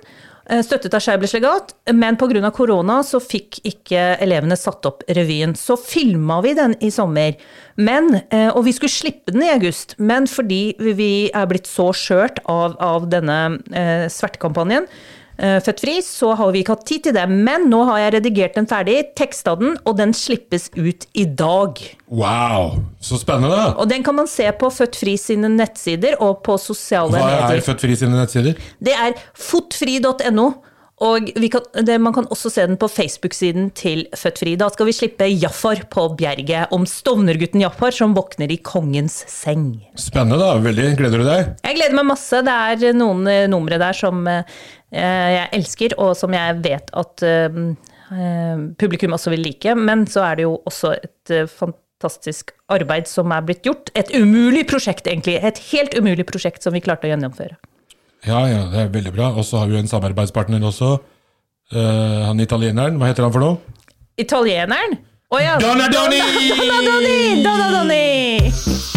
eh, 0.47 0.63
støttet 0.63 0.95
av 0.95 1.03
Scheiblers 1.03 1.35
legat, 1.35 1.75
men 1.93 2.17
pga. 2.17 2.53
korona 2.53 3.01
så 3.03 3.19
fikk 3.19 3.59
ikke 3.65 4.21
elevene 4.23 4.57
satt 4.57 4.87
opp 4.87 5.03
revyen. 5.09 5.57
Så 5.59 5.75
filma 5.77 6.41
vi 6.43 6.55
den 6.55 6.77
i 6.81 6.91
sommer, 6.91 7.35
men, 7.77 8.23
eh, 8.31 8.49
og 8.55 8.65
vi 8.65 8.73
skulle 8.73 8.95
slippe 8.95 9.33
den 9.33 9.43
i 9.43 9.51
august. 9.51 9.97
Men 9.99 10.27
fordi 10.27 10.77
vi 10.79 11.31
er 11.35 11.47
blitt 11.47 11.67
så 11.67 11.91
skjørt 11.93 12.39
av, 12.47 12.77
av 12.79 13.11
denne 13.11 13.59
eh, 13.73 14.07
svertekampanjen, 14.07 14.87
eh, 15.39 15.59
Født 15.65 15.83
Fri, 15.85 15.95
så 16.05 16.33
har 16.39 16.53
vi 16.55 16.63
ikke 16.65 16.77
hatt 16.77 16.85
tid 16.89 17.07
til 17.07 17.17
det. 17.17 17.25
Men 17.31 17.69
nå 17.71 17.83
har 17.91 18.03
jeg 18.03 18.15
redigert 18.19 18.59
den 18.59 18.69
ferdig, 18.71 18.99
teksta 19.19 19.57
den, 19.61 19.79
og 19.85 19.99
den 20.01 20.15
slippes 20.17 20.71
ut 20.77 21.07
i 21.13 21.27
dag. 21.27 21.81
Wow, 22.09 22.79
så 23.03 23.19
spennende! 23.21 23.73
Og 23.79 23.89
den 23.91 24.05
kan 24.07 24.19
man 24.19 24.31
se 24.31 24.47
på 24.59 24.71
Født 24.75 24.99
Fri 25.01 25.17
sine 25.21 25.51
nettsider 25.53 26.19
og 26.23 26.43
på 26.47 26.59
sosiale 26.61 27.13
medier. 27.15 27.25
Hva 27.25 27.49
medier. 27.49 27.63
er 27.63 27.67
Født 27.71 27.87
Fri 27.87 27.99
sine 27.99 28.21
nettsider? 28.21 28.63
Det 28.85 28.95
er 28.95 29.19
fotfri.no. 29.35 30.49
Og 31.05 31.29
vi 31.37 31.51
kan, 31.53 31.65
det, 31.85 31.99
man 32.01 32.15
kan 32.17 32.27
også 32.33 32.51
se 32.53 32.65
den 32.69 32.79
på 32.81 32.89
Facebook-siden 32.89 33.69
til 33.77 34.07
Født 34.17 34.41
Fri. 34.41 34.55
Da 34.61 34.71
skal 34.73 34.89
vi 34.89 34.95
slippe 34.97 35.29
Jaffar 35.29 35.83
på 35.93 36.07
Bjerget 36.17 36.73
om 36.75 36.87
stovnergutten 36.89 37.61
Jaffar 37.65 37.93
som 37.93 38.15
våkner 38.17 38.53
i 38.55 38.61
kongens 38.65 39.19
seng. 39.29 39.67
Spennende, 40.01 40.41
da. 40.41 40.55
Veldig. 40.65 40.95
Gleder 41.01 41.21
du 41.21 41.27
deg? 41.29 41.51
Jeg 41.67 41.79
gleder 41.81 41.99
meg 41.99 42.09
masse. 42.15 42.41
Det 42.47 42.55
er 42.55 42.97
noen 42.97 43.29
eh, 43.29 43.45
numre 43.53 43.81
der 43.83 43.97
som 43.97 44.25
eh, 44.31 44.65
jeg 44.95 45.51
elsker, 45.59 45.97
og 46.01 46.15
som 46.17 46.35
jeg 46.37 46.57
vet 46.65 46.89
at 46.97 47.27
eh, 47.27 47.61
eh, 48.15 48.65
publikum 48.81 49.17
også 49.19 49.35
vil 49.35 49.45
like. 49.45 49.77
Men 49.77 50.07
så 50.09 50.25
er 50.31 50.41
det 50.41 50.49
jo 50.49 50.57
også 50.65 50.95
et 50.97 51.35
eh, 51.35 51.51
fantastisk 51.51 52.55
arbeid 52.73 53.11
som 53.11 53.35
er 53.35 53.45
blitt 53.45 53.67
gjort. 53.69 53.93
Et 53.99 54.17
umulig 54.17 54.65
prosjekt, 54.73 55.11
egentlig. 55.11 55.37
Et 55.45 55.63
helt 55.75 56.01
umulig 56.01 56.25
prosjekt 56.33 56.65
som 56.65 56.73
vi 56.73 56.85
klarte 56.85 57.11
å 57.11 57.13
gjennomføre. 57.13 57.61
Ja, 58.25 58.41
ja, 58.49 58.63
det 58.73 58.81
er 58.81 58.93
veldig 58.93 59.13
bra. 59.13 59.33
Og 59.37 59.45
så 59.45 59.61
har 59.61 59.69
vi 59.69 59.77
jo 59.77 59.83
en 59.85 59.91
samarbeidspartner 59.91 60.65
også. 60.65 60.97
Uh, 61.75 62.25
han 62.29 62.41
italieneren, 62.41 62.99
hva 63.01 63.11
heter 63.11 63.27
han 63.27 63.35
for 63.35 63.45
noe? 63.45 63.85
Italieneren? 64.21 64.99
Å 65.33 65.43
ja. 65.43 65.55
Donna 65.63 65.89
Donny! 65.95 66.21
Donna 67.45 67.71
Donny! 67.79 68.94